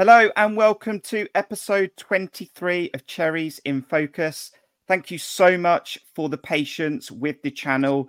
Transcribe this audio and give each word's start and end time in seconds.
Hello 0.00 0.30
and 0.34 0.56
welcome 0.56 0.98
to 1.00 1.28
episode 1.34 1.90
23 1.98 2.90
of 2.94 3.06
Cherries 3.06 3.60
in 3.66 3.82
Focus. 3.82 4.50
Thank 4.88 5.10
you 5.10 5.18
so 5.18 5.58
much 5.58 5.98
for 6.14 6.30
the 6.30 6.38
patience 6.38 7.10
with 7.10 7.42
the 7.42 7.50
channel. 7.50 8.08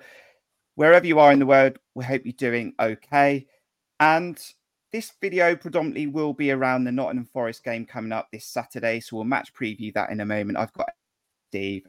Wherever 0.75 1.05
you 1.05 1.19
are 1.19 1.33
in 1.33 1.39
the 1.39 1.45
world, 1.45 1.79
we 1.93 2.05
hope 2.05 2.21
you're 2.23 2.31
doing 2.31 2.73
okay. 2.79 3.45
And 3.99 4.41
this 4.93 5.11
video 5.19 5.53
predominantly 5.53 6.07
will 6.07 6.31
be 6.31 6.51
around 6.51 6.85
the 6.85 6.93
Nottingham 6.93 7.25
Forest 7.25 7.65
game 7.65 7.85
coming 7.85 8.13
up 8.13 8.29
this 8.31 8.45
Saturday. 8.45 9.01
So 9.01 9.17
we'll 9.17 9.25
match 9.25 9.53
preview 9.53 9.93
that 9.93 10.11
in 10.11 10.21
a 10.21 10.25
moment. 10.25 10.59
I've 10.59 10.71
got 10.71 10.91
Steve 11.49 11.87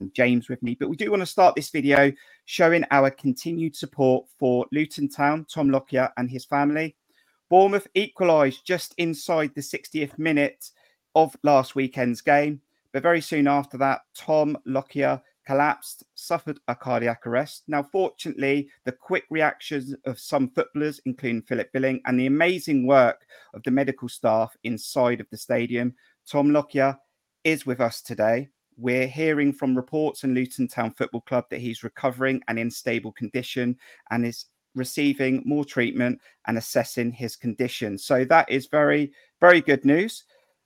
and 0.00 0.10
James 0.14 0.48
with 0.48 0.62
me, 0.62 0.74
but 0.74 0.88
we 0.88 0.96
do 0.96 1.10
want 1.10 1.20
to 1.20 1.26
start 1.26 1.54
this 1.54 1.68
video 1.68 2.10
showing 2.46 2.86
our 2.90 3.10
continued 3.10 3.76
support 3.76 4.24
for 4.38 4.64
Luton 4.72 5.10
Town, 5.10 5.44
Tom 5.50 5.68
Lockyer 5.68 6.08
and 6.16 6.30
his 6.30 6.46
family. 6.46 6.96
Bournemouth 7.54 7.86
equalised 7.94 8.66
just 8.66 8.96
inside 8.98 9.52
the 9.54 9.60
60th 9.60 10.18
minute 10.18 10.72
of 11.14 11.36
last 11.44 11.76
weekend's 11.76 12.20
game. 12.20 12.60
But 12.92 13.04
very 13.04 13.20
soon 13.20 13.46
after 13.46 13.78
that, 13.78 14.00
Tom 14.12 14.58
Lockyer 14.66 15.22
collapsed, 15.46 16.02
suffered 16.16 16.58
a 16.66 16.74
cardiac 16.74 17.24
arrest. 17.28 17.62
Now, 17.68 17.84
fortunately, 17.84 18.70
the 18.84 18.90
quick 18.90 19.22
reactions 19.30 19.94
of 20.04 20.18
some 20.18 20.50
footballers, 20.50 21.00
including 21.04 21.42
Philip 21.42 21.70
Billing, 21.72 22.00
and 22.06 22.18
the 22.18 22.26
amazing 22.26 22.88
work 22.88 23.24
of 23.54 23.62
the 23.62 23.70
medical 23.70 24.08
staff 24.08 24.56
inside 24.64 25.20
of 25.20 25.30
the 25.30 25.36
stadium, 25.36 25.94
Tom 26.28 26.50
Lockyer 26.50 26.98
is 27.44 27.64
with 27.64 27.80
us 27.80 28.02
today. 28.02 28.48
We're 28.76 29.06
hearing 29.06 29.52
from 29.52 29.76
reports 29.76 30.24
in 30.24 30.34
Luton 30.34 30.66
Town 30.66 30.92
Football 30.94 31.20
Club 31.20 31.44
that 31.50 31.60
he's 31.60 31.84
recovering 31.84 32.42
and 32.48 32.58
in 32.58 32.68
stable 32.68 33.12
condition 33.12 33.76
and 34.10 34.26
is 34.26 34.46
receiving 34.74 35.42
more 35.44 35.64
treatment 35.64 36.20
and 36.46 36.58
assessing 36.58 37.12
his 37.12 37.36
condition. 37.36 37.98
So 37.98 38.24
that 38.26 38.50
is 38.50 38.66
very, 38.66 39.12
very 39.40 39.60
good 39.60 39.84
news. 39.84 40.24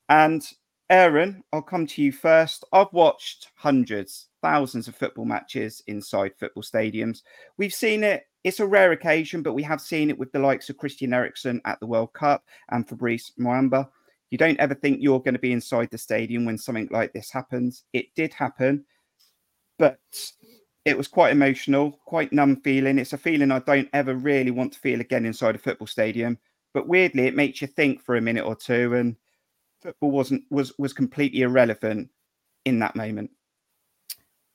And 0.09 0.47
Aaron, 0.91 1.43
I'll 1.53 1.63
come 1.63 1.87
to 1.87 2.03
you 2.03 2.13
first. 2.13 2.65
I've 2.73 2.93
watched 2.93 3.51
hundreds, 3.57 4.29
thousands 4.41 4.89
of 4.89 4.97
football 4.97 5.27
matches 5.27 5.83
inside 5.87 6.33
football 6.39 6.63
stadiums. 6.63 7.23
We've 7.59 7.75
seen 7.75 8.03
it. 8.05 8.25
It's 8.45 8.61
a 8.61 8.67
rare 8.67 8.93
occasion, 8.93 9.43
but 9.43 9.53
we 9.53 9.63
have 9.65 9.81
seen 9.81 10.09
it 10.09 10.19
with 10.19 10.33
the 10.33 10.39
likes 10.39 10.71
of 10.71 10.79
Christian 10.79 11.13
Eriksen 11.13 11.61
at 11.67 11.79
the 11.81 11.87
World 11.87 12.15
Cup 12.15 12.45
and 12.71 12.89
Fabrice 12.89 13.33
Muamba. 13.39 13.89
You 14.31 14.39
don't 14.39 14.61
ever 14.61 14.75
think 14.75 14.99
you're 15.01 15.21
going 15.21 15.35
to 15.35 15.41
be 15.41 15.53
inside 15.53 15.91
the 15.91 15.99
stadium 15.99 16.45
when 16.45 16.57
something 16.57 16.89
like 16.91 17.13
this 17.13 17.31
happens. 17.31 17.85
It 17.93 18.07
did 18.15 18.33
happen, 18.33 18.85
but 19.79 19.99
it 20.89 20.97
was 20.97 21.07
quite 21.07 21.33
emotional, 21.33 21.93
quite 22.07 22.33
numb 22.33 22.57
feeling. 22.63 22.99
It's 22.99 23.13
a 23.13 23.19
feeling 23.19 23.51
I 23.51 23.59
don't 23.61 23.89
ever 23.93 24.15
really 24.15 24.51
want 24.51 24.73
to 24.73 24.79
feel 24.79 25.01
again 25.01 25.27
inside 25.27 25.55
a 25.55 25.59
football 25.59 25.87
stadium. 25.87 26.39
But 26.73 26.89
weirdly, 26.89 27.27
it 27.27 27.37
makes 27.37 27.61
you 27.61 27.69
think 27.69 28.03
for 28.03 28.17
a 28.17 28.21
minute 28.21 28.45
or 28.45 28.57
two, 28.57 28.95
and 28.95 29.17
football 29.83 30.11
wasn't 30.11 30.45
was 30.51 30.73
was 30.79 30.93
completely 30.93 31.43
irrelevant 31.43 32.09
in 32.65 32.79
that 32.79 32.97
moment. 32.97 33.31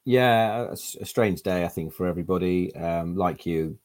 Yeah, 0.05 0.71
a, 0.71 0.75
strange 0.75 1.43
day, 1.43 1.63
I 1.63 1.69
think, 1.69 1.93
for 1.93 2.07
everybody. 2.07 2.75
Um, 2.75 3.15
like 3.15 3.45
you, 3.45 3.77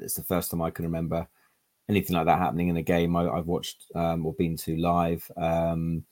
it's 0.00 0.14
the 0.14 0.24
first 0.24 0.50
time 0.50 0.62
I 0.62 0.70
can 0.70 0.84
remember 0.84 1.28
anything 1.88 2.16
like 2.16 2.26
that 2.26 2.38
happening 2.38 2.68
in 2.68 2.76
a 2.76 2.82
game 2.82 3.14
I, 3.14 3.24
have 3.24 3.46
watched 3.46 3.84
um, 3.94 4.26
or 4.26 4.32
been 4.32 4.56
to 4.56 4.76
live. 4.76 5.30
Um, 5.36 6.04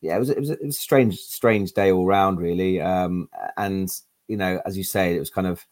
yeah, 0.00 0.16
it 0.16 0.18
was 0.18 0.30
it 0.30 0.38
was 0.38 0.50
it 0.50 0.64
was 0.64 0.76
a 0.76 0.80
strange 0.80 1.18
strange 1.18 1.72
day 1.72 1.92
all 1.92 2.06
round, 2.06 2.40
really. 2.40 2.80
Um, 2.80 3.28
and 3.56 3.90
you 4.28 4.36
know, 4.36 4.60
as 4.64 4.76
you 4.76 4.84
say, 4.84 5.16
it 5.16 5.18
was 5.18 5.30
kind 5.30 5.46
of 5.46 5.66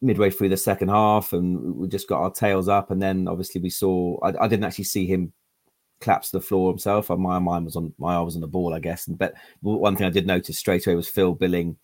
midway 0.00 0.30
through 0.30 0.50
the 0.50 0.56
second 0.56 0.88
half, 0.88 1.32
and 1.32 1.76
we 1.76 1.88
just 1.88 2.08
got 2.08 2.20
our 2.20 2.30
tails 2.30 2.68
up. 2.68 2.90
And 2.90 3.00
then 3.00 3.28
obviously 3.28 3.60
we 3.60 3.70
saw. 3.70 4.18
I, 4.22 4.44
I 4.44 4.48
didn't 4.48 4.64
actually 4.64 4.84
see 4.84 5.06
him 5.06 5.32
collapse 6.00 6.30
to 6.30 6.38
the 6.38 6.44
floor 6.44 6.70
himself. 6.70 7.08
My 7.08 7.38
mind 7.38 7.64
was 7.64 7.76
on 7.76 7.94
my 7.96 8.16
eye 8.16 8.20
was 8.20 8.34
on 8.34 8.40
the 8.42 8.46
ball, 8.46 8.74
I 8.74 8.80
guess. 8.80 9.06
And 9.06 9.16
but 9.16 9.34
one 9.60 9.96
thing 9.96 10.06
I 10.06 10.10
did 10.10 10.26
notice 10.26 10.58
straight 10.58 10.86
away 10.86 10.96
was 10.96 11.08
Phil 11.08 11.34
Billing 11.34 11.76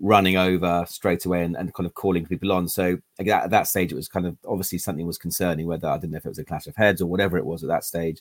running 0.00 0.36
over 0.36 0.84
straight 0.88 1.24
away 1.24 1.44
and, 1.44 1.56
and 1.56 1.72
kind 1.72 1.86
of 1.86 1.94
calling 1.94 2.26
people 2.26 2.52
on. 2.52 2.68
So 2.68 2.98
at 3.18 3.50
that 3.50 3.68
stage, 3.68 3.92
it 3.92 3.96
was 3.96 4.08
kind 4.08 4.26
of 4.26 4.36
obviously 4.46 4.78
something 4.78 5.06
was 5.06 5.18
concerning. 5.18 5.66
Whether 5.66 5.88
I 5.88 5.96
didn't 5.96 6.12
know 6.12 6.18
if 6.18 6.26
it 6.26 6.30
was 6.30 6.38
a 6.38 6.44
clash 6.44 6.66
of 6.66 6.76
heads 6.76 7.00
or 7.00 7.06
whatever 7.06 7.38
it 7.38 7.46
was 7.46 7.64
at 7.64 7.68
that 7.68 7.84
stage. 7.84 8.20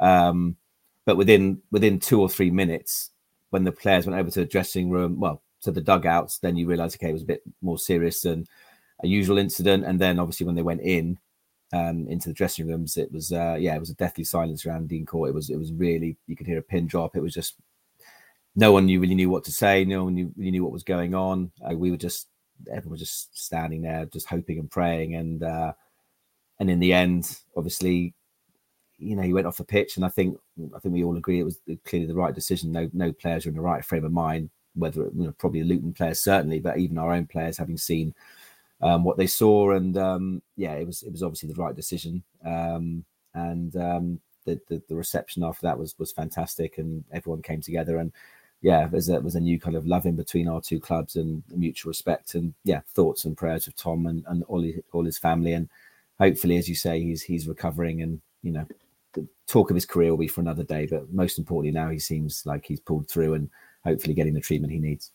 Um, 0.00 0.56
but 1.04 1.16
within 1.16 1.62
within 1.70 1.98
two 1.98 2.20
or 2.20 2.28
three 2.28 2.50
minutes, 2.50 3.10
when 3.50 3.64
the 3.64 3.72
players 3.72 4.06
went 4.06 4.18
over 4.18 4.30
to 4.30 4.40
the 4.40 4.46
dressing 4.46 4.90
room, 4.90 5.20
well, 5.20 5.42
to 5.62 5.70
the 5.70 5.80
dugouts, 5.80 6.38
then 6.38 6.56
you 6.56 6.66
realise 6.66 6.94
okay, 6.96 7.10
it 7.10 7.14
was 7.14 7.22
a 7.22 7.26
bit 7.26 7.42
more 7.60 7.78
serious 7.78 8.20
than 8.22 8.46
a 9.02 9.06
usual 9.06 9.38
incident. 9.38 9.84
And 9.84 10.00
then 10.00 10.18
obviously 10.18 10.46
when 10.46 10.54
they 10.54 10.62
went 10.62 10.82
in 10.82 11.18
um, 11.72 12.06
into 12.08 12.28
the 12.28 12.34
dressing 12.34 12.66
rooms, 12.66 12.96
it 12.96 13.12
was 13.12 13.32
uh, 13.32 13.56
yeah, 13.58 13.74
it 13.74 13.80
was 13.80 13.90
a 13.90 13.94
deathly 13.94 14.24
silence 14.24 14.66
around 14.66 14.88
Dean 14.88 15.06
Court. 15.06 15.30
It 15.30 15.34
was 15.34 15.50
it 15.50 15.58
was 15.58 15.72
really 15.72 16.16
you 16.26 16.36
could 16.36 16.46
hear 16.46 16.58
a 16.58 16.62
pin 16.62 16.86
drop. 16.86 17.16
It 17.16 17.22
was 17.22 17.34
just 17.34 17.54
no 18.54 18.72
one 18.72 18.86
knew 18.86 19.00
really 19.00 19.14
knew 19.14 19.30
what 19.30 19.44
to 19.44 19.52
say. 19.52 19.84
No 19.84 20.04
one 20.04 20.14
knew, 20.14 20.32
really 20.36 20.50
knew 20.50 20.64
what 20.64 20.72
was 20.72 20.84
going 20.84 21.14
on. 21.14 21.52
Uh, 21.64 21.74
we 21.74 21.90
were 21.90 21.96
just 21.96 22.28
everyone 22.70 22.92
was 22.92 23.00
just 23.00 23.36
standing 23.38 23.82
there, 23.82 24.06
just 24.06 24.28
hoping 24.28 24.58
and 24.58 24.70
praying. 24.70 25.14
And 25.14 25.42
uh, 25.42 25.72
and 26.58 26.70
in 26.70 26.80
the 26.80 26.92
end, 26.92 27.38
obviously, 27.56 28.14
you 28.98 29.16
know, 29.16 29.22
he 29.22 29.32
went 29.32 29.46
off 29.46 29.56
the 29.56 29.64
pitch, 29.64 29.96
and 29.96 30.04
I 30.04 30.08
think 30.08 30.38
I 30.74 30.78
think 30.80 30.92
we 30.92 31.04
all 31.04 31.16
agree 31.16 31.40
it 31.40 31.44
was 31.44 31.60
clearly 31.84 32.06
the 32.06 32.14
right 32.14 32.34
decision. 32.34 32.72
No 32.72 32.90
no 32.92 33.12
players 33.12 33.46
are 33.46 33.50
in 33.50 33.54
the 33.54 33.62
right 33.62 33.84
frame 33.84 34.04
of 34.04 34.12
mind 34.12 34.50
whether 34.74 35.02
you 35.02 35.24
know, 35.24 35.34
probably 35.38 35.62
Luton 35.62 35.92
players 35.92 36.20
certainly, 36.20 36.60
but 36.60 36.78
even 36.78 36.98
our 36.98 37.12
own 37.12 37.26
players 37.26 37.58
having 37.58 37.76
seen 37.76 38.14
um, 38.80 39.04
what 39.04 39.16
they 39.16 39.26
saw, 39.26 39.72
and 39.72 39.96
um, 39.96 40.42
yeah, 40.56 40.74
it 40.74 40.86
was 40.86 41.02
it 41.02 41.12
was 41.12 41.22
obviously 41.22 41.48
the 41.48 41.62
right 41.62 41.74
decision, 41.74 42.22
um, 42.44 43.04
and 43.34 43.76
um, 43.76 44.20
the, 44.44 44.60
the, 44.68 44.82
the 44.88 44.96
reception 44.96 45.44
after 45.44 45.66
that 45.66 45.78
was 45.78 45.96
was 45.98 46.12
fantastic, 46.12 46.78
and 46.78 47.04
everyone 47.12 47.42
came 47.42 47.60
together, 47.60 47.98
and 47.98 48.12
yeah, 48.60 48.88
there's 48.88 49.08
a 49.08 49.18
a 49.18 49.40
new 49.40 49.60
kind 49.60 49.76
of 49.76 49.86
love 49.86 50.04
in 50.06 50.16
between 50.16 50.48
our 50.48 50.60
two 50.60 50.80
clubs 50.80 51.16
and 51.16 51.42
mutual 51.54 51.90
respect, 51.90 52.34
and 52.34 52.54
yeah, 52.64 52.80
thoughts 52.88 53.24
and 53.24 53.36
prayers 53.36 53.68
of 53.68 53.76
Tom 53.76 54.06
and 54.06 54.24
and 54.26 54.42
all 54.44 54.62
his, 54.62 54.80
all 54.92 55.04
his 55.04 55.18
family, 55.18 55.52
and 55.52 55.68
hopefully, 56.18 56.56
as 56.56 56.68
you 56.68 56.74
say, 56.74 57.00
he's 57.00 57.22
he's 57.22 57.46
recovering, 57.46 58.02
and 58.02 58.20
you 58.42 58.50
know, 58.50 58.66
the 59.12 59.26
talk 59.46 59.70
of 59.70 59.76
his 59.76 59.86
career 59.86 60.10
will 60.10 60.18
be 60.18 60.28
for 60.28 60.40
another 60.40 60.64
day, 60.64 60.86
but 60.86 61.12
most 61.12 61.38
importantly, 61.38 61.72
now 61.72 61.88
he 61.88 62.00
seems 62.00 62.44
like 62.46 62.64
he's 62.66 62.80
pulled 62.80 63.08
through 63.08 63.34
and 63.34 63.48
hopefully 63.84 64.14
getting 64.14 64.34
the 64.34 64.40
treatment 64.40 64.72
he 64.72 64.78
needs. 64.78 65.12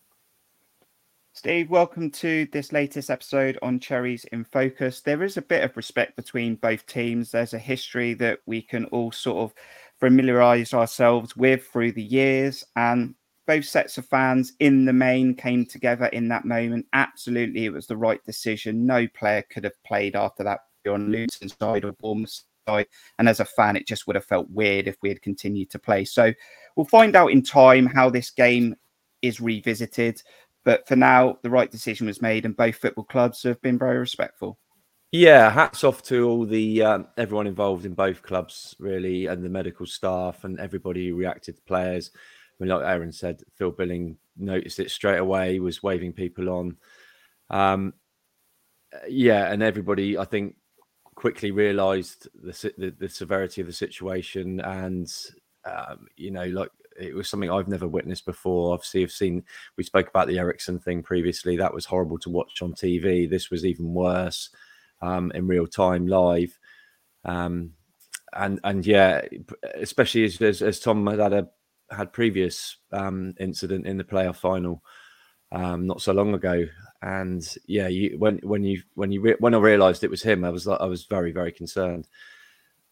Steve, 1.33 1.69
welcome 1.69 2.09
to 2.09 2.47
this 2.51 2.71
latest 2.71 3.11
episode 3.11 3.59
on 3.61 3.79
Cherries 3.79 4.25
in 4.31 4.43
Focus. 4.43 5.01
There 5.01 5.21
is 5.21 5.37
a 5.37 5.41
bit 5.41 5.63
of 5.63 5.77
respect 5.77 6.15
between 6.15 6.55
both 6.55 6.87
teams. 6.87 7.29
There's 7.29 7.53
a 7.53 7.59
history 7.59 8.15
that 8.15 8.39
we 8.47 8.59
can 8.59 8.85
all 8.85 9.11
sort 9.11 9.37
of 9.43 9.53
familiarize 9.99 10.73
ourselves 10.73 11.37
with 11.37 11.67
through 11.67 11.91
the 11.91 12.01
years. 12.01 12.63
And 12.75 13.13
both 13.45 13.65
sets 13.65 13.99
of 13.99 14.07
fans 14.07 14.53
in 14.59 14.85
the 14.85 14.93
main 14.93 15.35
came 15.35 15.63
together 15.63 16.07
in 16.07 16.27
that 16.29 16.45
moment. 16.45 16.87
Absolutely, 16.93 17.65
it 17.65 17.73
was 17.73 17.85
the 17.85 17.97
right 17.97 18.23
decision. 18.25 18.87
No 18.87 19.07
player 19.07 19.43
could 19.49 19.63
have 19.63 19.83
played 19.83 20.15
after 20.15 20.43
that 20.43 20.61
on 20.89 21.11
Luton's 21.11 21.55
side 21.61 21.85
or 21.85 21.91
Bournemouth 21.93 22.41
side. 22.67 22.87
And 23.19 23.29
as 23.29 23.39
a 23.39 23.45
fan, 23.45 23.75
it 23.75 23.87
just 23.87 24.07
would 24.07 24.15
have 24.15 24.25
felt 24.25 24.49
weird 24.49 24.87
if 24.87 24.97
we 25.03 25.09
had 25.09 25.21
continued 25.21 25.69
to 25.69 25.79
play. 25.79 26.03
So 26.03 26.33
we'll 26.77 26.85
find 26.85 27.15
out 27.15 27.31
in 27.31 27.41
time 27.41 27.87
how 27.87 28.09
this 28.09 28.29
game 28.29 28.75
is 29.21 29.41
revisited. 29.41 30.21
But 30.63 30.87
for 30.87 30.95
now, 30.95 31.39
the 31.43 31.49
right 31.49 31.71
decision 31.71 32.07
was 32.07 32.21
made, 32.21 32.45
and 32.45 32.55
both 32.55 32.75
football 32.75 33.03
clubs 33.03 33.43
have 33.43 33.61
been 33.61 33.79
very 33.79 33.97
respectful. 33.97 34.57
Yeah, 35.11 35.49
hats 35.49 35.83
off 35.83 36.03
to 36.03 36.29
all 36.29 36.45
the 36.45 36.83
um, 36.83 37.07
everyone 37.17 37.47
involved 37.47 37.85
in 37.85 37.93
both 37.93 38.21
clubs, 38.21 38.75
really, 38.77 39.25
and 39.25 39.43
the 39.43 39.49
medical 39.49 39.85
staff 39.85 40.43
and 40.43 40.59
everybody 40.59 41.07
who 41.07 41.15
reacted 41.15 41.55
to 41.55 41.61
players. 41.63 42.11
I 42.13 42.63
mean, 42.63 42.69
like 42.69 42.85
Aaron 42.85 43.11
said, 43.11 43.41
Phil 43.55 43.71
Billing 43.71 44.17
noticed 44.37 44.79
it 44.79 44.91
straight 44.91 45.19
away, 45.19 45.59
was 45.59 45.81
waving 45.81 46.13
people 46.13 46.49
on. 46.49 46.77
Um, 47.49 47.93
yeah, 49.07 49.51
and 49.51 49.63
everybody, 49.63 50.17
I 50.17 50.25
think, 50.25 50.55
quickly 51.15 51.51
realised 51.51 52.27
the, 52.35 52.73
the, 52.77 52.93
the 52.99 53.09
severity 53.09 53.61
of 53.61 53.67
the 53.67 53.73
situation, 53.73 54.59
and 54.59 55.09
um, 55.65 56.07
you 56.15 56.31
know, 56.31 56.45
like 56.45 56.69
it 56.99 57.15
was 57.15 57.29
something 57.29 57.51
I've 57.51 57.67
never 57.67 57.87
witnessed 57.87 58.25
before. 58.25 58.73
Obviously, 58.73 59.03
I've 59.03 59.11
seen 59.11 59.43
we 59.77 59.83
spoke 59.83 60.09
about 60.09 60.27
the 60.27 60.39
Eriksen 60.39 60.79
thing 60.79 61.03
previously. 61.03 61.57
That 61.57 61.73
was 61.73 61.85
horrible 61.85 62.19
to 62.19 62.29
watch 62.29 62.61
on 62.61 62.73
TV. 62.73 63.29
This 63.29 63.49
was 63.49 63.65
even 63.65 63.93
worse 63.93 64.49
um, 65.01 65.31
in 65.35 65.47
real 65.47 65.67
time, 65.67 66.07
live. 66.07 66.57
Um, 67.25 67.73
and 68.33 68.59
and 68.63 68.85
yeah, 68.85 69.21
especially 69.75 70.25
as, 70.25 70.41
as, 70.41 70.61
as 70.61 70.79
Tom 70.79 71.05
had 71.07 71.19
had 71.19 71.33
a 71.33 71.47
had 71.89 72.13
previous 72.13 72.77
um, 72.91 73.33
incident 73.39 73.87
in 73.87 73.97
the 73.97 74.03
playoff 74.03 74.35
final 74.37 74.83
um, 75.51 75.87
not 75.87 76.01
so 76.01 76.11
long 76.11 76.33
ago, 76.33 76.65
and 77.01 77.55
yeah, 77.67 77.87
you 77.87 78.17
when 78.17 78.37
when 78.39 78.63
you 78.63 78.81
when 78.95 79.11
you 79.11 79.21
re- 79.21 79.35
when 79.39 79.53
I 79.53 79.59
realised 79.59 80.03
it 80.03 80.09
was 80.09 80.21
him, 80.21 80.43
I 80.43 80.49
was 80.49 80.67
I 80.67 80.85
was 80.85 81.05
very 81.05 81.31
very 81.31 81.51
concerned. 81.51 82.07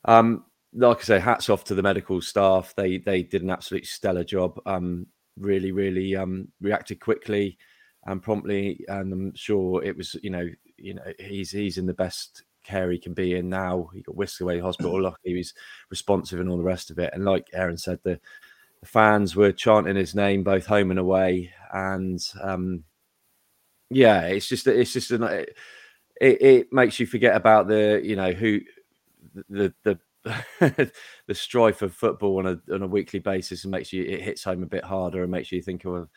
Um, 0.06 0.46
like 0.76 1.00
I 1.00 1.04
say, 1.04 1.20
hats 1.20 1.50
off 1.50 1.64
to 1.66 1.76
the 1.76 1.84
medical 1.84 2.22
staff. 2.22 2.74
They 2.76 2.98
they 2.98 3.24
did 3.24 3.44
an 3.44 3.50
absolutely 3.50 3.88
stellar 3.88 4.24
job. 4.24 4.60
Um, 4.66 5.08
really 5.38 5.74
really 5.74 6.16
um 6.16 6.48
reacted 6.62 7.00
quickly 7.00 7.58
and 8.06 8.22
promptly, 8.22 8.86
and 8.88 9.12
I'm 9.12 9.36
sure 9.36 9.84
it 9.84 9.98
was 9.98 10.16
you 10.22 10.30
know 10.30 10.48
you 10.78 10.94
know 10.94 11.14
he's 11.20 11.52
he's 11.52 11.78
in 11.78 11.86
the 11.86 11.94
best 11.94 12.44
care 12.64 12.92
he 12.92 13.00
can 13.00 13.14
be 13.14 13.36
in 13.36 13.50
now. 13.50 13.90
He 13.94 14.02
got 14.02 14.16
whisked 14.16 14.42
away 14.42 14.58
to 14.58 14.64
hospital. 14.64 15.02
Lucky 15.02 15.18
he 15.24 15.36
was 15.36 15.54
responsive 15.90 16.40
and 16.40 16.50
all 16.50 16.58
the 16.58 16.64
rest 16.64 16.92
of 16.92 17.00
it. 17.00 17.12
And 17.14 17.24
like 17.24 17.48
Aaron 17.54 17.78
said, 17.78 18.00
the, 18.04 18.20
the 18.82 18.88
fans 18.88 19.36
were 19.36 19.52
chanting 19.52 19.96
his 19.96 20.16
name 20.16 20.44
both 20.44 20.66
home 20.66 20.92
and 20.92 21.00
away. 21.00 21.54
And 21.72 22.20
um, 22.42 22.84
yeah, 23.90 24.24
it's 24.24 24.48
just 24.48 24.68
it's 24.68 24.94
just 24.94 25.12
an, 25.12 25.24
it, 25.24 25.56
it 26.20 26.74
makes 26.74 27.00
you 27.00 27.06
forget 27.06 27.36
about 27.36 27.68
the 27.68 28.02
you 28.04 28.16
know 28.16 28.32
who 28.32 28.62
the 29.50 29.74
the 29.84 30.00
the 30.60 30.92
strife 31.34 31.82
of 31.82 31.94
football 31.94 32.40
on 32.40 32.48
a 32.48 32.74
on 32.74 32.82
a 32.82 32.88
weekly 32.88 33.20
basis 33.20 33.64
and 33.64 33.72
makes 33.72 33.94
you 33.94 34.04
it 34.04 34.22
hits 34.22 34.44
home 34.44 34.64
a 34.64 34.68
bit 34.68 34.84
harder 34.84 35.22
and 35.22 35.32
makes 35.32 35.52
you 35.52 35.62
think 35.62 35.86
of 35.86 36.10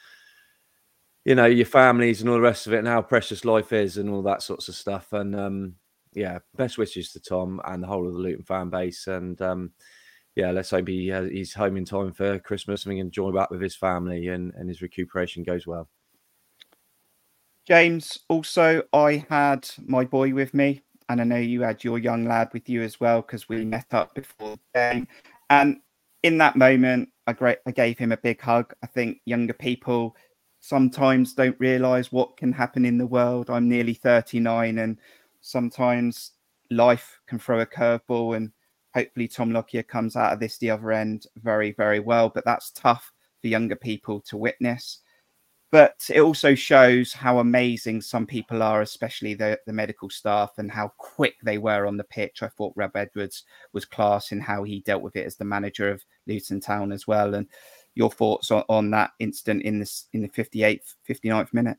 you 1.24 1.34
know 1.34 1.44
your 1.44 1.66
families 1.66 2.20
and 2.20 2.30
all 2.30 2.36
the 2.36 2.40
rest 2.40 2.66
of 2.66 2.72
it 2.72 2.78
and 2.78 2.88
how 2.88 3.02
precious 3.02 3.44
life 3.44 3.72
is 3.72 3.98
and 3.98 4.08
all 4.08 4.22
that 4.22 4.42
sorts 4.42 4.68
of 4.68 4.74
stuff. 4.74 5.12
And 5.12 5.36
um 5.36 5.74
yeah 6.14 6.38
best 6.56 6.78
wishes 6.78 7.12
to 7.12 7.20
tom 7.20 7.60
and 7.66 7.82
the 7.82 7.86
whole 7.86 8.06
of 8.06 8.14
the 8.14 8.18
luton 8.18 8.44
fan 8.44 8.70
base. 8.70 9.06
And 9.08 9.40
um 9.42 9.72
yeah 10.36 10.52
let's 10.52 10.70
hope 10.70 10.88
he, 10.88 11.12
uh, 11.12 11.24
he's 11.24 11.52
home 11.52 11.76
in 11.76 11.84
time 11.84 12.12
for 12.12 12.38
christmas 12.38 12.84
and 12.84 12.94
we 12.94 13.00
can 13.00 13.10
join 13.10 13.34
back 13.34 13.50
with 13.50 13.60
his 13.60 13.76
family 13.76 14.28
and 14.28 14.54
and 14.54 14.68
his 14.70 14.80
recuperation 14.80 15.42
goes 15.42 15.66
well. 15.66 15.88
James 17.66 18.20
also 18.30 18.82
i 18.94 19.26
had 19.28 19.68
my 19.84 20.04
boy 20.04 20.32
with 20.32 20.54
me 20.54 20.80
and 21.08 21.20
I 21.20 21.24
know 21.24 21.36
you 21.36 21.62
had 21.62 21.82
your 21.82 21.98
young 21.98 22.24
lad 22.26 22.50
with 22.52 22.68
you 22.68 22.82
as 22.82 23.00
well 23.00 23.22
because 23.22 23.48
we 23.48 23.64
met 23.64 23.92
up 23.92 24.14
before 24.14 24.56
the 24.56 24.60
game. 24.74 25.08
And 25.50 25.78
in 26.22 26.38
that 26.38 26.56
moment, 26.56 27.08
I, 27.26 27.32
great, 27.32 27.58
I 27.66 27.70
gave 27.70 27.98
him 27.98 28.12
a 28.12 28.16
big 28.16 28.40
hug. 28.40 28.74
I 28.82 28.86
think 28.86 29.18
younger 29.24 29.54
people 29.54 30.16
sometimes 30.60 31.34
don't 31.34 31.58
realize 31.58 32.12
what 32.12 32.36
can 32.36 32.52
happen 32.52 32.84
in 32.84 32.98
the 32.98 33.06
world. 33.06 33.48
I'm 33.48 33.68
nearly 33.68 33.94
39, 33.94 34.78
and 34.78 34.98
sometimes 35.40 36.32
life 36.70 37.20
can 37.26 37.38
throw 37.38 37.60
a 37.60 37.66
curveball. 37.66 38.36
And 38.36 38.52
hopefully, 38.94 39.28
Tom 39.28 39.52
Lockyer 39.52 39.82
comes 39.82 40.16
out 40.16 40.32
of 40.32 40.40
this 40.40 40.58
the 40.58 40.70
other 40.70 40.92
end 40.92 41.26
very, 41.36 41.72
very 41.72 42.00
well. 42.00 42.28
But 42.28 42.44
that's 42.44 42.70
tough 42.72 43.12
for 43.40 43.48
younger 43.48 43.76
people 43.76 44.20
to 44.22 44.36
witness 44.36 45.00
but 45.70 45.96
it 46.08 46.20
also 46.20 46.54
shows 46.54 47.12
how 47.12 47.40
amazing 47.40 48.00
some 48.00 48.26
people 48.26 48.62
are, 48.62 48.80
especially 48.80 49.34
the, 49.34 49.58
the 49.66 49.72
medical 49.72 50.08
staff, 50.08 50.52
and 50.58 50.70
how 50.70 50.92
quick 50.96 51.34
they 51.42 51.58
were 51.58 51.86
on 51.86 51.96
the 51.96 52.04
pitch. 52.04 52.42
I 52.42 52.48
thought 52.48 52.72
Rob 52.74 52.96
Edwards 52.96 53.44
was 53.72 53.84
class 53.84 54.32
in 54.32 54.40
how 54.40 54.62
he 54.62 54.80
dealt 54.80 55.02
with 55.02 55.16
it 55.16 55.26
as 55.26 55.36
the 55.36 55.44
manager 55.44 55.90
of 55.90 56.02
Luton 56.26 56.60
Town 56.60 56.90
as 56.90 57.06
well. 57.06 57.34
And 57.34 57.46
your 57.94 58.10
thoughts 58.10 58.50
on, 58.50 58.64
on 58.68 58.90
that 58.90 59.10
incident 59.18 59.62
in 59.64 59.78
this 59.78 60.06
in 60.14 60.22
the 60.22 60.28
58th, 60.28 60.94
59th 61.08 61.52
minute? 61.52 61.76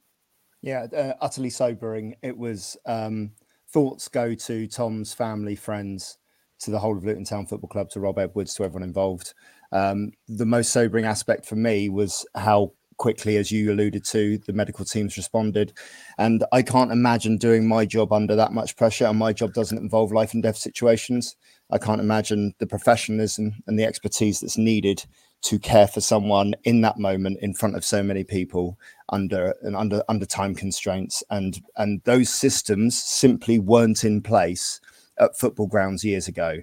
Yeah, 0.61 0.85
uh, 0.95 1.13
utterly 1.21 1.49
sobering. 1.49 2.15
It 2.21 2.37
was 2.37 2.77
um, 2.85 3.31
thoughts 3.71 4.07
go 4.07 4.35
to 4.35 4.67
Tom's 4.67 5.13
family, 5.13 5.55
friends, 5.55 6.17
to 6.59 6.71
the 6.71 6.79
whole 6.79 6.97
of 6.97 7.05
Luton 7.05 7.23
Town 7.23 7.47
Football 7.47 7.69
Club, 7.69 7.89
to 7.91 7.99
Rob 7.99 8.19
Edwards, 8.19 8.53
to 8.55 8.63
everyone 8.63 8.83
involved. 8.83 9.33
Um, 9.71 10.11
the 10.27 10.45
most 10.45 10.71
sobering 10.71 11.05
aspect 11.05 11.45
for 11.45 11.55
me 11.55 11.89
was 11.89 12.25
how 12.35 12.73
quickly, 12.99 13.37
as 13.37 13.51
you 13.51 13.71
alluded 13.71 14.05
to, 14.05 14.37
the 14.45 14.53
medical 14.53 14.85
teams 14.85 15.17
responded. 15.17 15.73
And 16.19 16.43
I 16.51 16.61
can't 16.61 16.91
imagine 16.91 17.37
doing 17.37 17.67
my 17.67 17.85
job 17.85 18.13
under 18.13 18.35
that 18.35 18.53
much 18.53 18.75
pressure. 18.75 19.05
And 19.05 19.17
my 19.17 19.33
job 19.33 19.53
doesn't 19.53 19.79
involve 19.79 20.11
life 20.11 20.35
and 20.35 20.43
death 20.43 20.57
situations. 20.57 21.35
I 21.71 21.79
can't 21.79 22.01
imagine 22.01 22.53
the 22.59 22.67
professionalism 22.67 23.55
and 23.65 23.79
the 23.79 23.85
expertise 23.85 24.41
that's 24.41 24.57
needed 24.57 25.05
to 25.41 25.57
care 25.57 25.87
for 25.87 26.01
someone 26.01 26.53
in 26.65 26.81
that 26.81 26.99
moment 26.99 27.39
in 27.41 27.53
front 27.53 27.75
of 27.75 27.85
so 27.85 28.03
many 28.03 28.23
people 28.23 28.77
under 29.09 29.55
and 29.61 29.75
under 29.75 30.03
under 30.09 30.25
time 30.25 30.53
constraints 30.53 31.23
and 31.29 31.61
and 31.77 32.01
those 32.03 32.29
systems 32.29 33.01
simply 33.01 33.57
weren't 33.57 34.03
in 34.03 34.21
place 34.21 34.81
at 35.17 35.39
football 35.39 35.67
grounds 35.67 36.03
years 36.03 36.27
ago 36.27 36.57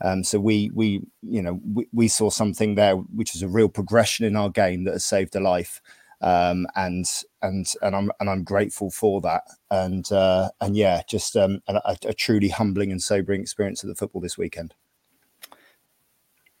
um, 0.00 0.22
so 0.22 0.38
we 0.38 0.70
we 0.74 1.02
you 1.22 1.42
know 1.42 1.60
we, 1.72 1.88
we 1.92 2.08
saw 2.08 2.30
something 2.30 2.74
there 2.74 2.96
which 2.96 3.34
is 3.34 3.42
a 3.42 3.48
real 3.48 3.68
progression 3.68 4.24
in 4.24 4.36
our 4.36 4.50
game 4.50 4.84
that 4.84 4.92
has 4.92 5.04
saved 5.04 5.34
a 5.36 5.40
life. 5.40 5.80
Um, 6.20 6.66
and 6.74 7.06
and 7.42 7.72
and 7.80 7.94
I'm 7.94 8.10
and 8.18 8.28
I'm 8.28 8.42
grateful 8.42 8.90
for 8.90 9.20
that. 9.20 9.44
And 9.70 10.10
uh, 10.10 10.50
and 10.60 10.76
yeah, 10.76 11.02
just 11.08 11.36
um, 11.36 11.62
a, 11.68 11.96
a 12.04 12.12
truly 12.12 12.48
humbling 12.48 12.90
and 12.90 13.00
sobering 13.00 13.40
experience 13.40 13.84
of 13.84 13.88
the 13.88 13.94
football 13.94 14.20
this 14.20 14.36
weekend. 14.36 14.74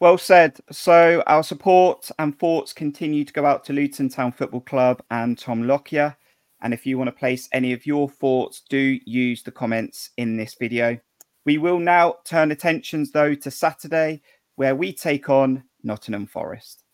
Well 0.00 0.16
said. 0.16 0.58
So 0.70 1.24
our 1.26 1.42
support 1.42 2.08
and 2.20 2.38
thoughts 2.38 2.72
continue 2.72 3.24
to 3.24 3.32
go 3.32 3.44
out 3.44 3.64
to 3.64 3.72
Luton 3.72 4.08
Town 4.08 4.30
Football 4.30 4.60
Club 4.60 5.02
and 5.10 5.36
Tom 5.36 5.66
Lockyer. 5.66 6.16
And 6.60 6.72
if 6.72 6.86
you 6.86 6.98
want 6.98 7.08
to 7.08 7.12
place 7.12 7.48
any 7.52 7.72
of 7.72 7.84
your 7.84 8.08
thoughts, 8.08 8.62
do 8.68 8.98
use 9.04 9.42
the 9.42 9.50
comments 9.50 10.10
in 10.16 10.36
this 10.36 10.54
video. 10.54 10.98
We 11.48 11.56
will 11.56 11.78
now 11.78 12.16
turn 12.26 12.50
attentions, 12.50 13.12
though, 13.12 13.34
to 13.34 13.50
Saturday, 13.50 14.20
where 14.56 14.76
we 14.76 14.92
take 14.92 15.30
on 15.30 15.64
Nottingham 15.82 16.26
Forest. 16.26 16.84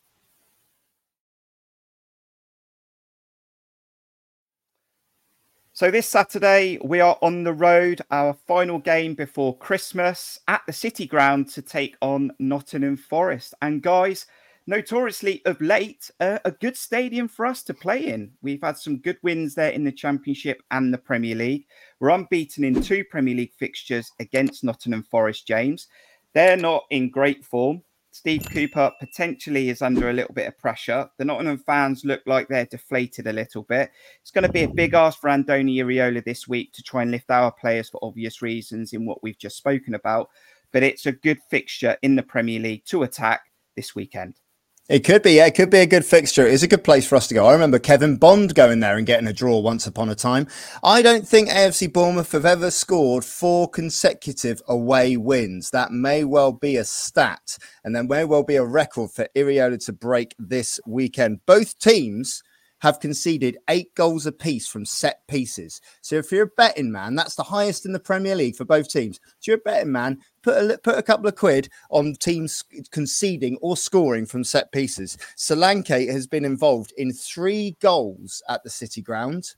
So, 5.72 5.90
this 5.90 6.08
Saturday, 6.08 6.78
we 6.84 7.00
are 7.00 7.18
on 7.20 7.42
the 7.42 7.52
road, 7.52 8.02
our 8.12 8.32
final 8.32 8.78
game 8.78 9.14
before 9.14 9.58
Christmas 9.58 10.38
at 10.46 10.62
the 10.68 10.72
City 10.72 11.06
Ground 11.06 11.48
to 11.48 11.60
take 11.60 11.96
on 12.00 12.30
Nottingham 12.38 12.96
Forest. 12.96 13.54
And, 13.60 13.82
guys, 13.82 14.24
notoriously 14.66 15.42
of 15.44 15.60
late, 15.60 16.10
uh, 16.20 16.38
a 16.44 16.50
good 16.50 16.76
stadium 16.76 17.28
for 17.28 17.46
us 17.46 17.62
to 17.64 17.74
play 17.74 18.06
in. 18.06 18.32
We've 18.42 18.62
had 18.62 18.78
some 18.78 18.98
good 18.98 19.18
wins 19.22 19.54
there 19.54 19.70
in 19.70 19.84
the 19.84 19.92
Championship 19.92 20.62
and 20.70 20.92
the 20.92 20.98
Premier 20.98 21.34
League. 21.34 21.66
We're 22.00 22.10
unbeaten 22.10 22.64
in 22.64 22.82
two 22.82 23.04
Premier 23.04 23.34
League 23.34 23.54
fixtures 23.54 24.10
against 24.20 24.64
Nottingham 24.64 25.02
Forest, 25.04 25.46
James. 25.46 25.88
They're 26.32 26.56
not 26.56 26.84
in 26.90 27.10
great 27.10 27.44
form. 27.44 27.82
Steve 28.10 28.46
Cooper 28.52 28.92
potentially 29.00 29.70
is 29.70 29.82
under 29.82 30.08
a 30.08 30.12
little 30.12 30.34
bit 30.34 30.46
of 30.46 30.56
pressure. 30.56 31.10
The 31.18 31.24
Nottingham 31.24 31.58
fans 31.58 32.04
look 32.04 32.22
like 32.26 32.46
they're 32.46 32.64
deflated 32.64 33.26
a 33.26 33.32
little 33.32 33.64
bit. 33.64 33.90
It's 34.22 34.30
going 34.30 34.46
to 34.46 34.52
be 34.52 34.62
a 34.62 34.68
big 34.68 34.94
ask 34.94 35.20
for 35.20 35.30
Andoni 35.30 35.78
Iraola 35.78 36.24
this 36.24 36.46
week 36.46 36.72
to 36.74 36.82
try 36.82 37.02
and 37.02 37.10
lift 37.10 37.28
our 37.30 37.50
players 37.50 37.90
for 37.90 37.98
obvious 38.02 38.40
reasons 38.40 38.92
in 38.92 39.04
what 39.04 39.20
we've 39.24 39.38
just 39.38 39.56
spoken 39.56 39.94
about. 39.94 40.30
But 40.70 40.84
it's 40.84 41.06
a 41.06 41.12
good 41.12 41.40
fixture 41.50 41.96
in 42.02 42.14
the 42.14 42.22
Premier 42.22 42.60
League 42.60 42.84
to 42.86 43.02
attack 43.02 43.50
this 43.74 43.96
weekend. 43.96 44.38
It 44.86 45.02
could 45.02 45.22
be, 45.22 45.32
yeah, 45.32 45.46
it 45.46 45.54
could 45.54 45.70
be 45.70 45.78
a 45.78 45.86
good 45.86 46.04
fixture. 46.04 46.46
It 46.46 46.52
is 46.52 46.62
a 46.62 46.68
good 46.68 46.84
place 46.84 47.06
for 47.06 47.16
us 47.16 47.26
to 47.28 47.34
go. 47.34 47.46
I 47.46 47.54
remember 47.54 47.78
Kevin 47.78 48.16
Bond 48.16 48.54
going 48.54 48.80
there 48.80 48.98
and 48.98 49.06
getting 49.06 49.26
a 49.26 49.32
draw 49.32 49.58
once 49.58 49.86
upon 49.86 50.10
a 50.10 50.14
time. 50.14 50.46
I 50.82 51.00
don't 51.00 51.26
think 51.26 51.48
AFC 51.48 51.90
Bournemouth 51.90 52.32
have 52.32 52.44
ever 52.44 52.70
scored 52.70 53.24
four 53.24 53.66
consecutive 53.66 54.60
away 54.68 55.16
wins. 55.16 55.70
That 55.70 55.90
may 55.90 56.22
well 56.22 56.52
be 56.52 56.76
a 56.76 56.84
stat, 56.84 57.56
and 57.82 57.96
then 57.96 58.08
may 58.08 58.26
well 58.26 58.42
be 58.42 58.56
a 58.56 58.64
record 58.64 59.10
for 59.10 59.26
Iraola 59.34 59.82
to 59.86 59.92
break 59.94 60.34
this 60.38 60.78
weekend. 60.86 61.40
Both 61.46 61.78
teams 61.78 62.42
have 62.84 63.00
conceded 63.00 63.56
eight 63.70 63.94
goals 63.94 64.26
apiece 64.26 64.68
from 64.68 64.84
set 64.84 65.26
pieces. 65.26 65.80
So 66.02 66.16
if 66.16 66.30
you're 66.30 66.44
a 66.44 66.58
betting 66.58 66.92
man, 66.92 67.14
that's 67.14 67.34
the 67.34 67.42
highest 67.42 67.86
in 67.86 67.92
the 67.92 67.98
Premier 67.98 68.36
League 68.36 68.56
for 68.56 68.66
both 68.66 68.90
teams. 68.90 69.18
If 69.40 69.46
you're 69.46 69.56
a 69.56 69.60
betting 69.60 69.90
man, 69.90 70.18
put 70.42 70.70
a 70.70 70.76
put 70.76 70.98
a 70.98 71.02
couple 71.02 71.26
of 71.26 71.34
quid 71.34 71.70
on 71.88 72.14
teams 72.20 72.62
conceding 72.90 73.56
or 73.62 73.78
scoring 73.78 74.26
from 74.26 74.44
set 74.44 74.70
pieces. 74.70 75.16
Solanke 75.38 76.12
has 76.12 76.26
been 76.26 76.44
involved 76.44 76.92
in 76.98 77.10
three 77.10 77.74
goals 77.80 78.42
at 78.50 78.62
the 78.64 78.70
City 78.70 79.00
Ground. 79.00 79.54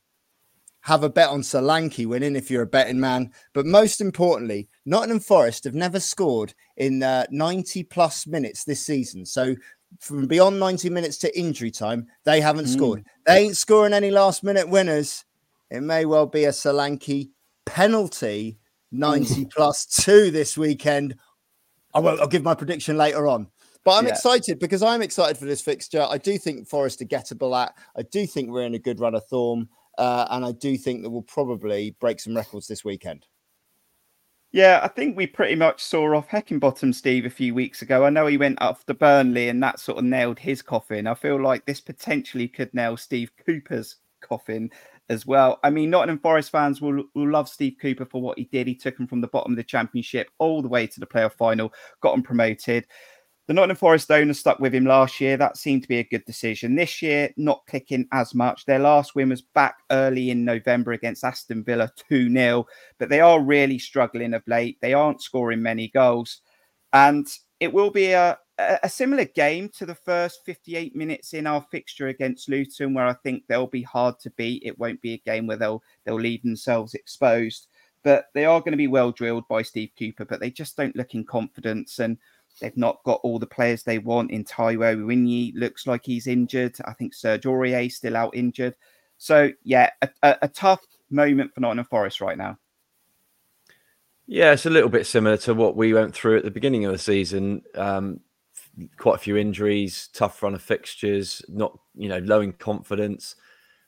Have 0.83 1.02
a 1.02 1.11
bet 1.11 1.30
on 1.30 1.40
Solanke 1.40 2.06
winning 2.06 2.37
if 2.37 2.49
you're 2.49 2.62
a 2.62 2.66
betting 2.66 3.00
man. 3.00 3.33
But 3.54 3.66
most 3.66 4.00
importantly, 4.00 4.68
Nottingham 4.85 5.18
Forest 5.18 5.64
have 5.64 5.75
never 5.75 5.99
scored 5.99 6.54
in 6.76 7.02
uh, 7.02 7.26
90 7.33 7.83
plus 7.83 8.25
minutes 8.25 8.62
this 8.62 8.87
season. 8.87 9.26
So 9.26 9.56
from 10.00 10.26
beyond 10.26 10.60
90 10.60 10.90
minutes 10.90 11.18
to 11.18 11.38
injury 11.38 11.70
time, 11.70 12.06
they 12.24 12.40
haven't 12.40 12.66
mm. 12.66 12.72
scored. 12.72 13.04
They 13.26 13.38
ain't 13.38 13.56
scoring 13.56 13.92
any 13.92 14.10
last 14.10 14.42
minute 14.42 14.68
winners. 14.68 15.24
It 15.70 15.80
may 15.80 16.04
well 16.04 16.26
be 16.26 16.44
a 16.44 16.50
Solanke 16.50 17.30
penalty 17.64 18.58
90 18.92 19.46
plus 19.46 19.86
two 19.86 20.30
this 20.30 20.56
weekend. 20.56 21.16
I 21.94 22.00
won't. 22.00 22.20
I'll 22.20 22.28
give 22.28 22.42
my 22.42 22.54
prediction 22.54 22.96
later 22.96 23.26
on. 23.26 23.48
But 23.84 23.98
I'm 23.98 24.06
yeah. 24.06 24.12
excited 24.12 24.58
because 24.58 24.82
I'm 24.82 25.00
excited 25.00 25.38
for 25.38 25.44
this 25.44 25.62
fixture. 25.62 26.06
I 26.08 26.18
do 26.18 26.38
think 26.38 26.68
Forest 26.68 27.02
are 27.02 27.06
gettable 27.06 27.56
at. 27.56 27.72
I 27.96 28.02
do 28.02 28.26
think 28.26 28.50
we're 28.50 28.66
in 28.66 28.74
a 28.74 28.80
good 28.80 29.00
run 29.00 29.14
of 29.14 29.26
form. 29.28 29.68
Uh, 29.96 30.26
and 30.30 30.44
I 30.44 30.52
do 30.52 30.76
think 30.76 31.02
that 31.02 31.10
we'll 31.10 31.22
probably 31.22 31.96
break 32.00 32.20
some 32.20 32.36
records 32.36 32.66
this 32.66 32.84
weekend. 32.84 33.26
Yeah, 34.56 34.80
I 34.82 34.88
think 34.88 35.18
we 35.18 35.26
pretty 35.26 35.54
much 35.54 35.84
saw 35.84 36.16
off 36.16 36.30
Heckingbottom 36.30 36.94
Steve 36.94 37.26
a 37.26 37.30
few 37.30 37.54
weeks 37.54 37.82
ago. 37.82 38.06
I 38.06 38.08
know 38.08 38.26
he 38.26 38.38
went 38.38 38.56
after 38.62 38.94
Burnley 38.94 39.50
and 39.50 39.62
that 39.62 39.78
sort 39.78 39.98
of 39.98 40.04
nailed 40.04 40.38
his 40.38 40.62
coffin. 40.62 41.06
I 41.06 41.12
feel 41.12 41.38
like 41.38 41.66
this 41.66 41.78
potentially 41.82 42.48
could 42.48 42.72
nail 42.72 42.96
Steve 42.96 43.30
Cooper's 43.44 43.96
coffin 44.22 44.70
as 45.10 45.26
well. 45.26 45.60
I 45.62 45.68
mean, 45.68 45.90
Nottingham 45.90 46.20
Forest 46.20 46.50
fans 46.50 46.80
will, 46.80 47.04
will 47.14 47.30
love 47.30 47.50
Steve 47.50 47.75
Cooper 47.78 48.06
for 48.06 48.22
what 48.22 48.38
he 48.38 48.44
did. 48.44 48.66
He 48.66 48.75
took 48.75 48.98
him 48.98 49.06
from 49.06 49.20
the 49.20 49.28
bottom 49.28 49.52
of 49.52 49.56
the 49.58 49.62
championship 49.62 50.30
all 50.38 50.62
the 50.62 50.68
way 50.68 50.86
to 50.86 51.00
the 51.00 51.06
playoff 51.06 51.34
final, 51.34 51.70
got 52.00 52.14
him 52.14 52.22
promoted. 52.22 52.86
The 53.46 53.54
Nottingham 53.54 53.76
Forest 53.76 54.10
owner 54.10 54.34
stuck 54.34 54.58
with 54.58 54.74
him 54.74 54.84
last 54.84 55.20
year. 55.20 55.36
That 55.36 55.56
seemed 55.56 55.82
to 55.82 55.88
be 55.88 56.00
a 56.00 56.04
good 56.04 56.24
decision. 56.24 56.74
This 56.74 57.00
year, 57.00 57.30
not 57.36 57.64
clicking 57.68 58.08
as 58.12 58.34
much. 58.34 58.64
Their 58.64 58.80
last 58.80 59.14
win 59.14 59.28
was 59.28 59.40
back 59.42 59.76
early 59.92 60.30
in 60.30 60.44
November 60.44 60.92
against 60.92 61.22
Aston 61.22 61.62
Villa 61.62 61.92
2 62.08 62.32
0, 62.32 62.66
but 62.98 63.08
they 63.08 63.20
are 63.20 63.40
really 63.40 63.78
struggling 63.78 64.34
of 64.34 64.42
late. 64.48 64.78
They 64.80 64.94
aren't 64.94 65.22
scoring 65.22 65.62
many 65.62 65.88
goals. 65.88 66.40
And 66.92 67.28
it 67.60 67.72
will 67.72 67.90
be 67.90 68.12
a, 68.12 68.36
a 68.58 68.88
similar 68.88 69.24
game 69.24 69.68
to 69.78 69.86
the 69.86 69.94
first 69.94 70.44
58 70.44 70.96
minutes 70.96 71.32
in 71.32 71.46
our 71.46 71.64
fixture 71.70 72.08
against 72.08 72.48
Luton, 72.48 72.94
where 72.94 73.06
I 73.06 73.14
think 73.14 73.44
they'll 73.46 73.68
be 73.68 73.82
hard 73.82 74.18
to 74.20 74.30
beat. 74.30 74.62
It 74.64 74.78
won't 74.78 75.00
be 75.02 75.14
a 75.14 75.18
game 75.18 75.46
where 75.46 75.56
they'll 75.56 75.84
they'll 76.04 76.16
leave 76.16 76.42
themselves 76.42 76.94
exposed. 76.94 77.68
But 78.02 78.26
they 78.34 78.44
are 78.44 78.60
going 78.60 78.72
to 78.72 78.76
be 78.76 78.88
well 78.88 79.12
drilled 79.12 79.46
by 79.48 79.62
Steve 79.62 79.90
Cooper, 79.98 80.24
but 80.24 80.40
they 80.40 80.50
just 80.50 80.76
don't 80.76 80.96
look 80.96 81.14
in 81.14 81.24
confidence. 81.24 81.98
And 81.98 82.18
They've 82.60 82.76
not 82.76 83.02
got 83.04 83.20
all 83.22 83.38
the 83.38 83.46
players 83.46 83.82
they 83.82 83.98
want 83.98 84.30
in 84.30 84.44
Taiwo 84.44 84.96
Awoniyi. 84.96 85.52
Looks 85.54 85.86
like 85.86 86.04
he's 86.04 86.26
injured. 86.26 86.76
I 86.84 86.92
think 86.92 87.14
Serge 87.14 87.42
Aurier 87.42 87.90
still 87.90 88.16
out 88.16 88.34
injured. 88.34 88.76
So 89.18 89.50
yeah, 89.62 89.90
a, 90.02 90.08
a, 90.22 90.36
a, 90.42 90.48
tough 90.48 90.84
moment 91.10 91.54
for 91.54 91.60
Nottingham 91.60 91.86
Forest 91.86 92.20
right 92.20 92.36
now. 92.36 92.58
Yeah, 94.26 94.52
it's 94.52 94.66
a 94.66 94.70
little 94.70 94.88
bit 94.88 95.06
similar 95.06 95.36
to 95.38 95.54
what 95.54 95.76
we 95.76 95.94
went 95.94 96.14
through 96.14 96.38
at 96.38 96.44
the 96.44 96.50
beginning 96.50 96.84
of 96.84 96.92
the 96.92 96.98
season. 96.98 97.62
Um, 97.75 98.20
quite 98.96 99.14
a 99.14 99.18
few 99.18 99.36
injuries, 99.36 100.08
tough 100.12 100.42
run 100.42 100.54
of 100.54 100.62
fixtures, 100.62 101.42
not 101.48 101.78
you 101.94 102.08
know 102.08 102.18
low 102.18 102.40
in 102.40 102.52
confidence. 102.52 103.36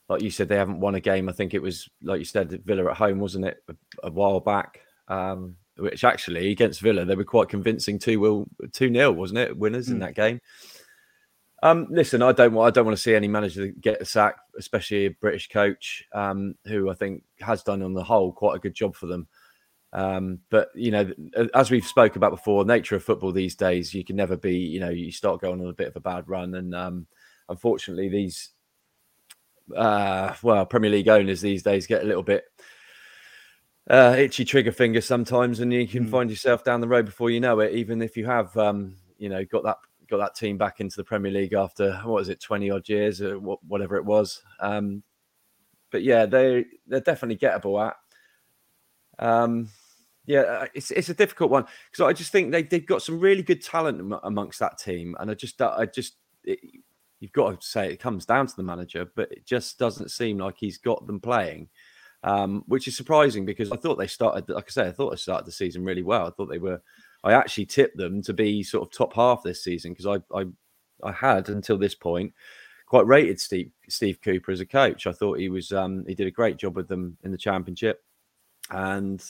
Like 0.09 0.23
you 0.23 0.31
said, 0.31 0.49
they 0.49 0.57
haven't 0.57 0.81
won 0.81 0.95
a 0.95 1.01
game. 1.01 1.29
I 1.29 1.33
think 1.33 1.53
it 1.53 1.63
was 1.63 1.89
like 2.03 2.19
you 2.19 2.25
said, 2.25 2.51
Villa 2.65 2.91
at 2.91 2.97
home, 2.97 3.19
wasn't 3.19 3.47
it, 3.47 3.63
a, 3.69 3.75
a 4.05 4.11
while 4.11 4.41
back? 4.41 4.81
Um, 5.09 5.57
which 5.79 6.05
actually 6.05 6.51
against 6.51 6.81
Villa 6.81 7.05
they 7.05 7.15
were 7.15 7.25
quite 7.25 7.49
convincing 7.49 7.99
two 7.99 8.21
will 8.21 8.47
two 8.73 8.91
nil, 8.91 9.13
wasn't 9.13 9.39
it? 9.39 9.57
Winners 9.57 9.87
mm. 9.87 9.91
in 9.91 9.97
hmm. 9.97 10.01
that 10.03 10.15
game. 10.15 10.41
Um, 11.63 11.89
listen, 11.91 12.23
I 12.23 12.33
don't 12.33 12.53
want 12.53 12.69
I 12.69 12.71
don't 12.71 12.85
want 12.85 12.97
to 12.97 13.03
see 13.03 13.15
any 13.15 13.29
manager 13.29 13.67
get 13.81 14.01
a 14.01 14.05
sack, 14.05 14.37
especially 14.59 15.07
a 15.07 15.11
British 15.11 15.49
coach 15.49 16.05
um, 16.13 16.55
who 16.67 16.89
I 16.89 16.95
think 16.95 17.25
has 17.41 17.63
done 17.63 17.83
on 17.83 17.95
the 17.95 18.05
whole 18.05 18.33
quite 18.33 18.57
a 18.57 18.61
good 18.61 18.75
job 18.75 18.95
for 18.95 19.07
them. 19.07 19.27
Um, 19.93 20.41
but 20.51 20.69
you 20.75 20.91
know, 20.91 21.11
as 21.55 21.71
we've 21.71 21.87
spoke 21.87 22.17
about 22.17 22.31
before, 22.31 22.65
nature 22.65 22.95
of 22.97 23.03
football 23.03 23.33
these 23.33 23.57
days, 23.57 23.93
you 23.93 24.05
can 24.05 24.17
never 24.17 24.37
be. 24.37 24.57
You 24.57 24.81
know, 24.81 24.91
you 24.91 25.11
start 25.11 25.41
going 25.41 25.61
on 25.61 25.69
a 25.69 25.73
bit 25.73 25.89
of 25.89 25.97
a 25.97 26.01
bad 26.01 26.29
run, 26.29 26.55
and 26.55 26.75
um, 26.75 27.07
unfortunately, 27.49 28.09
these 28.09 28.51
uh, 29.77 30.35
well 30.43 30.67
Premier 30.67 30.91
League 30.91 31.09
owners 31.09 31.41
these 31.41 31.63
days 31.63 31.87
get 31.87 32.03
a 32.03 32.07
little 32.07 32.23
bit 32.23 32.45
uh, 33.89 34.15
itchy 34.19 34.45
trigger 34.45 34.73
finger 34.73 35.01
sometimes, 35.01 35.61
and 35.61 35.73
you 35.73 35.87
can 35.87 36.07
mm. 36.07 36.11
find 36.11 36.31
yourself 36.31 36.65
down 36.65 36.81
the 36.81 36.89
road 36.89 37.07
before 37.07 37.31
you 37.31 37.41
know 37.41 37.61
it. 37.61 37.75
Even 37.75 38.03
if 38.03 38.17
you 38.17 38.27
have, 38.27 38.57
um, 38.57 38.95
you 39.19 39.29
know, 39.29 39.45
got 39.45 39.65
that 39.65 39.79
got 40.09 40.19
that 40.19 40.35
team 40.35 40.59
back 40.59 40.81
into 40.81 40.97
the 40.97 41.05
Premier 41.05 41.33
League 41.33 41.55
after 41.55 41.95
what 42.05 42.15
was 42.15 42.29
it, 42.29 42.41
twenty 42.41 42.71
odd 42.71 42.89
years 42.89 43.23
or 43.23 43.39
whatever 43.39 43.97
it 43.97 44.05
was. 44.05 44.43
Um, 44.61 45.03
but 45.91 46.03
yeah, 46.03 46.27
they 46.27 46.67
they're 46.87 47.01
definitely 47.01 47.39
gettable 47.39 47.87
at. 47.87 47.97
Um, 49.19 49.69
yeah, 50.27 50.41
uh, 50.41 50.67
it's 50.75 50.91
it's 50.91 51.09
a 51.09 51.15
difficult 51.15 51.51
one 51.51 51.65
because 51.91 52.07
I 52.07 52.13
just 52.13 52.31
think 52.31 52.53
they 52.53 52.63
they've 52.63 52.85
got 52.85 53.03
some 53.03 53.19
really 53.19 53.43
good 53.43 53.63
talent 53.63 54.15
amongst 54.23 54.59
that 54.59 54.77
team, 54.77 55.17
and 55.19 55.31
I 55.31 55.35
just 55.35 55.61
I 55.63 55.87
just 55.87 56.17
it, 56.45 56.59
you've 57.21 57.33
got 57.33 57.59
to 57.59 57.67
say 57.67 57.91
it 57.91 58.01
comes 58.01 58.27
down 58.27 58.47
to 58.47 58.57
the 58.57 58.63
manager, 58.63 59.11
but 59.17 59.33
it 59.33 59.47
just 59.47 59.79
doesn't 59.79 60.11
seem 60.11 60.37
like 60.37 60.57
he's 60.59 60.77
got 60.77 61.07
them 61.07 61.21
playing 61.21 61.69
um, 62.25 62.65
which 62.67 62.89
is 62.89 62.97
surprising 62.97 63.45
because 63.45 63.71
I 63.71 63.77
thought 63.77 63.97
they 63.97 64.07
started, 64.07 64.49
like 64.49 64.67
I 64.69 64.71
said, 64.71 64.87
I 64.89 64.93
thought 64.93 65.11
they 65.11 65.17
started 65.17 65.47
the 65.47 65.53
season 65.53 65.85
really 65.85 66.03
well. 66.03 66.27
I 66.27 66.31
thought 66.31 66.49
they 66.51 66.59
were, 66.59 66.83
I 67.25 67.33
actually 67.33 67.67
tipped 67.67 67.97
them 67.97 68.23
to 68.23 68.33
be 68.33 68.63
sort 68.63 68.87
of 68.87 68.93
top 68.93 69.15
half 69.15 69.43
this 69.43 69.63
season 69.63 69.93
because 69.93 70.07
I, 70.07 70.37
I, 70.37 70.47
I 71.03 71.13
had 71.13 71.49
until 71.49 71.79
this 71.79 71.95
point 71.95 72.33
quite 72.87 73.07
rated 73.07 73.39
Steve 73.39 73.71
Steve 73.89 74.21
Cooper 74.23 74.51
as 74.51 74.61
a 74.61 74.67
coach. 74.67 75.07
I 75.07 75.13
thought 75.13 75.39
he 75.39 75.49
was, 75.49 75.73
um, 75.73 76.05
he 76.07 76.15
did 76.15 76.27
a 76.27 76.33
great 76.33 76.57
job 76.57 76.75
with 76.75 76.89
them 76.89 77.17
in 77.23 77.31
the 77.31 77.39
championship, 77.39 78.03
and 78.71 79.23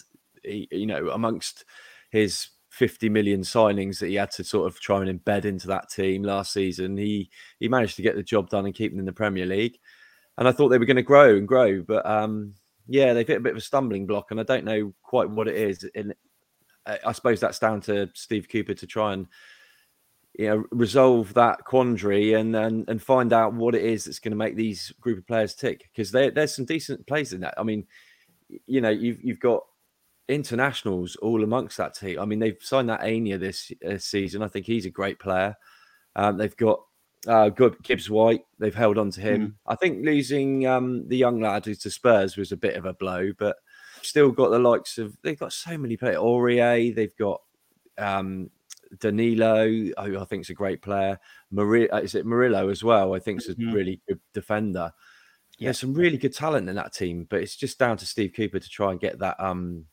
he, 0.42 0.68
you 0.70 0.86
know, 0.86 1.10
amongst 1.10 1.64
his 2.10 2.48
50 2.70 3.08
million 3.08 3.40
signings 3.40 3.98
that 3.98 4.08
he 4.08 4.14
had 4.14 4.30
to 4.32 4.44
sort 4.44 4.66
of 4.66 4.78
try 4.80 5.02
and 5.02 5.24
embed 5.24 5.44
into 5.44 5.66
that 5.66 5.90
team 5.90 6.22
last 6.22 6.52
season, 6.52 6.96
he 6.96 7.30
he 7.58 7.68
managed 7.68 7.96
to 7.96 8.02
get 8.02 8.16
the 8.16 8.22
job 8.22 8.48
done 8.48 8.64
and 8.64 8.74
keep 8.74 8.92
them 8.92 9.00
in 9.00 9.06
the 9.06 9.12
Premier 9.12 9.46
League. 9.46 9.78
And 10.36 10.46
I 10.46 10.52
thought 10.52 10.68
they 10.68 10.78
were 10.78 10.86
going 10.86 10.96
to 10.96 11.02
grow 11.02 11.36
and 11.36 11.48
grow, 11.48 11.82
but 11.82 12.06
um, 12.06 12.54
yeah, 12.88 13.12
they've 13.12 13.26
hit 13.26 13.36
a 13.36 13.40
bit 13.40 13.52
of 13.52 13.58
a 13.58 13.62
stumbling 13.62 14.06
block, 14.06 14.30
and 14.30 14.40
I 14.40 14.42
don't 14.42 14.64
know 14.64 14.92
quite 15.02 15.30
what 15.30 15.46
it 15.46 15.56
is. 15.56 15.88
And 15.94 16.14
I 16.86 17.12
suppose 17.12 17.38
that's 17.38 17.58
down 17.58 17.80
to 17.82 18.08
Steve 18.14 18.48
Cooper 18.50 18.74
to 18.74 18.86
try 18.86 19.12
and 19.12 19.26
you 20.38 20.48
know 20.48 20.64
resolve 20.70 21.34
that 21.34 21.64
quandary 21.64 22.34
and 22.34 22.56
and, 22.56 22.88
and 22.88 23.02
find 23.02 23.32
out 23.32 23.52
what 23.52 23.74
it 23.74 23.84
is 23.84 24.04
that's 24.04 24.20
going 24.20 24.32
to 24.32 24.36
make 24.36 24.56
these 24.56 24.92
group 25.00 25.18
of 25.18 25.26
players 25.26 25.54
tick 25.54 25.88
because 25.92 26.10
there's 26.10 26.54
some 26.54 26.64
decent 26.64 27.06
players 27.06 27.32
in 27.32 27.40
that. 27.40 27.54
I 27.58 27.62
mean, 27.62 27.86
you 28.66 28.80
know, 28.80 28.90
you've 28.90 29.22
you've 29.22 29.40
got 29.40 29.62
internationals 30.28 31.16
all 31.16 31.42
amongst 31.42 31.76
that 31.78 31.94
team. 31.94 32.18
I 32.18 32.24
mean, 32.24 32.38
they've 32.38 32.58
signed 32.60 32.88
that 32.88 33.04
Aina 33.04 33.38
this, 33.38 33.72
this 33.80 34.04
season. 34.04 34.42
I 34.42 34.48
think 34.48 34.66
he's 34.66 34.86
a 34.86 34.90
great 34.90 35.18
player. 35.18 35.56
Um, 36.16 36.36
they've 36.36 36.56
got 36.56 36.80
uh, 37.26 37.48
good 37.48 37.82
Gibbs 37.82 38.08
White. 38.08 38.44
They've 38.58 38.74
held 38.74 38.98
on 38.98 39.10
to 39.12 39.20
him. 39.20 39.48
Mm. 39.48 39.54
I 39.66 39.74
think 39.74 40.04
losing 40.04 40.66
um, 40.66 41.08
the 41.08 41.16
young 41.16 41.40
lad 41.40 41.64
who's 41.64 41.78
to 41.80 41.90
Spurs 41.90 42.36
was 42.36 42.52
a 42.52 42.56
bit 42.56 42.76
of 42.76 42.84
a 42.84 42.94
blow, 42.94 43.32
but 43.38 43.56
still 44.02 44.30
got 44.30 44.50
the 44.50 44.58
likes 44.58 44.98
of 44.98 45.16
they've 45.22 45.38
got 45.38 45.52
so 45.52 45.76
many 45.76 45.96
players. 45.96 46.16
Aurier, 46.16 46.94
they've 46.94 47.16
got 47.16 47.42
um, 47.96 48.50
Danilo, 49.00 49.66
who 49.68 50.18
I 50.18 50.24
think 50.24 50.42
is 50.42 50.50
a 50.50 50.54
great 50.54 50.82
player. 50.82 51.18
Marie, 51.50 51.88
uh, 51.88 52.00
is 52.00 52.14
it 52.14 52.26
Murillo 52.26 52.68
as 52.68 52.84
well? 52.84 53.14
I 53.14 53.18
think 53.18 53.40
is 53.40 53.48
mm-hmm. 53.48 53.70
a 53.70 53.72
really 53.72 54.00
good 54.08 54.20
defender. 54.32 54.92
Yeah. 55.58 55.66
There's 55.66 55.80
some 55.80 55.94
really 55.94 56.18
good 56.18 56.34
talent 56.34 56.68
in 56.68 56.76
that 56.76 56.92
team, 56.92 57.26
but 57.28 57.40
it's 57.40 57.56
just 57.56 57.78
down 57.78 57.96
to 57.96 58.06
Steve 58.06 58.32
Cooper 58.34 58.60
to 58.60 58.68
try 58.68 58.92
and 58.92 59.00
get 59.00 59.18
that 59.18 59.40
um, 59.40 59.86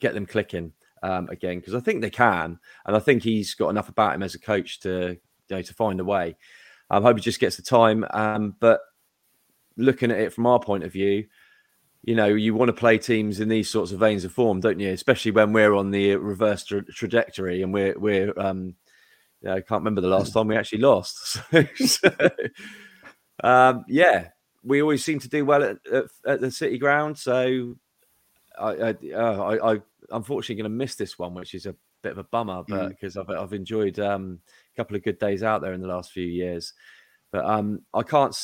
get 0.00 0.12
them 0.14 0.26
clicking 0.26 0.72
um, 1.02 1.28
again 1.30 1.58
because 1.58 1.74
I 1.74 1.80
think 1.80 2.02
they 2.02 2.10
can, 2.10 2.58
and 2.84 2.96
I 2.96 2.98
think 2.98 3.22
he's 3.22 3.54
got 3.54 3.70
enough 3.70 3.88
about 3.88 4.14
him 4.14 4.22
as 4.22 4.34
a 4.34 4.38
coach 4.38 4.80
to 4.80 5.16
you 5.48 5.56
know, 5.56 5.62
to 5.62 5.74
find 5.74 6.00
a 6.00 6.04
way. 6.04 6.36
I 6.90 7.00
hope 7.00 7.16
he 7.16 7.22
just 7.22 7.40
gets 7.40 7.56
the 7.56 7.62
time. 7.62 8.04
Um, 8.10 8.56
but 8.60 8.80
looking 9.76 10.10
at 10.10 10.18
it 10.18 10.32
from 10.32 10.46
our 10.46 10.58
point 10.58 10.84
of 10.84 10.92
view, 10.92 11.26
you 12.02 12.14
know, 12.14 12.26
you 12.26 12.54
want 12.54 12.68
to 12.68 12.72
play 12.72 12.98
teams 12.98 13.40
in 13.40 13.48
these 13.48 13.68
sorts 13.68 13.92
of 13.92 14.00
veins 14.00 14.24
of 14.24 14.32
form, 14.32 14.60
don't 14.60 14.80
you? 14.80 14.90
Especially 14.90 15.30
when 15.30 15.52
we're 15.52 15.74
on 15.74 15.90
the 15.90 16.16
reverse 16.16 16.64
tra- 16.64 16.84
trajectory 16.84 17.62
and 17.62 17.72
we're 17.72 17.98
we're. 17.98 18.38
Um, 18.38 18.76
yeah, 19.42 19.54
I 19.54 19.60
can't 19.60 19.80
remember 19.80 20.00
the 20.00 20.08
last 20.08 20.32
time 20.32 20.48
we 20.48 20.56
actually 20.56 20.80
lost. 20.80 21.38
so, 21.76 22.10
um, 23.44 23.84
yeah, 23.86 24.30
we 24.64 24.82
always 24.82 25.04
seem 25.04 25.20
to 25.20 25.28
do 25.28 25.44
well 25.44 25.62
at, 25.62 25.78
at, 25.92 26.04
at 26.26 26.40
the 26.40 26.50
City 26.50 26.76
Ground. 26.76 27.16
So 27.16 27.76
I, 28.58 28.70
I, 28.70 28.94
uh, 29.14 29.42
I, 29.42 29.74
I 29.74 29.80
unfortunately 30.10 30.56
going 30.56 30.72
to 30.72 30.76
miss 30.76 30.96
this 30.96 31.18
one, 31.18 31.34
which 31.34 31.54
is 31.54 31.66
a 31.66 31.76
bit 32.02 32.12
of 32.12 32.18
a 32.18 32.24
bummer, 32.24 32.64
but 32.66 32.88
because 32.88 33.14
mm. 33.14 33.20
I've 33.20 33.42
I've 33.42 33.52
enjoyed 33.52 33.98
um, 33.98 34.40
couple 34.78 34.96
of 34.96 35.02
good 35.02 35.18
days 35.18 35.42
out 35.42 35.60
there 35.60 35.72
in 35.72 35.80
the 35.80 35.88
last 35.88 36.12
few 36.12 36.26
years. 36.26 36.72
But 37.30 37.44
um, 37.44 37.82
I 37.92 38.02
can't. 38.02 38.34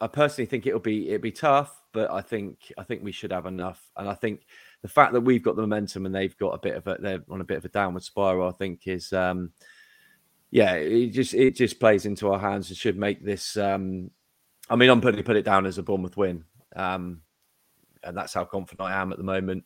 I 0.00 0.08
personally 0.08 0.46
think 0.46 0.66
it'll 0.66 0.80
be 0.80 1.08
it'll 1.08 1.22
be 1.22 1.32
tough, 1.32 1.74
but 1.92 2.10
I 2.10 2.20
think 2.20 2.72
I 2.76 2.82
think 2.82 3.02
we 3.02 3.12
should 3.12 3.32
have 3.32 3.46
enough. 3.46 3.82
And 3.96 4.08
I 4.08 4.14
think 4.14 4.42
the 4.82 4.88
fact 4.88 5.14
that 5.14 5.22
we've 5.22 5.42
got 5.42 5.56
the 5.56 5.62
momentum 5.62 6.04
and 6.04 6.14
they've 6.14 6.36
got 6.36 6.50
a 6.50 6.58
bit 6.58 6.76
of 6.76 6.86
a 6.86 6.96
they're 7.00 7.24
on 7.30 7.40
a 7.40 7.44
bit 7.44 7.56
of 7.56 7.64
a 7.64 7.70
downward 7.70 8.02
spiral, 8.02 8.48
I 8.48 8.52
think 8.52 8.86
is 8.86 9.12
um, 9.12 9.52
yeah, 10.50 10.74
it 10.74 11.08
just 11.08 11.32
it 11.32 11.56
just 11.56 11.80
plays 11.80 12.04
into 12.04 12.30
our 12.30 12.38
hands 12.38 12.68
and 12.68 12.76
should 12.76 12.98
make 12.98 13.24
this. 13.24 13.56
Um, 13.56 14.10
I 14.68 14.76
mean, 14.76 14.90
I'm 14.90 15.00
putting 15.00 15.22
put 15.24 15.36
it 15.36 15.44
down 15.44 15.64
as 15.64 15.78
a 15.78 15.82
Bournemouth 15.82 16.16
win, 16.16 16.44
um, 16.74 17.22
and 18.02 18.16
that's 18.16 18.34
how 18.34 18.44
confident 18.44 18.88
I 18.88 19.00
am 19.00 19.12
at 19.12 19.18
the 19.18 19.24
moment. 19.24 19.64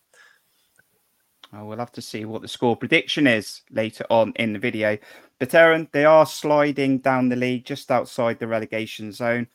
Oh, 1.52 1.64
we'll 1.64 1.78
have 1.78 1.92
to 1.92 2.02
see 2.02 2.25
what 2.25 2.42
the 2.42 2.49
score 2.49 2.76
prediction 2.76 3.26
is 3.26 3.62
later 3.71 4.04
on 4.09 4.33
in 4.37 4.52
the 4.52 4.59
video. 4.59 4.97
But 5.40 5.54
Aaron, 5.54 5.88
they 5.90 6.04
are 6.04 6.25
sliding 6.25 6.99
down 6.99 7.28
the 7.28 7.35
league 7.35 7.64
just 7.64 7.90
outside 7.90 8.38
the 8.38 8.47
relegation 8.47 9.11
zone. 9.11 9.49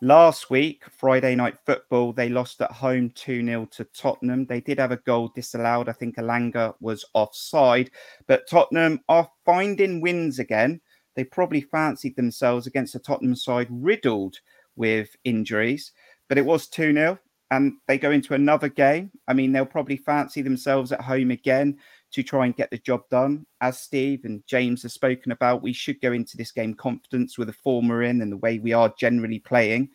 Last 0.00 0.48
week, 0.48 0.82
Friday 0.90 1.34
night 1.34 1.58
football, 1.66 2.14
they 2.14 2.30
lost 2.30 2.62
at 2.62 2.72
home 2.72 3.10
2 3.10 3.44
0 3.44 3.68
to 3.72 3.84
Tottenham. 3.84 4.46
They 4.46 4.60
did 4.60 4.78
have 4.78 4.92
a 4.92 4.96
goal 4.96 5.30
disallowed. 5.34 5.90
I 5.90 5.92
think 5.92 6.16
Elanga 6.16 6.74
was 6.80 7.04
offside. 7.12 7.90
But 8.26 8.48
Tottenham 8.48 9.00
are 9.10 9.30
finding 9.44 10.00
wins 10.00 10.38
again. 10.38 10.80
They 11.14 11.24
probably 11.24 11.60
fancied 11.60 12.16
themselves 12.16 12.66
against 12.66 12.94
a 12.94 12.98
Tottenham 12.98 13.36
side 13.36 13.68
riddled 13.70 14.38
with 14.74 15.14
injuries. 15.24 15.92
But 16.28 16.38
it 16.38 16.46
was 16.46 16.66
2 16.68 16.94
0 16.94 17.18
and 17.52 17.74
they 17.86 17.98
go 17.98 18.10
into 18.10 18.32
another 18.32 18.70
game. 18.70 19.10
I 19.28 19.34
mean, 19.34 19.52
they'll 19.52 19.66
probably 19.66 19.98
fancy 19.98 20.40
themselves 20.40 20.90
at 20.90 21.02
home 21.02 21.30
again 21.30 21.76
to 22.12 22.22
try 22.22 22.46
and 22.46 22.56
get 22.56 22.70
the 22.70 22.78
job 22.78 23.02
done. 23.10 23.44
As 23.60 23.78
Steve 23.78 24.24
and 24.24 24.42
James 24.46 24.82
have 24.82 24.92
spoken 24.92 25.32
about, 25.32 25.62
we 25.62 25.74
should 25.74 26.00
go 26.00 26.12
into 26.12 26.38
this 26.38 26.50
game 26.50 26.72
confidence 26.72 27.36
with 27.36 27.48
the 27.48 27.52
former 27.52 28.04
in 28.04 28.22
and 28.22 28.32
the 28.32 28.38
way 28.38 28.58
we 28.58 28.72
are 28.72 28.94
generally 28.98 29.38
playing. 29.38 29.90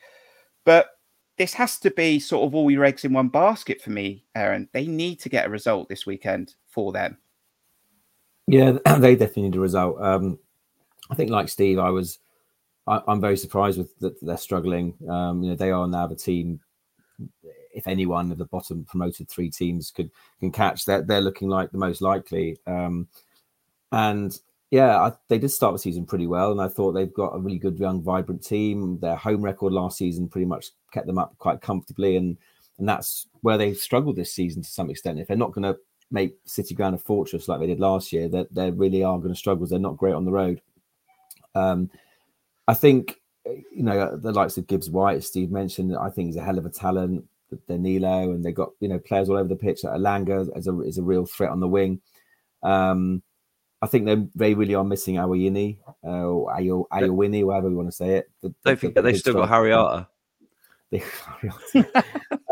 But 0.65 0.89
this 1.39 1.51
has 1.55 1.79
to 1.79 1.89
be 1.89 2.19
sort 2.19 2.45
of 2.45 2.53
all 2.53 2.69
your 2.69 2.85
eggs 2.85 3.05
in 3.05 3.13
one 3.13 3.29
basket 3.29 3.81
for 3.81 3.89
me, 3.89 4.23
Aaron. 4.35 4.69
They 4.71 4.85
need 4.85 5.19
to 5.21 5.29
get 5.29 5.47
a 5.47 5.49
result 5.49 5.89
this 5.89 6.05
weekend 6.05 6.53
for 6.67 6.91
them. 6.91 7.17
Yeah, 8.45 8.73
they 8.99 9.15
definitely 9.15 9.43
need 9.43 9.55
a 9.55 9.61
result. 9.61 9.99
Um, 9.99 10.37
I 11.09 11.15
think, 11.15 11.31
like 11.31 11.49
Steve, 11.49 11.79
I 11.79 11.89
was. 11.89 12.19
I, 12.85 13.01
am 13.09 13.19
very 13.19 13.35
surprised 13.35 13.79
with 13.79 13.97
that 13.99 14.15
they're 14.21 14.37
struggling. 14.37 14.93
Um, 15.09 15.43
you 15.43 15.49
know, 15.49 15.55
they 15.55 15.71
are 15.71 15.87
now 15.87 16.07
the 16.07 16.15
team. 16.15 16.61
If 17.73 17.87
anyone 17.87 18.31
of 18.31 18.37
the 18.37 18.45
bottom 18.45 18.85
promoted 18.85 19.29
three 19.29 19.49
teams 19.49 19.91
could 19.91 20.11
can 20.39 20.51
catch, 20.51 20.85
that 20.85 21.07
they're 21.07 21.21
looking 21.21 21.49
like 21.49 21.71
the 21.71 21.77
most 21.77 22.01
likely. 22.01 22.57
Um, 22.65 23.07
and 23.91 24.39
yeah, 24.71 24.97
I, 24.97 25.13
they 25.29 25.39
did 25.39 25.49
start 25.49 25.73
the 25.73 25.79
season 25.79 26.05
pretty 26.05 26.27
well, 26.27 26.51
and 26.51 26.61
I 26.61 26.67
thought 26.67 26.91
they've 26.91 27.13
got 27.13 27.35
a 27.35 27.39
really 27.39 27.59
good, 27.59 27.79
young, 27.79 28.01
vibrant 28.01 28.43
team. 28.43 28.99
Their 28.99 29.15
home 29.15 29.41
record 29.41 29.73
last 29.73 29.97
season 29.97 30.27
pretty 30.27 30.45
much 30.45 30.71
kept 30.91 31.07
them 31.07 31.17
up 31.17 31.37
quite 31.37 31.61
comfortably, 31.61 32.17
and 32.17 32.37
and 32.77 32.87
that's 32.87 33.27
where 33.41 33.57
they've 33.57 33.77
struggled 33.77 34.15
this 34.15 34.33
season 34.33 34.61
to 34.61 34.69
some 34.69 34.89
extent. 34.89 35.19
If 35.19 35.27
they're 35.27 35.37
not 35.37 35.53
going 35.53 35.63
to 35.63 35.79
make 36.11 36.37
City 36.45 36.75
Ground 36.75 36.95
a 36.95 36.97
fortress 36.97 37.47
like 37.47 37.59
they 37.59 37.67
did 37.67 37.79
last 37.79 38.13
year, 38.13 38.27
that 38.29 38.53
they, 38.53 38.65
they 38.65 38.71
really 38.71 39.03
are 39.03 39.17
going 39.17 39.33
to 39.33 39.35
struggle. 39.35 39.65
They're 39.65 39.79
not 39.79 39.97
great 39.97 40.13
on 40.13 40.25
the 40.25 40.31
road. 40.31 40.61
Um, 41.55 41.89
I 42.67 42.73
think 42.73 43.19
you 43.71 43.83
know 43.83 44.15
the 44.15 44.31
likes 44.31 44.57
of 44.57 44.67
Gibbs 44.67 44.89
White, 44.89 45.23
Steve 45.23 45.51
mentioned. 45.51 45.95
I 45.95 46.09
think 46.09 46.27
he's 46.27 46.37
a 46.37 46.43
hell 46.43 46.57
of 46.57 46.65
a 46.65 46.69
talent. 46.69 47.25
Danilo, 47.67 48.31
and 48.31 48.43
they've 48.43 48.53
got 48.53 48.71
you 48.79 48.89
know 48.89 48.99
players 48.99 49.29
all 49.29 49.37
over 49.37 49.47
the 49.47 49.55
pitch. 49.55 49.81
That 49.81 49.93
Elanga 49.93 50.57
is 50.57 50.67
a 50.67 50.81
is 50.81 50.97
a 50.97 51.03
real 51.03 51.25
threat 51.25 51.51
on 51.51 51.59
the 51.59 51.67
wing. 51.67 52.01
Um, 52.63 53.23
I 53.81 53.87
think 53.87 54.05
they 54.05 54.27
they 54.35 54.53
really 54.53 54.75
are 54.75 54.83
missing 54.83 55.15
Awayini 55.15 55.77
uh, 56.03 56.07
or 56.07 56.53
Ayo 56.53 56.85
Ayowini, 56.91 57.45
whatever 57.45 57.69
we 57.69 57.75
want 57.75 57.89
to 57.89 57.95
say 57.95 58.17
it. 58.17 58.29
The, 58.41 58.49
Don't 58.49 58.57
the, 58.63 58.75
forget 58.75 58.95
the 58.95 59.01
they've 59.03 59.17
still 59.17 59.33
got 59.35 59.49
Harry 59.49 59.71
Arter. 59.71 60.07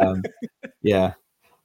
um, 0.01 0.21
yeah, 0.81 1.13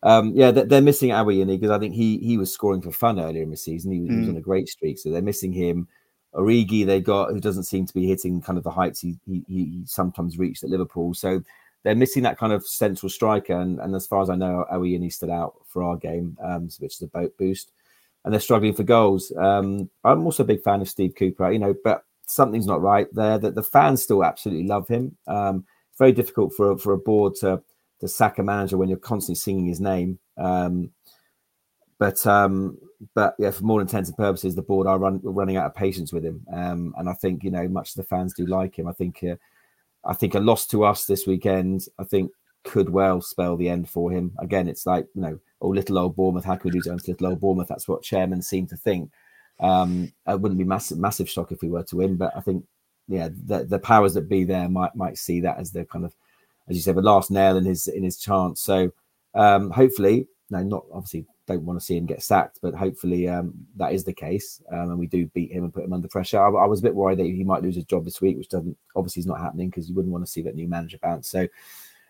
um, 0.02 0.32
yeah, 0.34 0.50
they're 0.50 0.80
missing 0.80 1.10
Awayini 1.10 1.60
because 1.60 1.70
I 1.70 1.78
think 1.78 1.94
he 1.94 2.18
he 2.18 2.38
was 2.38 2.52
scoring 2.52 2.80
for 2.80 2.92
fun 2.92 3.20
earlier 3.20 3.42
in 3.42 3.50
the 3.50 3.56
season. 3.56 3.92
He, 3.92 3.98
mm. 4.00 4.10
he, 4.10 4.16
was 4.16 4.24
hmm. 4.26 4.30
on 4.32 4.38
a 4.38 4.42
great 4.42 4.68
streak, 4.68 4.98
so 4.98 5.10
they're 5.10 5.22
missing 5.22 5.52
him. 5.52 5.88
Origi 6.34 6.86
they 6.86 7.00
got 7.00 7.30
who 7.30 7.40
doesn't 7.40 7.64
seem 7.64 7.86
to 7.86 7.94
be 7.94 8.06
hitting 8.06 8.40
kind 8.40 8.56
of 8.56 8.64
the 8.64 8.70
heights 8.70 9.00
he 9.00 9.18
he, 9.26 9.44
he 9.48 9.82
sometimes 9.86 10.38
reached 10.38 10.62
at 10.62 10.70
Liverpool. 10.70 11.14
So 11.14 11.42
they're 11.82 11.94
missing 11.94 12.22
that 12.24 12.38
kind 12.38 12.52
of 12.52 12.66
central 12.66 13.08
striker. 13.08 13.58
And, 13.58 13.80
and 13.80 13.94
as 13.94 14.06
far 14.06 14.22
as 14.22 14.28
I 14.28 14.36
know, 14.36 14.66
Awayini 14.70 15.12
stood 15.12 15.30
out 15.30 15.54
for 15.66 15.82
our 15.82 15.96
game, 15.96 16.36
um, 16.42 16.68
which 16.78 16.94
is 16.94 17.02
a 17.02 17.06
boat 17.06 17.36
boost 17.38 17.72
and 18.24 18.32
they're 18.32 18.40
struggling 18.40 18.74
for 18.74 18.82
goals. 18.82 19.32
Um, 19.36 19.88
I'm 20.04 20.24
also 20.24 20.42
a 20.42 20.46
big 20.46 20.62
fan 20.62 20.80
of 20.80 20.88
Steve 20.88 21.14
Cooper, 21.16 21.50
you 21.50 21.58
know, 21.58 21.74
but 21.82 22.04
something's 22.26 22.66
not 22.66 22.82
right 22.82 23.08
there. 23.12 23.38
That 23.38 23.54
the 23.54 23.62
fans 23.62 24.02
still 24.02 24.24
absolutely 24.24 24.66
love 24.66 24.88
him. 24.88 25.16
Um, 25.26 25.64
very 25.98 26.12
difficult 26.12 26.54
for 26.54 26.76
for 26.78 26.92
a 26.92 26.98
board 26.98 27.34
to 27.36 27.62
to 28.00 28.08
sack 28.08 28.38
a 28.38 28.42
manager 28.42 28.76
when 28.76 28.88
you're 28.88 28.98
constantly 28.98 29.36
singing 29.36 29.66
his 29.66 29.80
name. 29.80 30.18
Um, 30.36 30.90
but 32.00 32.26
um, 32.26 32.78
but 33.14 33.36
yeah, 33.38 33.50
for 33.50 33.62
more 33.62 33.80
intents 33.80 34.08
and 34.08 34.16
purposes, 34.16 34.56
the 34.56 34.62
board 34.62 34.88
are 34.88 34.98
run, 34.98 35.20
running 35.22 35.56
out 35.56 35.66
of 35.66 35.74
patience 35.74 36.12
with 36.12 36.24
him. 36.24 36.44
Um, 36.52 36.94
and 36.98 37.08
I 37.08 37.12
think 37.12 37.44
you 37.44 37.50
know, 37.50 37.68
much 37.68 37.90
of 37.90 37.96
the 37.96 38.02
fans 38.04 38.34
do 38.34 38.46
like 38.46 38.78
him. 38.78 38.88
I 38.88 38.92
think 38.92 39.22
uh, 39.22 39.36
I 40.04 40.14
think 40.14 40.34
a 40.34 40.40
loss 40.40 40.66
to 40.68 40.84
us 40.84 41.04
this 41.04 41.26
weekend, 41.26 41.86
I 41.98 42.04
think 42.04 42.32
could 42.64 42.88
well 42.88 43.20
spell 43.20 43.56
the 43.56 43.68
end 43.68 43.88
for 43.88 44.10
him. 44.10 44.32
Again, 44.38 44.66
it's 44.66 44.86
like 44.86 45.06
you 45.14 45.20
know 45.20 45.38
oh, 45.60 45.68
little 45.68 45.98
old 45.98 46.16
Bournemouth, 46.16 46.44
how 46.44 46.56
could 46.56 46.72
we 46.72 46.78
lose 46.78 46.86
against 46.86 47.06
little 47.06 47.28
old 47.28 47.40
Bournemouth? 47.40 47.68
That's 47.68 47.86
what 47.86 48.02
chairmen 48.02 48.42
seem 48.42 48.66
to 48.68 48.76
think. 48.76 49.10
Um, 49.60 50.12
it 50.26 50.40
wouldn't 50.40 50.58
be 50.58 50.64
massive, 50.64 50.98
massive 50.98 51.28
shock 51.28 51.52
if 51.52 51.60
we 51.60 51.68
were 51.68 51.82
to 51.84 51.96
win, 51.96 52.16
but 52.16 52.34
I 52.34 52.40
think, 52.40 52.64
yeah, 53.08 53.28
the, 53.44 53.64
the 53.64 53.78
powers 53.78 54.14
that 54.14 54.28
be 54.28 54.44
there 54.44 54.68
might 54.68 54.94
might 54.94 55.18
see 55.18 55.40
that 55.40 55.58
as 55.58 55.70
the 55.70 55.84
kind 55.84 56.04
of, 56.04 56.14
as 56.68 56.76
you 56.76 56.82
said, 56.82 56.94
the 56.94 57.02
last 57.02 57.30
nail 57.30 57.56
in 57.58 57.66
his 57.66 57.88
in 57.88 58.02
his 58.02 58.16
chance. 58.16 58.62
So 58.62 58.92
um, 59.34 59.70
hopefully, 59.70 60.28
no, 60.48 60.62
not 60.62 60.86
obviously 60.92 61.26
don't 61.52 61.64
want 61.64 61.78
to 61.78 61.84
see 61.84 61.96
him 61.96 62.06
get 62.06 62.22
sacked, 62.22 62.58
but 62.62 62.74
hopefully 62.74 63.28
um, 63.28 63.54
that 63.76 63.92
is 63.92 64.04
the 64.04 64.12
case, 64.12 64.62
um, 64.72 64.90
and 64.90 64.98
we 64.98 65.06
do 65.06 65.26
beat 65.26 65.52
him 65.52 65.64
and 65.64 65.74
put 65.74 65.84
him 65.84 65.92
under 65.92 66.08
pressure. 66.08 66.40
I, 66.40 66.48
I, 66.48 66.66
was 66.66 66.80
a 66.80 66.82
bit 66.82 66.94
worried 66.94 67.18
that 67.18 67.24
he 67.24 67.44
might 67.44 67.62
lose 67.62 67.74
his 67.74 67.84
job 67.84 68.04
this 68.04 68.20
week, 68.20 68.36
which 68.36 68.48
doesn't 68.48 68.76
obviously 68.96 69.20
is 69.20 69.26
not 69.26 69.40
happening 69.40 69.68
because 69.68 69.88
you 69.88 69.94
wouldn't 69.94 70.12
want 70.12 70.24
to 70.24 70.30
see 70.30 70.42
that 70.42 70.54
new 70.54 70.68
manager 70.68 70.98
bounce. 71.02 71.28
So 71.28 71.46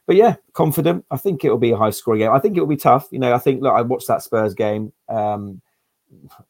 but 0.07 0.17
yeah, 0.17 0.37
confident. 0.55 1.05
I 1.11 1.17
think 1.17 1.45
it 1.45 1.51
will 1.51 1.59
be 1.59 1.71
a 1.71 1.77
high 1.77 1.91
scoring 1.91 2.21
game. 2.21 2.33
I 2.33 2.41
think 2.41 2.57
it 2.57 2.61
will 2.61 2.67
be 2.67 2.77
tough. 2.77 3.09
You 3.13 3.21
know, 3.21 3.33
I 3.33 3.39
think 3.39 3.63
look, 3.63 3.75
I 3.75 3.83
watched 3.83 4.09
that 4.09 4.23
Spurs 4.23 4.55
game. 4.55 4.93
Um, 5.09 5.61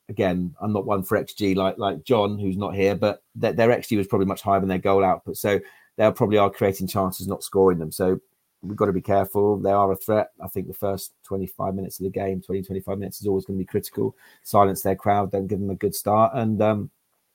again, 0.09 0.55
I'm 0.62 0.72
not 0.72 0.87
one 0.87 1.03
for 1.03 1.22
XG 1.22 1.55
like 1.57 1.76
like 1.76 2.03
John, 2.05 2.38
who's 2.38 2.57
not 2.57 2.74
here, 2.74 2.94
but 2.94 3.22
their, 3.35 3.53
their 3.53 3.68
XG 3.68 3.98
was 3.98 4.07
probably 4.07 4.26
much 4.26 4.40
higher 4.40 4.61
than 4.61 4.68
their 4.70 4.79
goal 4.79 5.05
output. 5.05 5.37
So 5.37 5.61
they 5.96 6.11
probably 6.12 6.38
are 6.38 6.48
creating 6.48 6.87
chances, 6.87 7.29
not 7.29 7.42
scoring 7.42 7.79
them. 7.79 7.92
So 7.92 8.18
we've 8.62 8.77
got 8.77 8.87
to 8.87 8.92
be 8.92 9.01
careful. 9.01 9.59
They 9.59 9.73
are 9.73 9.92
a 9.92 9.96
threat. 9.96 10.31
I 10.42 10.49
think 10.49 10.66
the 10.66 10.75
first 10.75 11.12
25 11.25 11.75
minutes 11.75 11.99
of 11.99 12.05
the 12.05 12.11
game, 12.11 12.40
20, 12.40 12.62
25 12.62 12.99
minutes 12.99 13.20
is 13.20 13.27
always 13.27 13.44
going 13.44 13.59
to 13.59 13.62
be 13.62 13.66
critical. 13.66 14.16
Silence 14.42 14.83
their 14.83 14.96
crowd, 14.96 15.33
don't 15.33 15.46
give 15.46 15.61
them 15.61 15.70
a 15.70 15.75
good 15.75 15.94
start. 15.94 16.33
And 16.35 16.61
um, 16.61 16.90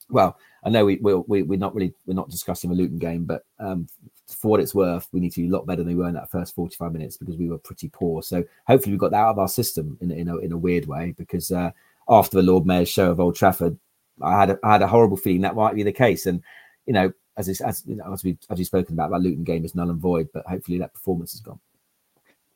well, 0.10 0.38
I 0.64 0.70
know 0.70 0.86
we, 0.86 0.98
we, 0.98 1.42
we, 1.42 1.56
are 1.56 1.60
not 1.60 1.76
really, 1.76 1.94
we're 2.06 2.14
not 2.14 2.30
discussing 2.30 2.70
the 2.70 2.76
Luton 2.76 3.00
game, 3.00 3.26
but 3.26 3.46
um, 3.60 3.88
for 4.28 4.50
what 4.50 4.60
it's 4.60 4.76
worth, 4.76 5.08
we 5.12 5.20
need 5.20 5.32
to 5.34 5.42
be 5.42 5.48
a 5.48 5.52
lot 5.52 5.66
better 5.66 5.84
than 5.84 5.96
we 5.96 5.96
were 5.96 6.08
in 6.08 6.16
that 6.16 6.32
first 6.32 6.56
45 6.56 6.92
minutes 6.92 7.18
because 7.18 7.38
we 7.38 7.50
were 7.50 7.58
pretty 7.58 7.90
poor. 7.90 8.22
So 8.22 8.44
hopefully 8.68 8.94
we 8.94 9.00
got 9.00 9.12
that 9.12 9.18
out 9.18 9.32
of 9.32 9.40
our 9.40 9.48
system 9.48 9.98
in, 10.02 10.12
in, 10.12 10.28
a, 10.28 10.38
in 10.38 10.52
a 10.52 10.58
weird 10.58 10.86
way 10.86 11.14
because 11.18 11.52
uh, 11.52 11.72
after 12.08 12.38
the 12.38 12.44
Lord 12.44 12.66
Mayor's 12.66 12.90
show 12.90 13.12
of 13.12 13.20
Old 13.20 13.36
Trafford, 13.36 13.78
I 14.22 14.40
had 14.40 14.52
a, 14.52 14.60
I 14.64 14.74
had 14.74 14.82
a 14.82 14.88
horrible 14.88 15.18
feeling 15.18 15.42
that 15.42 15.56
might 15.56 15.76
be 15.76 15.84
the 15.84 15.92
case. 15.92 16.26
And, 16.26 16.42
you 16.86 16.94
know, 16.94 17.12
as, 17.38 17.62
as, 17.62 17.84
you 17.86 17.96
know, 17.96 18.12
as, 18.14 18.24
we, 18.24 18.38
as 18.50 18.58
we've 18.58 18.68
spoken 18.68 18.94
about, 18.94 19.12
that 19.12 19.22
Luton 19.22 19.44
game 19.44 19.66
is 19.66 19.76
null 19.76 19.90
and 19.90 20.00
void, 20.00 20.30
but 20.34 20.46
hopefully 20.46 20.78
that 20.80 20.94
performance 20.94 21.34
has 21.34 21.42
gone. 21.42 21.60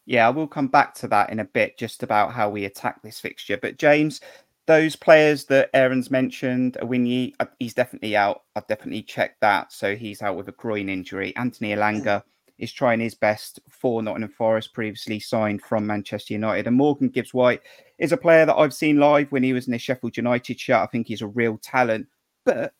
Yeah, 0.06 0.26
I 0.28 0.32
will 0.32 0.48
come 0.48 0.68
back 0.68 0.96
to 0.96 1.08
that 1.10 1.30
in 1.30 1.40
a 1.40 1.46
bit, 1.46 1.78
just 1.78 2.02
about 2.02 2.32
how 2.34 2.50
we 2.50 2.66
attack 2.66 3.02
this 3.02 3.20
fixture. 3.20 3.58
But 3.58 3.78
James, 3.78 4.22
those 4.66 4.96
players 4.96 5.46
that 5.46 5.70
Aaron's 5.74 6.10
mentioned, 6.10 6.78
Awini, 6.82 7.34
uh, 7.40 7.46
he's 7.60 7.74
definitely 7.74 8.16
out. 8.16 8.44
I've 8.56 8.68
definitely 8.68 9.04
checked 9.04 9.42
that. 9.42 9.72
So 9.72 9.96
he's 9.96 10.22
out 10.22 10.36
with 10.36 10.48
a 10.48 10.54
groin 10.54 10.90
injury. 10.90 11.36
Anthony 11.36 11.76
Elanga 11.76 12.24
is 12.58 12.72
trying 12.74 13.00
his 13.00 13.16
best 13.16 13.60
for 13.70 14.02
Nottingham 14.02 14.32
Forest, 14.32 14.74
previously 14.74 15.20
signed 15.20 15.62
from 15.62 15.88
Manchester 15.88 16.34
United. 16.34 16.68
And 16.68 16.76
Morgan 16.76 17.10
Gibbs 17.10 17.34
White 17.34 17.62
is 18.00 18.12
a 18.12 18.18
player 18.18 18.46
that 18.46 18.58
I've 18.58 18.74
seen 18.74 18.98
live 18.98 19.32
when 19.32 19.44
he 19.44 19.54
was 19.54 19.68
in 19.68 19.72
the 19.72 19.78
Sheffield 19.78 20.18
United 20.18 20.60
shirt. 20.60 20.78
I 20.78 20.88
think 20.88 21.08
he's 21.08 21.22
a 21.22 21.28
real 21.28 21.58
talent. 21.58 22.08
But 22.46 22.74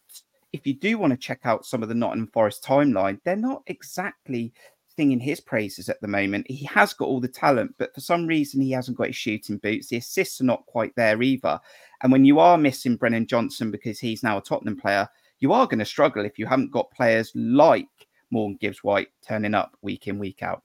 if 0.54 0.66
you 0.66 0.74
do 0.74 0.98
want 0.98 1.12
to 1.12 1.18
check 1.18 1.42
out 1.44 1.66
some 1.66 1.84
of 1.84 1.90
the 1.90 1.96
Nottingham 1.96 2.28
Forest 2.28 2.64
timeline, 2.64 3.20
they're 3.24 3.36
not 3.36 3.64
exactly 3.68 4.54
singing 4.96 5.20
his 5.20 5.40
praises 5.40 5.88
at 5.88 6.02
the 6.02 6.08
moment. 6.08 6.46
He 6.50 6.66
has 6.66 6.94
got 6.94 7.08
all 7.08 7.22
the 7.22 7.28
talent, 7.28 7.74
but 7.78 7.94
for 7.94 8.02
some 8.02 8.28
reason 8.28 8.62
he 8.62 8.72
hasn't 8.72 8.98
got 8.98 9.08
his 9.08 9.16
shooting 9.16 9.58
boots. 9.58 9.88
The 9.88 9.98
assists 9.98 10.42
are 10.42 10.46
not 10.46 10.66
quite 10.66 10.94
there 10.96 11.22
either. 11.22 11.60
And 12.02 12.12
when 12.12 12.26
you 12.26 12.40
are 12.40 12.58
missing 12.58 12.98
Brennan 12.98 13.28
Johnson 13.28 13.72
because 13.72 14.00
he's 14.00 14.24
now 14.24 14.38
a 14.38 14.42
Tottenham 14.42 14.78
player, 14.78 15.08
you 15.40 15.54
are 15.54 15.68
going 15.68 15.80
to 15.80 15.86
struggle 15.86 16.26
if 16.26 16.38
you 16.38 16.46
haven't 16.46 16.72
got 16.72 16.92
players 16.92 17.32
like 17.36 17.88
Morgan 18.32 18.58
Gibbs 18.60 18.84
White 18.84 19.08
turning 19.26 19.54
up 19.54 19.78
week 19.82 20.08
in, 20.08 20.20
week 20.20 20.44
out 20.44 20.64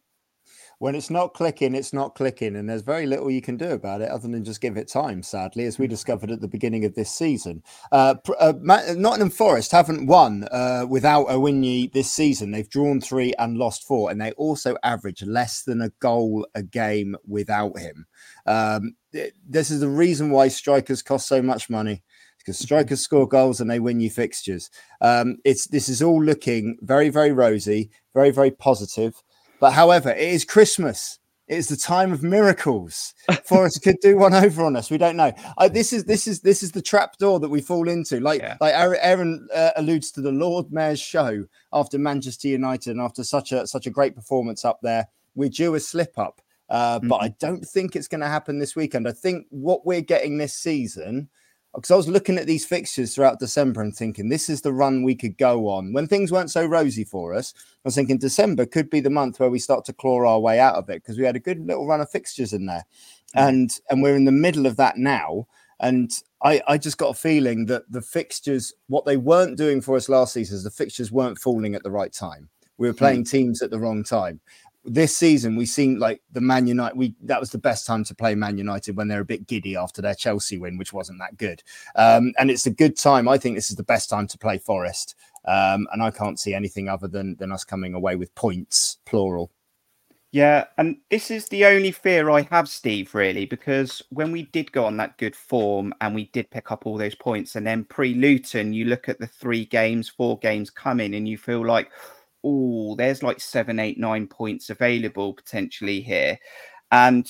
when 0.78 0.94
it's 0.94 1.10
not 1.10 1.34
clicking, 1.34 1.74
it's 1.74 1.92
not 1.92 2.14
clicking, 2.14 2.56
and 2.56 2.68
there's 2.68 2.82
very 2.82 3.06
little 3.06 3.30
you 3.30 3.40
can 3.40 3.56
do 3.56 3.70
about 3.70 4.00
it 4.00 4.10
other 4.10 4.28
than 4.28 4.44
just 4.44 4.60
give 4.60 4.76
it 4.76 4.88
time. 4.88 5.22
Sadly, 5.22 5.64
as 5.64 5.78
we 5.78 5.86
mm. 5.86 5.90
discovered 5.90 6.30
at 6.30 6.40
the 6.40 6.48
beginning 6.48 6.84
of 6.84 6.94
this 6.94 7.10
season, 7.10 7.62
uh, 7.92 8.16
uh, 8.38 8.52
Nottingham 8.60 9.30
Forest 9.30 9.72
haven't 9.72 10.06
won 10.06 10.44
uh, 10.50 10.86
without 10.88 11.28
Awoniyi 11.28 11.92
this 11.92 12.10
season. 12.10 12.50
They've 12.50 12.68
drawn 12.68 13.00
three 13.00 13.32
and 13.38 13.56
lost 13.56 13.86
four, 13.86 14.10
and 14.10 14.20
they 14.20 14.32
also 14.32 14.76
average 14.82 15.22
less 15.22 15.62
than 15.62 15.80
a 15.80 15.90
goal 16.00 16.46
a 16.54 16.62
game 16.62 17.16
without 17.26 17.78
him. 17.78 18.06
Um, 18.46 18.96
this 19.12 19.70
is 19.70 19.80
the 19.80 19.88
reason 19.88 20.30
why 20.30 20.48
strikers 20.48 21.02
cost 21.02 21.28
so 21.28 21.40
much 21.40 21.70
money 21.70 22.02
because 22.44 22.58
strikers 22.58 23.00
score 23.00 23.26
goals 23.26 23.60
and 23.60 23.70
they 23.70 23.80
win 23.80 24.00
you 24.00 24.10
fixtures. 24.10 24.70
Um, 25.00 25.38
it's 25.44 25.66
this 25.66 25.88
is 25.88 26.02
all 26.02 26.22
looking 26.22 26.76
very, 26.82 27.08
very 27.08 27.32
rosy, 27.32 27.90
very, 28.12 28.30
very 28.30 28.50
positive. 28.50 29.22
But 29.60 29.72
however, 29.72 30.10
it 30.10 30.28
is 30.28 30.44
Christmas. 30.44 31.18
It 31.46 31.58
is 31.58 31.68
the 31.68 31.76
time 31.76 32.12
of 32.12 32.22
miracles. 32.22 33.12
Forest 33.44 33.82
could 33.82 34.00
do 34.00 34.16
one 34.16 34.32
over 34.32 34.64
on 34.64 34.76
us. 34.76 34.90
We 34.90 34.96
don't 34.96 35.16
know. 35.16 35.32
Uh, 35.58 35.68
this 35.68 35.92
is 35.92 36.04
this 36.04 36.26
is 36.26 36.40
this 36.40 36.62
is 36.62 36.72
the 36.72 36.80
trap 36.80 37.18
door 37.18 37.38
that 37.40 37.50
we 37.50 37.60
fall 37.60 37.88
into. 37.88 38.18
Like 38.20 38.40
yeah. 38.40 38.56
like 38.60 38.72
Aaron 38.74 39.46
uh, 39.54 39.70
alludes 39.76 40.10
to 40.12 40.22
the 40.22 40.32
Lord 40.32 40.72
Mayor's 40.72 41.00
show 41.00 41.44
after 41.72 41.98
Manchester 41.98 42.48
United 42.48 42.92
and 42.92 43.00
after 43.00 43.24
such 43.24 43.52
a 43.52 43.66
such 43.66 43.86
a 43.86 43.90
great 43.90 44.14
performance 44.14 44.64
up 44.64 44.80
there. 44.82 45.08
We're 45.34 45.50
due 45.50 45.74
a 45.74 45.80
slip 45.80 46.18
up, 46.18 46.40
uh, 46.70 46.98
mm-hmm. 46.98 47.08
but 47.08 47.16
I 47.16 47.28
don't 47.40 47.64
think 47.64 47.94
it's 47.94 48.08
going 48.08 48.20
to 48.22 48.28
happen 48.28 48.58
this 48.58 48.74
weekend. 48.74 49.06
I 49.06 49.12
think 49.12 49.46
what 49.50 49.84
we're 49.84 50.00
getting 50.00 50.38
this 50.38 50.54
season 50.54 51.28
because 51.74 51.90
I 51.90 51.96
was 51.96 52.08
looking 52.08 52.38
at 52.38 52.46
these 52.46 52.64
fixtures 52.64 53.14
throughout 53.14 53.40
December 53.40 53.80
and 53.80 53.94
thinking 53.94 54.28
this 54.28 54.48
is 54.48 54.60
the 54.60 54.72
run 54.72 55.02
we 55.02 55.14
could 55.14 55.36
go 55.36 55.68
on 55.68 55.92
when 55.92 56.06
things 56.06 56.30
weren't 56.30 56.50
so 56.50 56.64
rosy 56.64 57.04
for 57.04 57.34
us. 57.34 57.52
I 57.56 57.80
was 57.84 57.94
thinking 57.94 58.18
December 58.18 58.66
could 58.66 58.90
be 58.90 59.00
the 59.00 59.10
month 59.10 59.40
where 59.40 59.50
we 59.50 59.58
start 59.58 59.84
to 59.86 59.92
claw 59.92 60.24
our 60.26 60.40
way 60.40 60.60
out 60.60 60.76
of 60.76 60.88
it 60.88 61.02
because 61.02 61.18
we 61.18 61.24
had 61.24 61.36
a 61.36 61.40
good 61.40 61.58
little 61.66 61.86
run 61.86 62.00
of 62.00 62.10
fixtures 62.10 62.52
in 62.52 62.66
there, 62.66 62.84
mm-hmm. 63.36 63.48
and 63.48 63.80
and 63.90 64.02
we're 64.02 64.16
in 64.16 64.24
the 64.24 64.32
middle 64.32 64.66
of 64.66 64.76
that 64.76 64.96
now. 64.96 65.46
And 65.80 66.10
I, 66.42 66.62
I 66.68 66.78
just 66.78 66.98
got 66.98 67.10
a 67.10 67.14
feeling 67.14 67.66
that 67.66 67.90
the 67.90 68.00
fixtures, 68.00 68.72
what 68.86 69.04
they 69.04 69.16
weren't 69.16 69.58
doing 69.58 69.80
for 69.80 69.96
us 69.96 70.08
last 70.08 70.32
season, 70.32 70.56
is 70.56 70.64
the 70.64 70.70
fixtures 70.70 71.10
weren't 71.10 71.38
falling 71.38 71.74
at 71.74 71.82
the 71.82 71.90
right 71.90 72.12
time. 72.12 72.48
We 72.78 72.86
were 72.88 72.94
playing 72.94 73.22
mm-hmm. 73.24 73.36
teams 73.36 73.62
at 73.62 73.70
the 73.70 73.78
wrong 73.78 74.04
time 74.04 74.40
this 74.84 75.16
season 75.16 75.56
we 75.56 75.66
seem 75.66 75.98
like 75.98 76.20
the 76.32 76.40
Man 76.40 76.66
United. 76.66 76.96
We 76.96 77.14
that 77.22 77.40
was 77.40 77.50
the 77.50 77.58
best 77.58 77.86
time 77.86 78.04
to 78.04 78.14
play 78.14 78.34
Man 78.34 78.58
United 78.58 78.96
when 78.96 79.08
they're 79.08 79.20
a 79.20 79.24
bit 79.24 79.46
giddy 79.46 79.76
after 79.76 80.02
their 80.02 80.14
Chelsea 80.14 80.58
win, 80.58 80.78
which 80.78 80.92
wasn't 80.92 81.18
that 81.20 81.36
good. 81.36 81.62
Um, 81.96 82.32
and 82.38 82.50
it's 82.50 82.66
a 82.66 82.70
good 82.70 82.96
time. 82.96 83.28
I 83.28 83.38
think 83.38 83.56
this 83.56 83.70
is 83.70 83.76
the 83.76 83.82
best 83.82 84.10
time 84.10 84.26
to 84.28 84.38
play 84.38 84.58
Forest. 84.58 85.14
Um, 85.46 85.86
and 85.92 86.02
I 86.02 86.10
can't 86.10 86.40
see 86.40 86.54
anything 86.54 86.88
other 86.88 87.08
than 87.08 87.36
than 87.36 87.52
us 87.52 87.64
coming 87.64 87.94
away 87.94 88.16
with 88.16 88.34
points, 88.34 88.98
plural. 89.04 89.50
Yeah, 90.34 90.64
and 90.78 90.96
this 91.10 91.30
is 91.30 91.46
the 91.46 91.64
only 91.64 91.92
fear 91.92 92.28
I 92.28 92.40
have, 92.50 92.68
Steve, 92.68 93.14
really, 93.14 93.46
because 93.46 94.02
when 94.10 94.32
we 94.32 94.46
did 94.46 94.72
go 94.72 94.84
on 94.84 94.96
that 94.96 95.16
good 95.16 95.36
form 95.36 95.94
and 96.00 96.12
we 96.12 96.24
did 96.32 96.50
pick 96.50 96.72
up 96.72 96.86
all 96.86 96.98
those 96.98 97.14
points, 97.14 97.54
and 97.54 97.64
then 97.64 97.84
pre 97.84 98.14
Luton, 98.14 98.72
you 98.72 98.86
look 98.86 99.08
at 99.08 99.20
the 99.20 99.28
three 99.28 99.64
games, 99.64 100.08
four 100.08 100.36
games 100.40 100.70
coming, 100.70 101.14
and 101.14 101.28
you 101.28 101.38
feel 101.38 101.64
like, 101.64 101.88
oh, 102.44 102.94
there's 102.96 103.22
like 103.22 103.40
seven, 103.40 103.78
eight, 103.78 103.98
nine 103.98 104.26
points 104.26 104.70
available 104.70 105.32
potentially 105.32 106.00
here. 106.00 106.38
And 106.90 107.26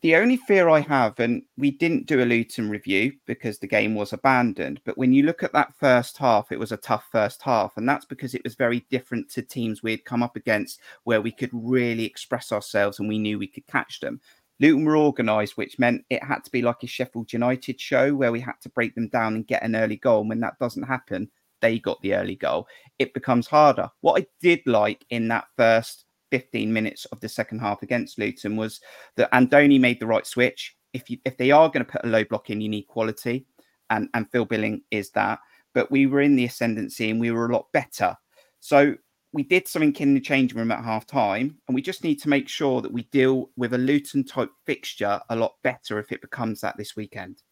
the 0.00 0.14
only 0.14 0.36
fear 0.36 0.68
I 0.68 0.80
have, 0.80 1.18
and 1.18 1.42
we 1.56 1.72
didn't 1.72 2.06
do 2.06 2.22
a 2.22 2.24
Luton 2.24 2.70
review 2.70 3.12
because 3.26 3.58
the 3.58 3.66
game 3.66 3.96
was 3.96 4.12
abandoned, 4.12 4.80
but 4.84 4.96
when 4.96 5.12
you 5.12 5.24
look 5.24 5.42
at 5.42 5.52
that 5.54 5.74
first 5.74 6.18
half, 6.18 6.52
it 6.52 6.58
was 6.58 6.70
a 6.70 6.76
tough 6.76 7.08
first 7.10 7.42
half. 7.42 7.76
And 7.76 7.88
that's 7.88 8.04
because 8.04 8.34
it 8.34 8.44
was 8.44 8.54
very 8.54 8.86
different 8.90 9.28
to 9.30 9.42
teams 9.42 9.82
we'd 9.82 10.04
come 10.04 10.22
up 10.22 10.36
against 10.36 10.80
where 11.02 11.20
we 11.20 11.32
could 11.32 11.50
really 11.52 12.04
express 12.04 12.52
ourselves 12.52 13.00
and 13.00 13.08
we 13.08 13.18
knew 13.18 13.38
we 13.38 13.48
could 13.48 13.66
catch 13.66 13.98
them. 13.98 14.20
Luton 14.60 14.84
were 14.84 14.96
organised, 14.96 15.56
which 15.56 15.78
meant 15.78 16.04
it 16.10 16.22
had 16.22 16.44
to 16.44 16.50
be 16.50 16.62
like 16.62 16.82
a 16.82 16.86
Sheffield 16.86 17.32
United 17.32 17.80
show 17.80 18.14
where 18.14 18.32
we 18.32 18.40
had 18.40 18.60
to 18.62 18.68
break 18.68 18.94
them 18.94 19.08
down 19.08 19.34
and 19.34 19.46
get 19.46 19.62
an 19.62 19.74
early 19.74 19.96
goal. 19.96 20.20
And 20.20 20.28
when 20.28 20.40
that 20.40 20.58
doesn't 20.60 20.82
happen, 20.84 21.28
they 21.60 21.78
got 21.78 22.00
the 22.02 22.14
early 22.14 22.36
goal. 22.36 22.66
It 22.98 23.14
becomes 23.14 23.46
harder. 23.46 23.90
What 24.00 24.20
I 24.20 24.26
did 24.40 24.60
like 24.66 25.04
in 25.10 25.28
that 25.28 25.46
first 25.56 26.04
15 26.30 26.72
minutes 26.72 27.04
of 27.06 27.20
the 27.20 27.28
second 27.28 27.60
half 27.60 27.82
against 27.82 28.18
Luton 28.18 28.56
was 28.56 28.80
that 29.16 29.32
Andoni 29.32 29.80
made 29.80 30.00
the 30.00 30.06
right 30.06 30.26
switch. 30.26 30.76
If 30.92 31.10
you 31.10 31.18
if 31.24 31.36
they 31.36 31.50
are 31.50 31.68
going 31.68 31.84
to 31.84 31.90
put 31.90 32.04
a 32.04 32.08
low 32.08 32.24
block 32.24 32.50
in, 32.50 32.60
you 32.60 32.68
need 32.68 32.86
quality, 32.86 33.46
and 33.90 34.08
and 34.14 34.30
Phil 34.30 34.44
Billing 34.44 34.82
is 34.90 35.10
that. 35.10 35.38
But 35.74 35.90
we 35.90 36.06
were 36.06 36.22
in 36.22 36.34
the 36.34 36.46
ascendancy 36.46 37.10
and 37.10 37.20
we 37.20 37.30
were 37.30 37.46
a 37.46 37.52
lot 37.52 37.70
better. 37.72 38.16
So 38.60 38.96
we 39.32 39.42
did 39.42 39.68
something 39.68 39.94
in 39.96 40.14
the 40.14 40.20
changing 40.20 40.58
room 40.58 40.72
at 40.72 40.82
half 40.82 41.06
time, 41.06 41.58
and 41.68 41.74
we 41.74 41.82
just 41.82 42.02
need 42.02 42.20
to 42.22 42.28
make 42.28 42.48
sure 42.48 42.80
that 42.80 42.92
we 42.92 43.02
deal 43.04 43.50
with 43.56 43.74
a 43.74 43.78
Luton 43.78 44.24
type 44.24 44.50
fixture 44.64 45.20
a 45.28 45.36
lot 45.36 45.54
better 45.62 45.98
if 45.98 46.10
it 46.12 46.22
becomes 46.22 46.60
that 46.62 46.76
this 46.76 46.96
weekend. 46.96 47.42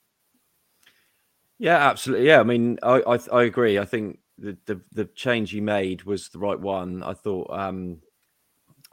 Yeah, 1.58 1.76
absolutely. 1.88 2.26
Yeah, 2.26 2.40
I 2.40 2.42
mean, 2.44 2.78
I 2.82 3.02
I, 3.06 3.18
I 3.32 3.42
agree. 3.44 3.78
I 3.78 3.84
think 3.84 4.18
the, 4.38 4.56
the 4.66 4.80
the 4.92 5.04
change 5.06 5.50
he 5.50 5.60
made 5.60 6.04
was 6.04 6.28
the 6.28 6.38
right 6.38 6.58
one. 6.58 7.02
I 7.02 7.14
thought 7.14 7.48
um 7.50 7.98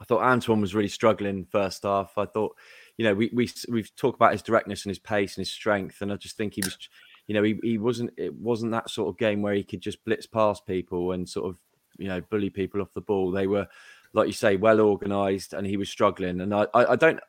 I 0.00 0.04
thought 0.04 0.22
Antoine 0.22 0.60
was 0.60 0.74
really 0.74 0.88
struggling 0.88 1.46
first 1.50 1.84
half. 1.84 2.18
I 2.18 2.26
thought, 2.26 2.56
you 2.98 3.04
know, 3.04 3.14
we 3.14 3.30
we 3.34 3.50
we've 3.68 3.94
talked 3.96 4.16
about 4.16 4.32
his 4.32 4.42
directness 4.42 4.84
and 4.84 4.90
his 4.90 4.98
pace 4.98 5.36
and 5.36 5.42
his 5.42 5.52
strength, 5.52 6.02
and 6.02 6.12
I 6.12 6.16
just 6.16 6.36
think 6.36 6.54
he 6.54 6.62
was, 6.64 6.78
you 7.26 7.34
know, 7.34 7.42
he, 7.42 7.58
he 7.62 7.78
wasn't 7.78 8.12
it 8.16 8.34
wasn't 8.34 8.72
that 8.72 8.90
sort 8.90 9.08
of 9.08 9.18
game 9.18 9.42
where 9.42 9.54
he 9.54 9.64
could 9.64 9.80
just 9.80 10.04
blitz 10.04 10.26
past 10.26 10.66
people 10.66 11.12
and 11.12 11.28
sort 11.28 11.48
of, 11.50 11.58
you 11.98 12.08
know, 12.08 12.20
bully 12.22 12.50
people 12.50 12.80
off 12.82 12.94
the 12.94 13.00
ball. 13.00 13.30
They 13.30 13.46
were, 13.46 13.68
like 14.14 14.26
you 14.26 14.32
say, 14.32 14.56
well 14.56 14.80
organised, 14.80 15.52
and 15.52 15.66
he 15.66 15.76
was 15.76 15.90
struggling. 15.90 16.40
And 16.40 16.54
I, 16.54 16.66
I, 16.74 16.92
I 16.92 16.96
don't. 16.96 17.20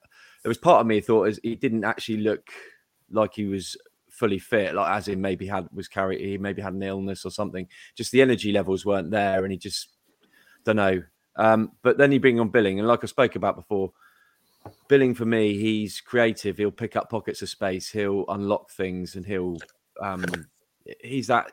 There 0.43 0.50
was 0.50 0.58
part 0.58 0.82
of 0.82 0.88
me 0.88 1.02
thought 1.02 1.26
as 1.28 1.39
he 1.43 1.56
didn't 1.56 1.84
actually 1.86 2.17
look 2.17 2.50
like 3.12 3.34
he 3.36 3.45
was 3.45 3.78
fully 4.15 4.39
fit, 4.39 4.73
like 4.73 4.91
as 4.91 5.08
in 5.08 5.21
maybe 5.21 5.45
had 5.45 5.67
was 5.73 5.88
carried, 5.88 6.21
he 6.21 6.38
maybe 6.38 6.62
had 6.62 6.73
an 6.73 6.84
illness 6.84 7.25
or 7.25 7.32
something. 7.32 7.67
Just 7.95 8.12
the 8.12 8.21
energy 8.21 8.51
levels 8.51 8.86
weren't 8.86 9.12
there, 9.12 9.43
and 9.43 9.51
he 9.51 9.58
just 9.58 9.89
don't 10.63 10.78
know. 10.78 11.04
Um, 11.36 11.73
but 11.84 11.97
then 11.97 12.12
you 12.12 12.19
bring 12.19 12.39
on 12.39 12.49
Billing, 12.49 12.80
and 12.80 12.88
like 12.88 13.04
I 13.04 13.08
spoke 13.08 13.36
about 13.36 13.56
before, 13.56 13.91
Billing 14.88 15.13
for 15.13 15.25
me, 15.25 15.58
he's 15.58 16.01
creative. 16.01 16.58
He'll 16.58 16.71
pick 16.71 16.95
up 16.95 17.10
pockets 17.10 17.41
of 17.41 17.49
space. 17.49 17.89
He'll 17.89 18.25
unlock 18.30 18.71
things, 18.71 19.15
and 19.15 19.25
he'll 19.25 19.58
um, 20.01 20.25
he's 21.01 21.28
that 21.28 21.51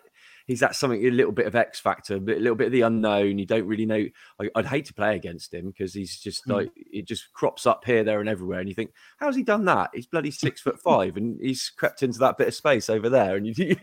he's 0.53 0.61
that 0.61 0.77
something 0.77 1.03
a 1.03 1.11
little 1.11 1.33
bit 1.33 1.47
of 1.47 1.55
X 1.55 1.81
factor, 1.81 2.17
a 2.17 2.21
little 2.21 2.55
bit 2.55 2.67
of 2.67 2.73
the 2.73 2.83
unknown. 2.83 3.39
You 3.39 3.47
don't 3.47 3.67
really 3.67 3.87
know. 3.87 4.07
I, 4.39 4.51
would 4.55 4.67
hate 4.67 4.85
to 4.87 4.95
play 4.95 5.17
against 5.17 5.55
him 5.55 5.69
because 5.69 5.95
he's 5.95 6.19
just 6.19 6.45
hmm. 6.45 6.53
like 6.53 6.67
mm. 6.69 6.83
it 6.93 7.07
just 7.07 7.33
crops 7.33 7.67
up 7.67 7.85
here, 7.87 8.05
there, 8.05 8.21
and 8.21 8.29
everywhere, 8.29 8.61
and 8.61 8.69
you 8.69 8.75
think, 8.75 8.93
how's 9.17 9.35
he 9.35 9.43
done 9.43 9.65
that? 9.65 9.91
He's 9.95 10.07
bloody 10.07 10.31
six 10.31 10.61
foot 10.61 10.79
five, 10.85 11.17
and 11.17 11.41
he's 11.41 11.71
crept 11.71 12.03
into 12.03 12.19
that 12.19 12.37
bit 12.37 12.49
of 12.49 12.55
space 12.55 12.91
over 12.91 13.09
there, 13.09 13.37
and 13.37 13.47
you 13.59 13.77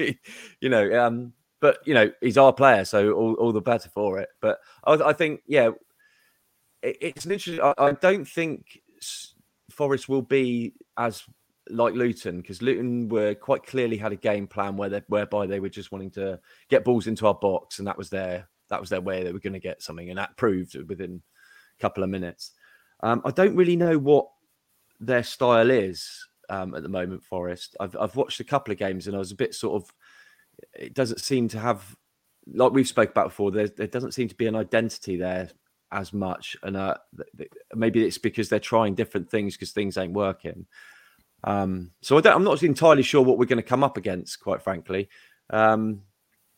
you 0.62 0.69
know. 0.69 1.05
Um, 1.05 1.34
but 1.62 1.79
you 1.86 1.93
know 1.93 2.10
he's 2.21 2.38
our 2.38 2.53
player, 2.53 2.86
so 2.86 3.12
all, 3.12 3.34
all 3.34 3.51
the 3.51 3.62
better 3.62 3.89
for 3.89 4.19
it. 4.19 4.29
But 4.39 4.60
I, 4.86 4.93
I 4.93 5.13
think, 5.13 5.41
yeah, 5.45 5.71
it's 6.84 7.25
literally. 7.25 7.60
I, 7.60 7.73
I 7.77 7.91
don't 7.93 8.25
think 8.25 8.79
Forest 9.71 10.08
will 10.08 10.21
be 10.21 10.73
as 10.97 11.23
like 11.69 11.93
Luton 11.93 12.41
because 12.41 12.62
Luton 12.62 13.10
were 13.10 13.36
quite 13.36 13.65
clearly 13.65 13.97
had 13.97 14.12
a 14.12 14.17
game 14.17 14.47
plan 14.47 14.77
where 14.77 14.89
they, 14.89 15.01
whereby 15.08 15.45
they 15.45 15.60
were 15.60 15.69
just 15.69 15.91
wanting 15.91 16.12
to 16.12 16.39
get 16.69 16.84
balls 16.84 17.08
into 17.08 17.27
our 17.27 17.34
box, 17.36 17.79
and 17.79 17.88
that 17.88 17.97
was 17.97 18.10
their 18.10 18.47
that 18.69 18.79
was 18.79 18.89
their 18.89 19.01
way 19.01 19.23
they 19.23 19.32
were 19.32 19.39
going 19.39 19.53
to 19.53 19.60
get 19.60 19.82
something, 19.82 20.10
and 20.10 20.17
that 20.17 20.38
proved 20.38 20.75
within 20.88 21.21
a 21.77 21.82
couple 21.82 22.03
of 22.03 22.10
minutes. 22.10 22.51
Um, 23.01 23.21
I 23.25 23.32
don't 23.32 23.55
really 23.55 23.75
know 23.75 23.97
what 23.97 24.27
their 24.99 25.23
style 25.23 25.69
is 25.69 26.27
um, 26.49 26.75
at 26.75 26.84
the 26.84 26.89
moment. 26.89 27.23
Forest. 27.23 27.75
I've 27.79 27.95
I've 27.99 28.15
watched 28.15 28.39
a 28.39 28.45
couple 28.45 28.71
of 28.71 28.79
games, 28.79 29.08
and 29.08 29.15
I 29.15 29.19
was 29.19 29.32
a 29.32 29.36
bit 29.36 29.53
sort 29.53 29.82
of. 29.82 29.91
It 30.73 30.93
doesn't 30.93 31.21
seem 31.21 31.47
to 31.49 31.60
have, 31.60 31.95
like 32.53 32.73
we've 32.73 32.88
spoke 32.88 33.12
about 33.12 33.29
before. 33.29 33.51
There, 33.51 33.69
there 33.69 33.88
doesn't 33.88 34.13
seem 34.13 34.27
to 34.27 34.36
be 34.36 34.47
an 34.47 34.55
identity 34.55 35.15
there 35.15 35.49
as 35.91 36.13
much, 36.13 36.58
and 36.63 36.75
uh, 36.75 36.95
maybe 37.73 38.03
it's 38.05 38.17
because 38.17 38.49
they're 38.49 38.60
trying 38.60 38.95
different 38.95 39.29
things 39.29 39.55
because 39.55 39.71
things 39.71 39.97
ain't 39.97 40.13
working. 40.13 40.65
Um, 41.43 41.91
so 42.02 42.17
I 42.17 42.34
am 42.34 42.43
not 42.43 42.63
entirely 42.63 43.04
sure 43.04 43.21
what 43.21 43.38
we're 43.38 43.45
going 43.45 43.58
to 43.58 43.63
come 43.63 43.84
up 43.84 43.97
against, 43.97 44.39
quite 44.39 44.62
frankly. 44.62 45.10
Um, 45.49 46.02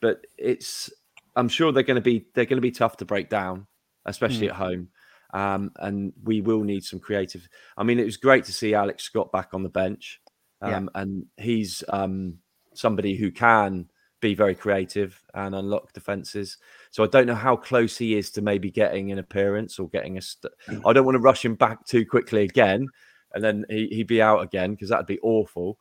but 0.02 0.26
it's 0.38 0.89
I'm 1.36 1.50
sure 1.50 1.72
they're 1.72 1.84
going 1.84 1.96
to 1.96 2.02
be 2.02 2.26
they're 2.34 2.46
going 2.46 2.58
to 2.58 2.62
be 2.62 2.72
tough 2.72 2.98
to 2.98 3.06
break 3.06 3.30
down, 3.30 3.67
especially 4.06 4.48
mm. 4.48 4.52
at 4.52 4.56
home. 4.56 4.88
Um, 5.34 5.72
and 5.78 6.12
we 6.24 6.41
will 6.41 6.63
need 6.63 6.84
some 6.84 7.00
creative. 7.00 7.48
I 7.78 7.84
mean, 7.84 8.00
it 8.00 8.06
was 8.06 8.17
great 8.17 8.44
to 8.46 8.54
see 8.54 8.74
Alex 8.74 9.04
Scott 9.04 9.32
back 9.32 9.54
on 9.54 9.63
the 9.63 9.70
bench, 9.70 10.20
yeah. 10.62 10.78
Um, 10.78 10.89
and 10.94 11.26
he's 11.38 11.84
um, 11.89 12.38
somebody 12.74 13.15
who 13.15 13.32
can 13.32 13.89
be 14.20 14.36
very 14.36 14.54
creative 14.54 15.22
and 15.34 15.56
unlock 15.56 15.94
defenses. 15.94 16.58
So 16.91 17.04
I 17.04 17.08
don't 17.08 17.26
know 17.26 17.36
how 17.36 17.56
close 17.56 17.98
he 17.98 18.15
is 18.15 18.30
to 18.32 18.41
maybe 18.41 18.70
getting 18.70 19.12
an 19.12 19.20
appearance 19.20 19.80
or 19.80 19.89
getting 19.89 20.17
a. 20.17 20.22
St-. 20.22 20.54
I 20.86 20.94
don't 20.94 21.06
want 21.06 21.15
to 21.15 21.22
rush 21.22 21.44
him 21.44 21.56
back 21.56 21.86
too 21.86 22.06
quickly 22.06 22.44
again, 22.44 22.88
and 23.34 23.44
then 23.44 23.65
he, 23.70 23.88
he'd 23.88 24.08
be 24.08 24.22
out 24.22 24.41
again 24.41 24.72
because 24.72 24.89
that'd 24.89 25.06
be 25.06 25.20
awful. 25.22 25.78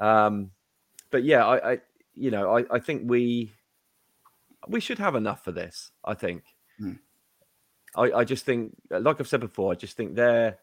Um, 0.00 0.50
but 1.10 1.24
yeah, 1.24 1.46
I, 1.46 1.72
I 1.72 1.78
you 2.14 2.30
know 2.30 2.56
I, 2.56 2.64
I 2.70 2.78
think 2.78 3.02
we 3.04 3.52
we 4.68 4.80
should 4.80 4.98
have 4.98 5.14
enough 5.14 5.44
for 5.44 5.52
this. 5.52 5.90
I 6.04 6.14
think. 6.14 6.44
Mm. 6.80 6.98
I, 7.96 8.02
I 8.12 8.24
just 8.24 8.44
think, 8.44 8.76
like 8.88 9.18
I've 9.18 9.26
said 9.26 9.40
before, 9.40 9.72
I 9.72 9.74
just 9.74 9.96
think 9.96 10.14
they're 10.14 10.58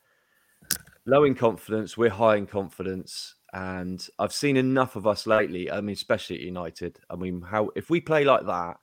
low 1.05 1.25
in 1.25 1.35
confidence. 1.35 1.97
We're 1.97 2.09
high 2.09 2.37
in 2.37 2.47
confidence 2.47 3.35
and 3.53 4.05
I've 4.19 4.33
seen 4.33 4.57
enough 4.57 4.95
of 4.95 5.07
us 5.07 5.25
lately. 5.25 5.71
I 5.71 5.81
mean, 5.81 5.93
especially 5.93 6.37
at 6.37 6.41
United. 6.41 6.99
I 7.09 7.15
mean, 7.15 7.41
how 7.41 7.69
if 7.75 7.89
we 7.89 8.01
play 8.01 8.23
like 8.23 8.45
that, 8.45 8.77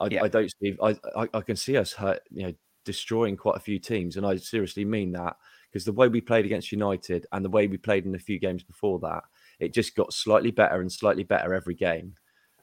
I, 0.00 0.08
yeah. 0.10 0.22
I 0.22 0.28
don't 0.28 0.50
see. 0.60 0.76
I, 0.82 0.96
I, 1.16 1.28
I 1.34 1.40
can 1.40 1.56
see 1.56 1.76
us 1.76 1.92
hurt, 1.92 2.20
you 2.30 2.44
know, 2.44 2.54
destroying 2.84 3.36
quite 3.36 3.56
a 3.56 3.60
few 3.60 3.78
teams, 3.78 4.16
and 4.16 4.24
I 4.24 4.36
seriously 4.36 4.84
mean 4.84 5.12
that 5.12 5.36
because 5.70 5.84
the 5.84 5.92
way 5.92 6.08
we 6.08 6.20
played 6.20 6.44
against 6.44 6.72
United 6.72 7.26
and 7.32 7.44
the 7.44 7.50
way 7.50 7.66
we 7.66 7.76
played 7.76 8.06
in 8.06 8.14
a 8.14 8.18
few 8.18 8.38
games 8.38 8.62
before 8.62 8.98
that, 9.00 9.22
it 9.58 9.72
just 9.72 9.94
got 9.94 10.12
slightly 10.12 10.50
better 10.50 10.80
and 10.80 10.90
slightly 10.90 11.22
better 11.22 11.54
every 11.54 11.74
game. 11.74 12.14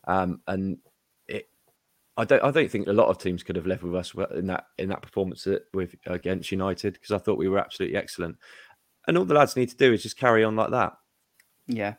Um, 0.08 0.42
and 0.48 0.78
it, 1.28 1.50
I 2.18 2.26
don't, 2.26 2.44
I 2.44 2.52
don't 2.52 2.70
think 2.70 2.88
a 2.88 2.94
lot 2.94 3.10
of 3.10 3.18
teams 3.18 3.44
could 3.44 3.56
have 3.56 3.68
left 3.68 3.84
with 3.84 3.96
us 3.96 4.14
in 4.36 4.48
that 4.48 4.66
in 4.78 4.90
that 4.90 5.02
performance 5.02 5.48
with 5.74 5.96
against 6.06 6.52
United 6.52 6.94
because 6.94 7.12
I 7.12 7.18
thought 7.18 7.38
we 7.38 7.50
were 7.50 7.60
absolutely 7.60 7.98
excellent. 7.98 8.38
And 9.08 9.18
all 9.18 9.26
the 9.26 9.36
lads 9.36 9.56
need 9.56 9.70
to 9.70 9.78
do 9.78 9.94
is 9.94 10.04
just 10.04 10.18
carry 10.18 10.44
on 10.44 10.56
like 10.56 10.72
that. 10.72 10.94
Yeah. 11.68 11.96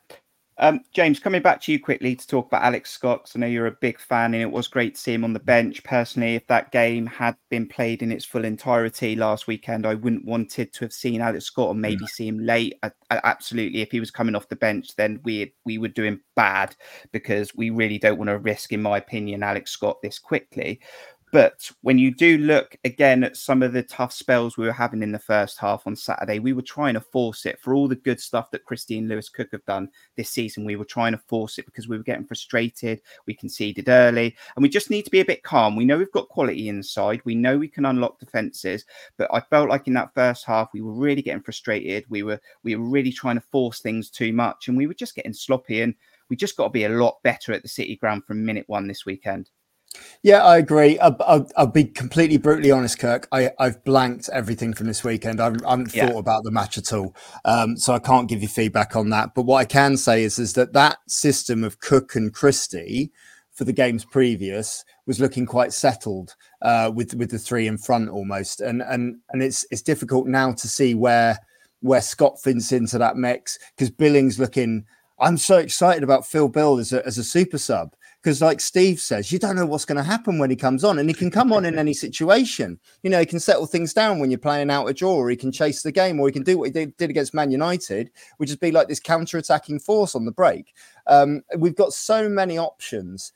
Um, 0.61 0.81
James, 0.92 1.21
coming 1.21 1.40
back 1.40 1.61
to 1.62 1.73
you 1.73 1.79
quickly 1.79 2.16
to 2.16 2.27
talk 2.27 2.47
about 2.47 2.64
Alex 2.64 2.90
Scott, 2.90 3.31
I 3.35 3.38
know 3.38 3.47
you're 3.47 3.68
a 3.68 3.77
big 3.81 4.01
fan, 4.01 4.35
and 4.35 4.42
it 4.42 4.51
was 4.51 4.66
great 4.66 4.97
to 4.97 5.01
see 5.01 5.14
him 5.14 5.23
on 5.23 5.33
the 5.33 5.38
bench. 5.38 5.85
Personally, 5.85 6.35
if 6.35 6.47
that 6.49 6.73
game 6.73 7.07
had 7.07 7.37
been 7.49 7.68
played 7.68 8.03
in 8.03 8.11
its 8.11 8.25
full 8.25 8.44
entirety 8.44 9.14
last 9.14 9.47
weekend, 9.47 9.87
I 9.87 9.94
wouldn't 9.94 10.25
wanted 10.25 10.73
to 10.73 10.85
have 10.85 10.92
seen 10.92 11.21
Alex 11.21 11.44
Scott 11.44 11.68
or 11.68 11.75
maybe 11.75 12.05
mm. 12.05 12.09
see 12.09 12.27
him 12.27 12.40
late. 12.40 12.75
I, 12.83 12.90
I, 13.11 13.21
absolutely, 13.23 13.83
if 13.83 13.92
he 13.92 14.01
was 14.01 14.11
coming 14.11 14.35
off 14.35 14.49
the 14.49 14.57
bench, 14.57 14.97
then 14.97 15.21
we 15.23 15.55
we 15.64 15.79
would 15.79 15.94
do 15.94 16.03
him 16.03 16.23
bad 16.35 16.75
because 17.12 17.55
we 17.55 17.71
really 17.71 17.99
don't 17.99 18.18
want 18.18 18.29
to 18.29 18.38
risk, 18.38 18.73
in 18.73 18.83
my 18.83 18.99
opinion, 18.99 19.44
Alex 19.44 19.71
Scott 19.71 20.03
this 20.03 20.18
quickly. 20.18 20.81
But 21.31 21.71
when 21.83 21.99
you 21.99 22.14
do 22.14 22.38
look 22.38 22.77
again 22.85 23.23
at 23.23 23.37
some 23.37 23.62
of 23.62 23.75
the 23.75 23.83
tough 23.83 24.12
spells 24.12 24.57
we 24.57 24.64
were 24.64 24.73
having 24.73 25.03
in 25.03 25.12
the 25.12 25.19
first 25.19 25.59
half 25.59 25.87
on 25.87 25.95
Saturday, 25.95 26.38
we 26.38 26.55
were 26.55 26.62
trying 26.62 26.95
to 26.95 27.01
force 27.01 27.45
it 27.45 27.61
for 27.61 27.75
all 27.75 27.87
the 27.87 27.97
good 27.97 28.19
stuff 28.19 28.51
that 28.51 28.64
Christine 28.64 29.09
Lewis 29.09 29.29
Cook 29.29 29.49
have 29.53 29.64
done 29.67 29.91
this 30.17 30.31
season. 30.31 30.64
We 30.64 30.77
were 30.77 30.87
trying 30.87 31.12
to 31.12 31.23
force 31.27 31.59
it 31.59 31.67
because 31.67 31.87
we 31.87 31.99
were 31.99 32.03
getting 32.03 32.25
frustrated. 32.25 33.03
We 33.27 33.35
conceded 33.35 33.91
early, 33.91 34.37
and 34.57 34.62
we 34.62 34.71
just 34.71 34.88
need 34.88 35.05
to 35.05 35.11
be 35.11 35.21
a 35.21 35.25
bit 35.25 35.43
calm. 35.43 35.77
We 35.77 35.85
know 35.85 35.99
we've 35.99 36.11
got 36.12 36.29
quality 36.29 36.69
inside. 36.69 37.21
We 37.25 37.35
know 37.35 37.59
we 37.59 37.69
can 37.69 37.85
unlock 37.85 38.19
defenses, 38.19 38.87
but 39.19 39.29
I 39.33 39.41
felt 39.41 39.69
like 39.69 39.87
in 39.87 39.95
that 39.95 40.14
first 40.14 40.47
half 40.47 40.71
we 40.73 40.81
were 40.81 40.95
really 40.95 41.23
getting 41.23 41.43
frustrated. 41.43 42.05
We 42.09 42.23
were 42.23 42.41
we 42.62 42.75
were 42.75 42.88
really 42.88 43.12
trying 43.12 43.37
to 43.37 43.45
force 43.53 43.81
things 43.81 44.09
too 44.09 44.33
much, 44.33 44.69
and 44.69 44.79
we 44.79 44.87
were 44.87 44.95
just 44.95 45.14
getting 45.14 45.35
sloppy. 45.35 45.83
And 45.83 45.95
we 46.31 46.37
just 46.37 46.57
got 46.57 46.64
to 46.64 46.71
be 46.71 46.85
a 46.85 46.91
lot 46.91 47.23
better 47.23 47.53
at 47.53 47.62
the 47.62 47.69
City 47.69 47.97
Ground 47.97 48.25
from 48.25 48.45
minute 48.45 48.64
one 48.67 48.87
this 48.87 49.05
weekend. 49.05 49.51
Yeah, 50.22 50.44
I 50.44 50.59
agree. 50.59 50.98
I'll, 50.98 51.16
I'll, 51.20 51.51
I'll, 51.57 51.66
be 51.66 51.85
completely 51.85 52.38
brutally 52.38 52.70
honest, 52.70 52.98
Kirk. 52.98 53.29
I, 53.31 53.51
have 53.59 53.83
blanked 53.85 54.29
everything 54.33 54.74
from 54.74 54.87
this 54.87 55.05
weekend. 55.05 55.40
I 55.40 55.44
haven't, 55.44 55.64
I 55.64 55.70
haven't 55.70 55.94
yeah. 55.94 56.09
thought 56.09 56.18
about 56.18 56.42
the 56.44 56.51
match 56.51 56.77
at 56.77 56.92
all, 56.92 57.14
um, 57.44 57.77
so 57.77 57.94
I 57.94 57.98
can't 57.98 58.29
give 58.29 58.42
you 58.42 58.48
feedback 58.48 58.96
on 58.96 59.11
that. 59.11 59.35
But 59.35 59.42
what 59.42 59.59
I 59.59 59.64
can 59.64 59.96
say 59.96 60.24
is, 60.24 60.38
is 60.38 60.55
that 60.55 60.72
that 60.72 60.98
system 61.07 61.62
of 61.62 61.81
Cook 61.81 62.16
and 62.16 62.33
Christie 62.35 63.12
for 63.53 63.64
the 63.64 63.72
games 63.72 64.05
previous 64.05 64.85
was 65.07 65.20
looking 65.20 65.46
quite 65.46 65.72
settled 65.72 66.35
uh, 66.62 66.90
with 66.94 67.14
with 67.14 67.31
the 67.31 67.38
three 67.38 67.66
in 67.66 67.79
front 67.79 68.09
almost, 68.09 68.61
and 68.61 68.83
and 68.83 69.18
and 69.31 69.42
it's 69.42 69.64
it's 69.70 69.83
difficult 69.83 70.27
now 70.27 70.53
to 70.53 70.68
see 70.68 70.94
where 70.94 71.38
where 71.81 72.01
Scott 72.01 72.40
fits 72.40 72.72
into 72.72 72.98
that 72.98 73.16
mix 73.16 73.59
because 73.77 73.90
Billings 73.90 74.38
looking. 74.38 74.85
I'm 75.20 75.37
so 75.37 75.59
excited 75.59 76.05
about 76.05 76.29
Phil 76.29 76.48
Bill 76.48 76.79
as 76.79 76.92
a, 76.92 77.05
as 77.05 77.18
a 77.18 77.24
super 77.24 77.59
sub 77.59 77.96
because 78.22 78.42
like 78.42 78.61
steve 78.61 79.00
says 79.00 79.31
you 79.33 79.38
don't 79.38 79.57
know 79.57 79.66
what's 79.66 79.85
going 79.85 79.96
to 79.96 80.02
happen 80.02 80.38
when 80.38 80.50
he 80.50 80.57
comes 80.57 80.85
on 80.85 80.98
and 80.98 81.09
he 81.09 81.14
can 81.14 81.31
come 81.31 81.52
on 81.52 81.64
in 81.64 81.78
any 81.78 81.94
situation 81.94 82.78
you 83.02 83.11
know 83.11 83.20
he 83.20 83.26
can 83.26 83.40
settle 83.40 83.66
things 83.66 83.92
down 83.92 84.18
when 84.18 84.31
you're 84.31 84.38
playing 84.38 84.70
out 84.70 84.87
a 84.87 84.94
draw 84.94 85.14
or 85.14 85.31
he 85.31 85.37
can 85.37 85.52
chase 85.52 85.83
the 85.83 85.92
game 85.92 86.20
or 86.20 86.26
he 86.26 86.33
can 86.33 86.42
do 86.42 86.59
what 86.59 86.64
he 86.64 86.70
did, 86.70 86.96
did 86.96 87.11
against 87.11 87.35
man 87.35 87.50
united 87.50 88.11
which 88.38 88.50
is 88.50 88.57
be 88.57 88.70
like 88.70 88.88
this 88.88 89.00
counter-attacking 89.00 89.78
force 89.78 90.14
on 90.14 90.24
the 90.24 90.33
break 90.33 90.74
um, 91.07 91.42
we've 91.57 91.76
got 91.76 91.92
so 91.92 92.28
many 92.28 92.59
options 92.59 93.33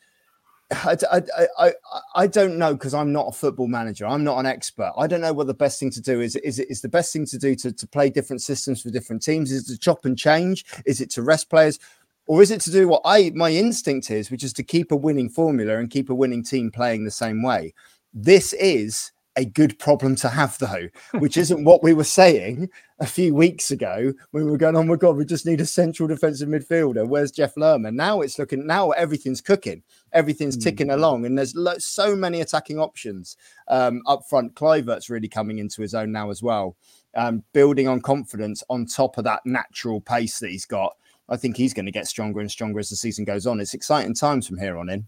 I, 0.72 0.96
I, 1.10 1.46
I, 1.58 1.72
I 2.14 2.26
don't 2.26 2.56
know 2.56 2.74
because 2.74 2.94
I'm 2.94 3.12
not 3.12 3.28
a 3.28 3.32
football 3.32 3.68
manager. 3.68 4.06
I'm 4.06 4.24
not 4.24 4.38
an 4.38 4.46
expert. 4.46 4.92
I 4.96 5.06
don't 5.06 5.20
know 5.20 5.32
what 5.32 5.46
the 5.46 5.54
best 5.54 5.78
thing 5.78 5.90
to 5.90 6.00
do 6.00 6.20
is. 6.20 6.36
Is 6.36 6.58
it 6.58 6.70
is 6.70 6.80
the 6.80 6.88
best 6.88 7.12
thing 7.12 7.26
to 7.26 7.38
do 7.38 7.54
to, 7.56 7.72
to 7.72 7.86
play 7.86 8.10
different 8.10 8.42
systems 8.42 8.82
for 8.82 8.90
different 8.90 9.22
teams? 9.22 9.52
Is 9.52 9.68
it 9.68 9.72
to 9.74 9.78
chop 9.78 10.04
and 10.04 10.18
change? 10.18 10.64
Is 10.86 11.00
it 11.00 11.10
to 11.10 11.22
rest 11.22 11.50
players? 11.50 11.78
Or 12.26 12.42
is 12.42 12.50
it 12.50 12.60
to 12.62 12.70
do 12.70 12.88
what 12.88 13.02
I 13.04 13.32
my 13.34 13.50
instinct 13.50 14.10
is, 14.10 14.30
which 14.30 14.44
is 14.44 14.52
to 14.54 14.62
keep 14.62 14.92
a 14.92 14.96
winning 14.96 15.28
formula 15.28 15.78
and 15.78 15.90
keep 15.90 16.10
a 16.10 16.14
winning 16.14 16.44
team 16.44 16.70
playing 16.70 17.04
the 17.04 17.10
same 17.10 17.42
way? 17.42 17.74
This 18.14 18.52
is 18.54 19.12
a 19.36 19.44
good 19.44 19.78
problem 19.78 20.14
to 20.16 20.28
have, 20.28 20.58
though, 20.58 20.88
which 21.18 21.36
isn't 21.36 21.64
what 21.64 21.82
we 21.82 21.94
were 21.94 22.04
saying 22.04 22.68
a 23.00 23.06
few 23.06 23.34
weeks 23.34 23.70
ago 23.70 24.12
when 24.30 24.44
we 24.44 24.50
were 24.50 24.58
going, 24.58 24.76
"Oh 24.76 24.82
my 24.82 24.96
god, 24.96 25.16
we 25.16 25.24
just 25.24 25.46
need 25.46 25.60
a 25.60 25.66
central 25.66 26.08
defensive 26.08 26.48
midfielder." 26.48 27.08
Where's 27.08 27.30
Jeff 27.30 27.56
Lerma? 27.56 27.90
Now 27.90 28.20
it's 28.20 28.38
looking. 28.38 28.66
Now 28.66 28.90
everything's 28.90 29.40
cooking. 29.40 29.82
Everything's 30.12 30.56
mm. 30.56 30.62
ticking 30.62 30.90
along, 30.90 31.24
and 31.24 31.36
there's 31.36 31.54
lo- 31.54 31.78
so 31.78 32.14
many 32.14 32.40
attacking 32.40 32.78
options 32.78 33.36
um, 33.68 34.02
up 34.06 34.22
front. 34.28 34.54
Kluivert's 34.54 35.10
really 35.10 35.28
coming 35.28 35.58
into 35.58 35.82
his 35.82 35.94
own 35.94 36.12
now 36.12 36.30
as 36.30 36.42
well, 36.42 36.76
um, 37.16 37.42
building 37.52 37.88
on 37.88 38.00
confidence 38.00 38.62
on 38.68 38.86
top 38.86 39.18
of 39.18 39.24
that 39.24 39.40
natural 39.44 40.00
pace 40.00 40.38
that 40.40 40.50
he's 40.50 40.66
got. 40.66 40.96
I 41.32 41.36
think 41.38 41.56
he's 41.56 41.72
going 41.72 41.86
to 41.86 41.92
get 41.92 42.06
stronger 42.06 42.40
and 42.40 42.50
stronger 42.50 42.78
as 42.78 42.90
the 42.90 42.96
season 42.96 43.24
goes 43.24 43.46
on. 43.46 43.58
It's 43.58 43.74
exciting 43.74 44.14
times 44.14 44.46
from 44.46 44.58
here 44.58 44.76
on 44.76 44.90
in. 44.90 45.06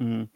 Mm. 0.00 0.28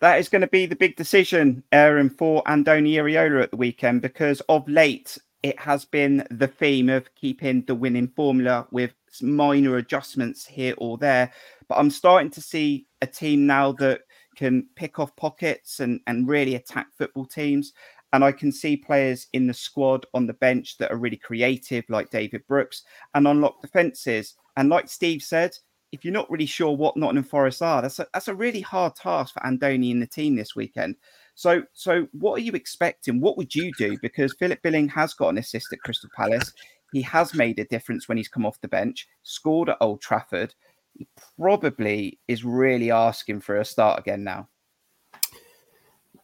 That 0.00 0.18
is 0.18 0.28
going 0.28 0.42
to 0.42 0.48
be 0.48 0.66
the 0.66 0.76
big 0.76 0.96
decision, 0.96 1.62
Aaron, 1.72 2.10
for 2.10 2.42
Andoni 2.44 2.92
Iraola 2.92 3.44
at 3.44 3.50
the 3.50 3.56
weekend 3.56 4.02
because 4.02 4.42
of 4.50 4.68
late 4.68 5.16
it 5.42 5.58
has 5.60 5.84
been 5.84 6.26
the 6.30 6.48
theme 6.48 6.88
of 6.88 7.14
keeping 7.14 7.62
the 7.66 7.74
winning 7.74 8.08
formula 8.08 8.66
with 8.70 8.92
minor 9.22 9.76
adjustments 9.76 10.44
here 10.44 10.74
or 10.78 10.98
there. 10.98 11.32
But 11.68 11.76
I'm 11.76 11.90
starting 11.90 12.30
to 12.32 12.40
see 12.40 12.86
a 13.00 13.06
team 13.06 13.46
now 13.46 13.72
that 13.72 14.00
can 14.36 14.66
pick 14.74 14.98
off 14.98 15.14
pockets 15.16 15.80
and, 15.80 16.00
and 16.06 16.28
really 16.28 16.56
attack 16.56 16.88
football 16.98 17.26
teams. 17.26 17.72
And 18.12 18.24
I 18.24 18.32
can 18.32 18.50
see 18.50 18.76
players 18.76 19.28
in 19.32 19.46
the 19.46 19.54
squad 19.54 20.04
on 20.14 20.26
the 20.26 20.34
bench 20.34 20.78
that 20.78 20.90
are 20.90 20.98
really 20.98 21.16
creative, 21.16 21.84
like 21.88 22.10
David 22.10 22.46
Brooks, 22.46 22.82
and 23.14 23.28
unlock 23.28 23.62
defenses. 23.62 24.34
And 24.56 24.68
like 24.68 24.88
Steve 24.88 25.22
said, 25.22 25.56
if 25.92 26.04
you're 26.04 26.12
not 26.12 26.30
really 26.30 26.46
sure 26.46 26.76
what 26.76 26.96
Nottingham 26.96 27.24
Forest 27.24 27.62
are, 27.62 27.82
that's 27.82 27.98
a, 27.98 28.06
that's 28.12 28.28
a 28.28 28.34
really 28.34 28.60
hard 28.60 28.96
task 28.96 29.34
for 29.34 29.40
Andoni 29.40 29.92
and 29.92 30.02
the 30.02 30.06
team 30.06 30.34
this 30.34 30.56
weekend. 30.56 30.96
So, 31.34 31.62
so 31.72 32.08
what 32.12 32.34
are 32.34 32.42
you 32.42 32.52
expecting? 32.52 33.20
What 33.20 33.36
would 33.36 33.54
you 33.54 33.72
do? 33.78 33.96
Because 34.02 34.34
Philip 34.38 34.62
Billing 34.62 34.88
has 34.88 35.14
got 35.14 35.28
an 35.28 35.38
assist 35.38 35.72
at 35.72 35.80
Crystal 35.80 36.10
Palace. 36.16 36.52
He 36.92 37.02
has 37.02 37.34
made 37.34 37.58
a 37.58 37.64
difference 37.64 38.08
when 38.08 38.16
he's 38.16 38.28
come 38.28 38.46
off 38.46 38.60
the 38.60 38.68
bench, 38.68 39.06
scored 39.22 39.68
at 39.68 39.76
Old 39.80 40.00
Trafford. 40.00 40.54
He 40.94 41.06
probably 41.38 42.18
is 42.26 42.44
really 42.44 42.90
asking 42.90 43.40
for 43.40 43.56
a 43.56 43.64
start 43.64 43.98
again 43.98 44.24
now. 44.24 44.48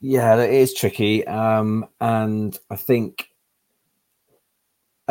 Yeah, 0.01 0.37
it 0.41 0.53
is 0.53 0.75
tricky. 0.75 1.27
Um, 1.27 1.87
and 2.01 2.59
I 2.71 2.77
think, 2.77 3.29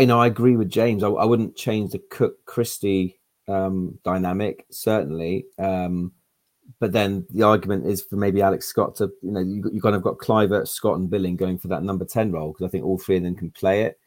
you 0.01 0.07
know, 0.07 0.19
I 0.19 0.27
agree 0.27 0.55
with 0.55 0.69
James. 0.69 1.03
I, 1.03 1.09
I 1.09 1.25
wouldn't 1.25 1.55
change 1.55 1.91
the 1.91 1.99
Cook 2.09 2.43
Christie 2.45 3.19
um, 3.47 3.99
dynamic, 4.03 4.65
certainly. 4.71 5.45
Um, 5.59 6.11
but 6.79 6.91
then 6.91 7.25
the 7.29 7.43
argument 7.43 7.85
is 7.85 8.01
for 8.01 8.15
maybe 8.15 8.41
Alex 8.41 8.65
Scott 8.65 8.95
to, 8.95 9.11
you 9.21 9.31
know, 9.31 9.39
you, 9.39 9.69
you 9.71 9.81
kind 9.81 9.95
of 9.95 10.01
got 10.01 10.17
Kluivert, 10.17 10.67
Scott, 10.67 10.97
and 10.97 11.09
Billing 11.09 11.35
going 11.35 11.57
for 11.57 11.67
that 11.67 11.83
number 11.83 12.05
10 12.05 12.31
role 12.31 12.51
because 12.51 12.65
I 12.65 12.69
think 12.69 12.83
all 12.83 12.97
three 12.97 13.17
of 13.17 13.23
them 13.23 13.35
can 13.35 13.51
play 13.51 13.83
it, 13.83 13.99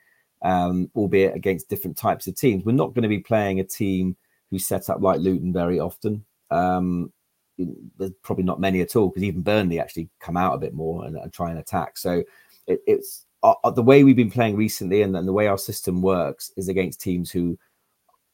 um, 0.43 0.91
albeit 0.97 1.37
against 1.37 1.69
different 1.69 1.97
types 1.97 2.27
of 2.27 2.35
teams. 2.35 2.65
We're 2.65 2.73
not 2.73 2.95
going 2.95 3.05
to 3.05 3.09
be 3.09 3.21
playing 3.21 3.61
a 3.61 3.65
team 3.65 4.17
who 4.51 4.59
set 4.59 4.91
up 4.91 5.01
like 5.01 5.21
Luton 5.21 5.53
very 5.53 5.79
often. 5.79 6.25
Um, 6.51 7.13
there's 7.57 8.11
probably 8.23 8.45
not 8.45 8.61
many 8.61 8.81
at 8.81 8.97
all 8.97 9.09
because 9.09 9.23
even 9.23 9.43
Burnley 9.43 9.79
actually 9.79 10.09
come 10.19 10.37
out 10.37 10.55
a 10.55 10.59
bit 10.59 10.75
more 10.75 11.05
and, 11.05 11.17
and 11.17 11.33
try 11.33 11.51
and 11.51 11.61
attack. 11.61 11.97
So 11.97 12.25
it, 12.67 12.81
it's 12.87 13.27
uh, 13.45 13.55
uh, 13.63 13.71
the 13.71 13.83
way 13.83 14.03
we've 14.03 14.17
been 14.17 14.31
playing 14.31 14.57
recently 14.57 15.03
and, 15.03 15.15
and, 15.17 15.29
the 15.29 15.33
way 15.33 15.47
our 15.47 15.59
system 15.59 16.01
works 16.01 16.51
is 16.57 16.69
against 16.69 17.01
teams 17.01 17.31
who, 17.31 17.59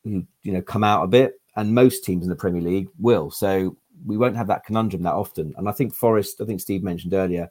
who 0.04 0.24
you 0.42 0.52
know 0.52 0.62
come 0.62 0.84
out 0.84 1.02
a 1.02 1.08
bit, 1.08 1.40
and 1.56 1.74
most 1.74 2.04
teams 2.04 2.24
in 2.24 2.30
the 2.30 2.36
Premier 2.36 2.62
League 2.62 2.88
will. 2.98 3.30
So 3.30 3.76
we 4.06 4.16
won't 4.16 4.36
have 4.36 4.46
that 4.46 4.64
conundrum 4.64 5.02
that 5.02 5.12
often. 5.12 5.52
And 5.56 5.68
I 5.68 5.72
think 5.72 5.92
Forest, 5.92 6.40
I 6.40 6.44
think 6.44 6.60
Steve 6.60 6.84
mentioned 6.84 7.12
earlier, 7.12 7.50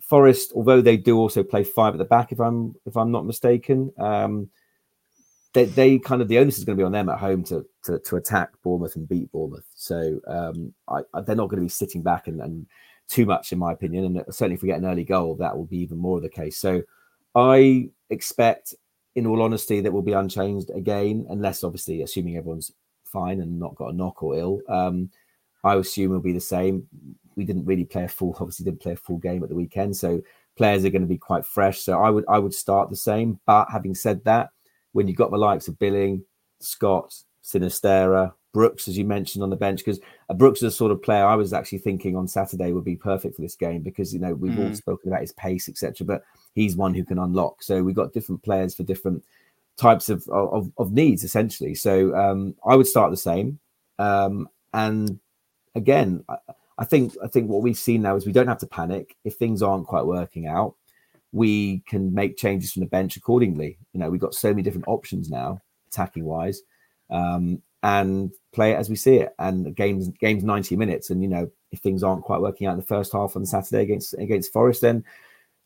Forest, 0.00 0.52
although 0.56 0.80
they 0.80 0.96
do 0.96 1.18
also 1.18 1.42
play 1.42 1.64
five 1.64 1.94
at 1.94 1.98
the 1.98 2.04
back, 2.04 2.32
if 2.32 2.40
I'm 2.40 2.74
if 2.86 2.96
I'm 2.96 3.12
not 3.12 3.26
mistaken. 3.26 3.92
Um, 3.98 4.48
they, 5.52 5.64
they 5.64 5.98
kind 5.98 6.22
of 6.22 6.28
the 6.28 6.38
onus 6.38 6.58
is 6.58 6.64
going 6.64 6.78
to 6.78 6.80
be 6.80 6.86
on 6.86 6.92
them 6.92 7.08
at 7.08 7.18
home 7.18 7.44
to 7.44 7.66
to, 7.84 7.98
to 7.98 8.16
attack 8.16 8.50
Bournemouth 8.62 8.96
and 8.96 9.08
beat 9.08 9.30
Bournemouth. 9.32 9.66
So 9.74 10.20
um, 10.26 10.72
I, 10.88 11.00
I, 11.12 11.20
they're 11.20 11.36
not 11.36 11.48
going 11.48 11.60
to 11.60 11.66
be 11.66 11.68
sitting 11.68 12.02
back 12.02 12.26
and, 12.26 12.40
and, 12.40 12.66
too 13.10 13.26
much, 13.26 13.52
in 13.52 13.58
my 13.58 13.72
opinion. 13.72 14.04
And 14.04 14.24
certainly, 14.30 14.54
if 14.54 14.62
we 14.62 14.68
get 14.68 14.78
an 14.78 14.86
early 14.86 15.04
goal, 15.04 15.34
that 15.36 15.56
will 15.56 15.66
be 15.66 15.78
even 15.78 15.98
more 15.98 16.16
of 16.16 16.22
the 16.22 16.28
case. 16.28 16.56
So 16.56 16.82
I 17.34 17.90
expect, 18.08 18.74
in 19.16 19.26
all 19.26 19.42
honesty, 19.42 19.80
that 19.80 19.92
will 19.92 20.02
be 20.02 20.12
unchanged 20.12 20.70
again, 20.70 21.26
unless 21.28 21.64
obviously, 21.64 22.02
assuming 22.02 22.36
everyone's 22.36 22.72
fine 23.04 23.40
and 23.40 23.58
not 23.58 23.74
got 23.74 23.92
a 23.92 23.96
knock 23.96 24.22
or 24.22 24.36
ill. 24.36 24.60
Um, 24.68 25.10
I 25.64 25.74
assume 25.74 26.12
it'll 26.12 26.22
be 26.22 26.32
the 26.32 26.40
same. 26.40 26.86
We 27.36 27.44
didn't 27.44 27.66
really 27.66 27.84
play 27.84 28.04
a 28.04 28.08
full, 28.08 28.34
obviously, 28.40 28.64
didn't 28.64 28.80
play 28.80 28.92
a 28.92 28.96
full 28.96 29.18
game 29.18 29.42
at 29.42 29.48
the 29.48 29.54
weekend, 29.54 29.96
so 29.96 30.22
players 30.56 30.84
are 30.84 30.90
going 30.90 31.02
to 31.02 31.08
be 31.08 31.18
quite 31.18 31.44
fresh. 31.44 31.80
So 31.80 32.00
I 32.00 32.10
would 32.10 32.24
I 32.28 32.38
would 32.38 32.54
start 32.54 32.90
the 32.90 32.96
same. 32.96 33.40
But 33.44 33.68
having 33.70 33.94
said 33.94 34.24
that 34.24 34.50
when 34.92 35.08
you've 35.08 35.16
got 35.16 35.30
the 35.30 35.36
likes 35.36 35.68
of 35.68 35.78
Billing, 35.78 36.24
Scott, 36.60 37.14
Sinisterra, 37.42 38.32
Brooks, 38.52 38.88
as 38.88 38.98
you 38.98 39.04
mentioned 39.04 39.42
on 39.42 39.50
the 39.50 39.56
bench, 39.56 39.78
because 39.78 40.00
uh, 40.28 40.34
Brooks 40.34 40.60
is 40.60 40.74
a 40.74 40.76
sort 40.76 40.92
of 40.92 41.02
player 41.02 41.24
I 41.24 41.36
was 41.36 41.52
actually 41.52 41.78
thinking 41.78 42.16
on 42.16 42.26
Saturday 42.26 42.72
would 42.72 42.84
be 42.84 42.96
perfect 42.96 43.36
for 43.36 43.42
this 43.42 43.54
game 43.54 43.82
because 43.82 44.12
you 44.12 44.20
know 44.20 44.34
we've 44.34 44.52
mm. 44.52 44.68
all 44.68 44.74
spoken 44.74 45.08
about 45.08 45.22
his 45.22 45.32
pace, 45.32 45.68
etc. 45.68 46.06
But 46.06 46.24
he's 46.54 46.76
one 46.76 46.94
who 46.94 47.04
can 47.04 47.18
unlock. 47.18 47.62
So 47.62 47.82
we've 47.82 47.94
got 47.94 48.12
different 48.12 48.42
players 48.42 48.74
for 48.74 48.82
different 48.82 49.24
types 49.76 50.08
of 50.08 50.26
of, 50.28 50.70
of 50.78 50.92
needs 50.92 51.24
essentially. 51.24 51.74
So 51.74 52.14
um, 52.16 52.54
I 52.66 52.76
would 52.76 52.86
start 52.86 53.10
the 53.10 53.16
same. 53.16 53.58
Um, 53.98 54.48
and 54.72 55.20
again, 55.74 56.24
I, 56.28 56.36
I 56.78 56.84
think 56.84 57.14
I 57.22 57.28
think 57.28 57.48
what 57.48 57.62
we've 57.62 57.78
seen 57.78 58.02
now 58.02 58.16
is 58.16 58.26
we 58.26 58.32
don't 58.32 58.48
have 58.48 58.58
to 58.58 58.66
panic 58.66 59.16
if 59.24 59.34
things 59.34 59.62
aren't 59.62 59.86
quite 59.86 60.06
working 60.06 60.46
out 60.46 60.74
we 61.32 61.80
can 61.86 62.12
make 62.12 62.36
changes 62.36 62.72
from 62.72 62.80
the 62.80 62.88
bench 62.88 63.16
accordingly. 63.16 63.78
You 63.92 64.00
know, 64.00 64.10
we've 64.10 64.20
got 64.20 64.34
so 64.34 64.48
many 64.48 64.62
different 64.62 64.88
options 64.88 65.30
now, 65.30 65.60
attacking 65.88 66.24
wise, 66.24 66.62
um, 67.08 67.62
and 67.82 68.30
play 68.52 68.72
it 68.72 68.76
as 68.76 68.90
we 68.90 68.96
see 68.96 69.16
it. 69.16 69.34
And 69.38 69.74
games 69.74 70.08
games 70.20 70.44
ninety 70.44 70.76
minutes, 70.76 71.10
and 71.10 71.22
you 71.22 71.28
know, 71.28 71.50
if 71.72 71.80
things 71.80 72.02
aren't 72.02 72.24
quite 72.24 72.40
working 72.40 72.66
out 72.66 72.72
in 72.72 72.80
the 72.80 72.86
first 72.86 73.12
half 73.12 73.36
on 73.36 73.46
Saturday 73.46 73.82
against 73.82 74.14
against 74.14 74.52
Forest, 74.52 74.80
then 74.80 75.04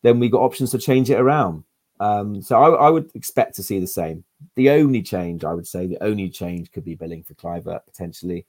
then 0.03 0.21
we 0.21 0.29
got 0.29 0.43
options 0.43 0.71
to 0.73 0.79
change 0.79 1.11
it 1.11 1.21
around. 1.21 1.65
Um, 2.01 2.43
so 2.43 2.61
I, 2.61 2.87
I, 2.87 2.91
would 2.91 3.11
expect 3.15 3.55
to 3.55 3.63
see 3.63 3.79
the 3.79 3.87
same. 3.87 4.25
The 4.57 4.71
only 4.71 5.01
change 5.01 5.45
I 5.45 5.55
would 5.55 5.67
say, 5.67 5.87
the 5.87 6.03
only 6.03 6.29
change 6.29 6.73
could 6.73 6.85
be 6.85 6.97
billing 6.97 7.23
for 7.23 7.35
Kluivert 7.35 7.87
potentially. 7.87 8.47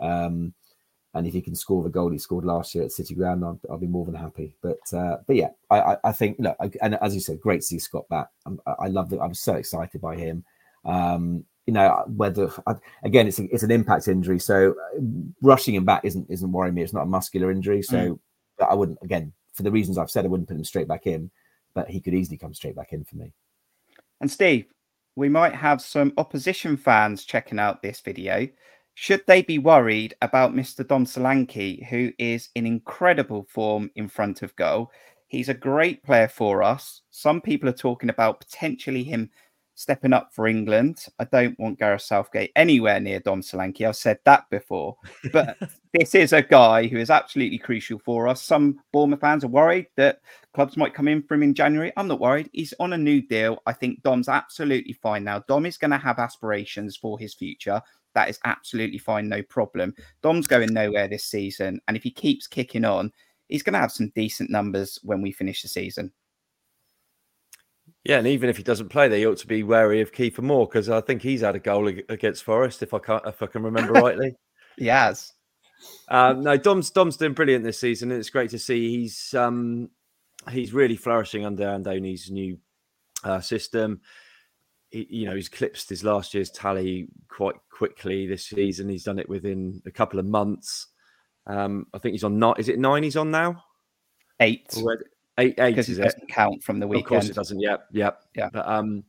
Um, 0.00 0.52
And 1.14 1.26
if 1.26 1.32
he 1.32 1.40
can 1.40 1.54
score 1.54 1.82
the 1.82 1.88
goal 1.88 2.10
he 2.10 2.18
scored 2.18 2.44
last 2.44 2.74
year 2.74 2.84
at 2.84 2.92
City 2.92 3.14
Ground, 3.14 3.44
I'll, 3.44 3.58
I'll 3.70 3.78
be 3.78 3.86
more 3.86 4.04
than 4.04 4.14
happy. 4.14 4.54
But 4.60 4.80
uh, 4.92 5.18
but 5.26 5.36
yeah, 5.36 5.50
I, 5.70 5.80
I, 5.80 5.96
I 6.04 6.12
think 6.12 6.36
look, 6.38 6.56
and 6.82 6.96
as 6.96 7.14
you 7.14 7.20
said, 7.20 7.40
great 7.40 7.60
to 7.60 7.66
see 7.66 7.78
Scott 7.78 8.08
back. 8.08 8.28
I'm, 8.44 8.60
I 8.66 8.88
love 8.88 9.08
that. 9.10 9.20
I'm 9.20 9.34
so 9.34 9.54
excited 9.54 10.00
by 10.00 10.16
him. 10.16 10.44
Um, 10.84 11.44
you 11.68 11.74
know 11.74 12.02
whether 12.16 12.50
again 13.02 13.26
it's 13.26 13.38
a, 13.38 13.44
it's 13.52 13.62
an 13.62 13.70
impact 13.70 14.08
injury, 14.08 14.38
so 14.38 14.70
uh, 14.70 15.00
rushing 15.42 15.74
him 15.74 15.84
back 15.84 16.02
isn't 16.02 16.26
isn't 16.30 16.50
worrying 16.50 16.74
me. 16.74 16.82
It's 16.82 16.94
not 16.94 17.02
a 17.02 17.06
muscular 17.06 17.50
injury, 17.50 17.82
so 17.82 17.98
mm. 17.98 18.18
I 18.66 18.74
wouldn't 18.74 18.98
again 19.02 19.34
for 19.52 19.64
the 19.64 19.70
reasons 19.70 19.98
I've 19.98 20.10
said, 20.10 20.24
I 20.24 20.28
wouldn't 20.28 20.48
put 20.48 20.56
him 20.56 20.64
straight 20.64 20.88
back 20.88 21.06
in, 21.06 21.30
but 21.74 21.90
he 21.90 22.00
could 22.00 22.14
easily 22.14 22.38
come 22.38 22.54
straight 22.54 22.74
back 22.74 22.94
in 22.94 23.04
for 23.04 23.16
me. 23.16 23.34
And 24.22 24.30
Steve, 24.30 24.64
we 25.14 25.28
might 25.28 25.54
have 25.54 25.82
some 25.82 26.14
opposition 26.16 26.78
fans 26.78 27.24
checking 27.24 27.58
out 27.58 27.82
this 27.82 28.00
video. 28.00 28.48
Should 28.94 29.24
they 29.26 29.42
be 29.42 29.58
worried 29.58 30.14
about 30.22 30.54
Mr. 30.54 30.88
Dom 30.88 31.04
Solanke, 31.04 31.84
who 31.86 32.12
is 32.18 32.48
in 32.54 32.64
incredible 32.64 33.46
form 33.50 33.90
in 33.94 34.08
front 34.08 34.40
of 34.40 34.56
goal? 34.56 34.90
He's 35.26 35.50
a 35.50 35.54
great 35.54 36.02
player 36.02 36.28
for 36.28 36.62
us. 36.62 37.02
Some 37.10 37.42
people 37.42 37.68
are 37.68 37.72
talking 37.72 38.08
about 38.08 38.40
potentially 38.40 39.04
him 39.04 39.28
stepping 39.78 40.12
up 40.12 40.34
for 40.34 40.48
England. 40.48 41.06
I 41.20 41.24
don't 41.24 41.56
want 41.60 41.78
Gareth 41.78 42.02
Southgate 42.02 42.50
anywhere 42.56 42.98
near 42.98 43.20
Dom 43.20 43.42
Solanke. 43.42 43.86
I've 43.86 43.94
said 43.94 44.18
that 44.24 44.50
before. 44.50 44.96
But 45.32 45.56
this 45.94 46.16
is 46.16 46.32
a 46.32 46.42
guy 46.42 46.88
who 46.88 46.98
is 46.98 47.10
absolutely 47.10 47.58
crucial 47.58 48.00
for 48.00 48.26
us. 48.26 48.42
Some 48.42 48.80
Bournemouth 48.92 49.20
fans 49.20 49.44
are 49.44 49.48
worried 49.48 49.86
that 49.96 50.18
clubs 50.52 50.76
might 50.76 50.94
come 50.94 51.06
in 51.06 51.22
for 51.22 51.34
him 51.34 51.44
in 51.44 51.54
January. 51.54 51.92
I'm 51.96 52.08
not 52.08 52.18
worried. 52.18 52.50
He's 52.52 52.74
on 52.80 52.92
a 52.92 52.98
new 52.98 53.22
deal. 53.22 53.62
I 53.66 53.72
think 53.72 54.02
Dom's 54.02 54.28
absolutely 54.28 54.94
fine 54.94 55.22
now. 55.22 55.44
Dom 55.46 55.64
is 55.64 55.78
going 55.78 55.92
to 55.92 55.98
have 55.98 56.18
aspirations 56.18 56.96
for 56.96 57.16
his 57.16 57.34
future. 57.34 57.80
That 58.14 58.28
is 58.28 58.40
absolutely 58.44 58.98
fine, 58.98 59.28
no 59.28 59.44
problem. 59.44 59.94
Dom's 60.22 60.48
going 60.48 60.74
nowhere 60.74 61.06
this 61.06 61.26
season. 61.26 61.80
And 61.86 61.96
if 61.96 62.02
he 62.02 62.10
keeps 62.10 62.48
kicking 62.48 62.84
on, 62.84 63.12
he's 63.46 63.62
going 63.62 63.74
to 63.74 63.80
have 63.80 63.92
some 63.92 64.10
decent 64.16 64.50
numbers 64.50 64.98
when 65.04 65.22
we 65.22 65.30
finish 65.30 65.62
the 65.62 65.68
season. 65.68 66.10
Yeah, 68.08 68.16
and 68.16 68.26
even 68.26 68.48
if 68.48 68.56
he 68.56 68.62
doesn't 68.62 68.88
play, 68.88 69.06
they 69.08 69.26
ought 69.26 69.36
to 69.36 69.46
be 69.46 69.62
wary 69.62 70.00
of 70.00 70.12
Kieffer 70.12 70.40
Moore 70.40 70.66
because 70.66 70.88
I 70.88 71.02
think 71.02 71.20
he's 71.20 71.42
had 71.42 71.54
a 71.54 71.58
goal 71.58 71.88
against 71.88 72.42
Forest, 72.42 72.82
if 72.82 72.94
I 72.94 73.00
can 73.00 73.20
if 73.26 73.42
I 73.42 73.46
can 73.46 73.62
remember 73.62 73.92
rightly. 74.00 74.34
he 74.78 74.86
has. 74.86 75.34
Um, 76.08 76.42
no, 76.42 76.56
Dom's 76.56 76.90
Dom's 76.90 77.18
doing 77.18 77.34
brilliant 77.34 77.64
this 77.64 77.78
season, 77.78 78.10
and 78.10 78.18
it's 78.18 78.30
great 78.30 78.48
to 78.50 78.58
see 78.58 78.88
he's 78.96 79.34
um, 79.34 79.90
he's 80.50 80.72
really 80.72 80.96
flourishing 80.96 81.44
under 81.44 81.64
Andoni's 81.64 82.30
new 82.30 82.58
uh, 83.24 83.40
system. 83.40 84.00
He, 84.88 85.06
you 85.10 85.26
know, 85.26 85.34
he's 85.34 85.50
clipped 85.50 85.86
his 85.86 86.02
last 86.02 86.32
year's 86.32 86.50
tally 86.50 87.08
quite 87.28 87.56
quickly 87.70 88.26
this 88.26 88.46
season. 88.46 88.88
He's 88.88 89.04
done 89.04 89.18
it 89.18 89.28
within 89.28 89.82
a 89.84 89.90
couple 89.90 90.18
of 90.18 90.24
months. 90.24 90.86
Um, 91.46 91.86
I 91.92 91.98
think 91.98 92.12
he's 92.12 92.24
on 92.24 92.38
nine. 92.38 92.54
Is 92.56 92.70
it 92.70 92.78
nine? 92.78 93.02
He's 93.02 93.16
on 93.18 93.30
now. 93.30 93.64
Eight. 94.40 94.66
Already? 94.78 95.04
Eight, 95.38 95.54
eight 95.58 95.70
because 95.70 95.88
it 95.88 96.02
doesn't 96.02 96.28
count 96.28 96.64
from 96.64 96.80
the 96.80 96.86
weekend. 96.86 97.04
Of 97.04 97.08
course, 97.08 97.28
it 97.28 97.34
doesn't. 97.34 97.60
Yep, 97.60 97.86
yep, 97.92 98.22
yeah. 98.34 98.50
But 98.52 98.68
um, 98.68 99.04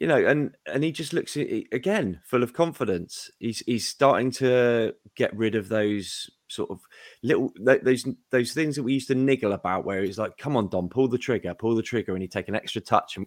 you 0.00 0.06
know, 0.06 0.24
and 0.24 0.56
and 0.66 0.84
he 0.84 0.92
just 0.92 1.12
looks 1.12 1.36
again 1.36 2.20
full 2.24 2.42
of 2.42 2.52
confidence. 2.52 3.30
He's 3.38 3.60
he's 3.66 3.86
starting 3.86 4.30
to 4.32 4.94
get 5.16 5.36
rid 5.36 5.54
of 5.54 5.68
those 5.68 6.30
sort 6.48 6.70
of 6.70 6.80
little 7.22 7.52
those 7.58 8.06
those 8.30 8.52
things 8.52 8.76
that 8.76 8.82
we 8.84 8.94
used 8.94 9.08
to 9.08 9.14
niggle 9.14 9.52
about, 9.52 9.84
where 9.84 10.02
it's 10.02 10.18
like, 10.18 10.38
"Come 10.38 10.56
on, 10.56 10.68
Dom, 10.68 10.88
pull 10.88 11.08
the 11.08 11.18
trigger, 11.18 11.54
pull 11.54 11.74
the 11.74 11.82
trigger," 11.82 12.12
and 12.12 12.22
he 12.22 12.28
take 12.28 12.48
an 12.48 12.54
extra 12.54 12.80
touch 12.80 13.16
and 13.16 13.26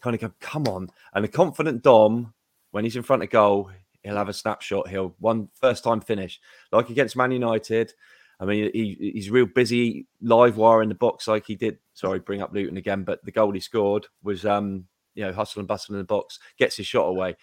kind 0.00 0.14
of 0.14 0.20
go, 0.20 0.32
"Come 0.40 0.66
on!" 0.68 0.88
And 1.14 1.24
a 1.24 1.28
confident 1.28 1.82
Dom, 1.82 2.34
when 2.70 2.84
he's 2.84 2.96
in 2.96 3.02
front 3.02 3.22
of 3.22 3.30
goal, 3.30 3.70
he'll 4.02 4.16
have 4.16 4.28
a 4.28 4.32
snapshot. 4.32 4.88
He'll 4.88 5.14
one 5.18 5.48
first 5.60 5.84
time 5.84 6.00
finish, 6.00 6.40
like 6.72 6.88
against 6.88 7.16
Man 7.16 7.32
United. 7.32 7.92
I 8.40 8.44
mean, 8.44 8.70
he, 8.72 9.12
he's 9.14 9.30
real 9.30 9.46
busy 9.46 10.06
live 10.20 10.56
wire 10.56 10.82
in 10.82 10.88
the 10.88 10.94
box 10.94 11.28
like 11.28 11.46
he 11.46 11.54
did. 11.54 11.78
Sorry, 11.94 12.18
bring 12.18 12.42
up 12.42 12.52
Luton 12.52 12.76
again, 12.76 13.04
but 13.04 13.24
the 13.24 13.30
goal 13.30 13.52
he 13.52 13.60
scored 13.60 14.06
was, 14.22 14.44
um, 14.44 14.86
you 15.14 15.24
know, 15.24 15.32
hustle 15.32 15.60
and 15.60 15.68
bustle 15.68 15.94
in 15.94 15.98
the 15.98 16.04
box, 16.04 16.38
gets 16.58 16.76
his 16.76 16.86
shot 16.86 17.04
away. 17.04 17.36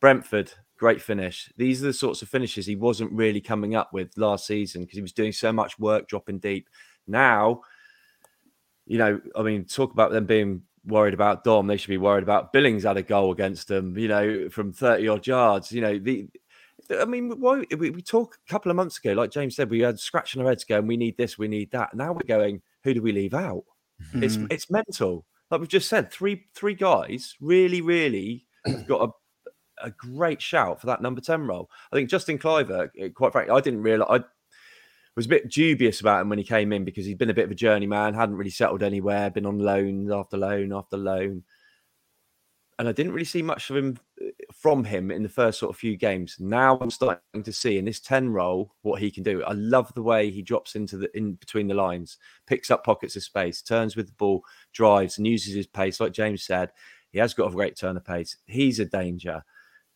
Brentford, 0.00 0.52
great 0.78 1.02
finish. 1.02 1.52
These 1.56 1.82
are 1.82 1.86
the 1.86 1.92
sorts 1.92 2.22
of 2.22 2.28
finishes 2.28 2.66
he 2.66 2.76
wasn't 2.76 3.12
really 3.12 3.40
coming 3.40 3.74
up 3.74 3.92
with 3.92 4.16
last 4.16 4.46
season 4.46 4.82
because 4.82 4.96
he 4.96 5.02
was 5.02 5.12
doing 5.12 5.32
so 5.32 5.52
much 5.52 5.78
work 5.78 6.08
dropping 6.08 6.38
deep. 6.38 6.68
Now, 7.06 7.62
you 8.86 8.98
know, 8.98 9.20
I 9.36 9.42
mean, 9.42 9.64
talk 9.64 9.92
about 9.92 10.12
them 10.12 10.24
being 10.24 10.62
worried 10.84 11.14
about 11.14 11.44
Dom. 11.44 11.66
They 11.66 11.76
should 11.76 11.88
be 11.88 11.98
worried 11.98 12.22
about 12.22 12.52
Billings 12.52 12.84
had 12.84 12.96
a 12.96 13.02
goal 13.02 13.32
against 13.32 13.68
them, 13.68 13.96
you 13.98 14.08
know, 14.08 14.48
from 14.48 14.72
30 14.72 15.08
odd 15.08 15.26
yards. 15.26 15.72
You 15.72 15.82
know, 15.82 15.98
the 15.98 16.28
I 16.90 17.04
mean, 17.04 17.40
why 17.40 17.64
we, 17.76 17.90
we 17.90 18.02
talk 18.02 18.36
a 18.46 18.50
couple 18.50 18.70
of 18.70 18.76
months 18.76 18.98
ago, 18.98 19.12
like 19.12 19.30
James 19.30 19.56
said, 19.56 19.70
we 19.70 19.80
had 19.80 19.98
scratching 19.98 20.40
our 20.40 20.48
heads 20.48 20.64
going, 20.64 20.86
we 20.86 20.96
need 20.96 21.16
this, 21.16 21.38
we 21.38 21.48
need 21.48 21.70
that. 21.72 21.94
Now 21.94 22.12
we're 22.12 22.20
going, 22.26 22.62
who 22.84 22.94
do 22.94 23.02
we 23.02 23.12
leave 23.12 23.34
out? 23.34 23.64
Mm-hmm. 24.02 24.22
It's 24.22 24.36
it's 24.50 24.70
mental. 24.70 25.26
Like 25.50 25.60
we've 25.60 25.68
just 25.68 25.88
said, 25.88 26.10
three 26.10 26.44
three 26.54 26.74
guys 26.74 27.34
really, 27.40 27.80
really 27.80 28.46
got 28.86 29.10
a, 29.10 29.86
a 29.86 29.90
great 29.90 30.40
shout 30.40 30.80
for 30.80 30.86
that 30.86 31.02
number 31.02 31.20
10 31.20 31.46
role. 31.46 31.70
I 31.92 31.96
think 31.96 32.10
Justin 32.10 32.38
Kluivert, 32.38 32.90
eh, 32.98 33.08
quite 33.14 33.32
frankly, 33.32 33.54
I 33.54 33.60
didn't 33.60 33.82
realize 33.82 34.08
I 34.10 34.24
was 35.16 35.26
a 35.26 35.30
bit 35.30 35.50
dubious 35.50 36.00
about 36.00 36.22
him 36.22 36.28
when 36.28 36.38
he 36.38 36.44
came 36.44 36.72
in 36.72 36.84
because 36.84 37.04
he'd 37.06 37.18
been 37.18 37.30
a 37.30 37.34
bit 37.34 37.46
of 37.46 37.50
a 37.50 37.56
journeyman, 37.56 38.14
hadn't 38.14 38.36
really 38.36 38.50
settled 38.50 38.82
anywhere, 38.82 39.30
been 39.30 39.46
on 39.46 39.58
loan 39.58 40.10
after 40.12 40.36
loan 40.36 40.72
after 40.72 40.96
loan 40.96 41.44
and 42.78 42.88
I 42.88 42.92
didn't 42.92 43.12
really 43.12 43.24
see 43.24 43.42
much 43.42 43.70
of 43.70 43.76
him 43.76 43.98
uh, 44.22 44.26
from 44.58 44.82
him 44.82 45.12
in 45.12 45.22
the 45.22 45.28
first 45.28 45.60
sort 45.60 45.70
of 45.70 45.78
few 45.78 45.96
games. 45.96 46.36
Now 46.40 46.78
I'm 46.80 46.90
starting 46.90 47.44
to 47.44 47.52
see 47.52 47.78
in 47.78 47.84
this 47.84 48.00
10 48.00 48.30
role 48.30 48.74
what 48.82 49.00
he 49.00 49.10
can 49.10 49.22
do. 49.22 49.44
I 49.44 49.52
love 49.52 49.92
the 49.94 50.02
way 50.02 50.30
he 50.30 50.42
drops 50.42 50.74
into 50.74 50.96
the 50.96 51.16
in 51.16 51.34
between 51.34 51.68
the 51.68 51.74
lines, 51.74 52.18
picks 52.46 52.70
up 52.70 52.84
pockets 52.84 53.14
of 53.14 53.22
space, 53.22 53.62
turns 53.62 53.94
with 53.94 54.06
the 54.06 54.14
ball, 54.14 54.42
drives 54.72 55.16
and 55.16 55.26
uses 55.26 55.54
his 55.54 55.68
pace. 55.68 56.00
Like 56.00 56.12
James 56.12 56.42
said, 56.42 56.72
he 57.12 57.20
has 57.20 57.34
got 57.34 57.48
a 57.48 57.54
great 57.54 57.76
turn 57.76 57.96
of 57.96 58.04
pace. 58.04 58.36
He's 58.46 58.80
a 58.80 58.84
danger. 58.84 59.44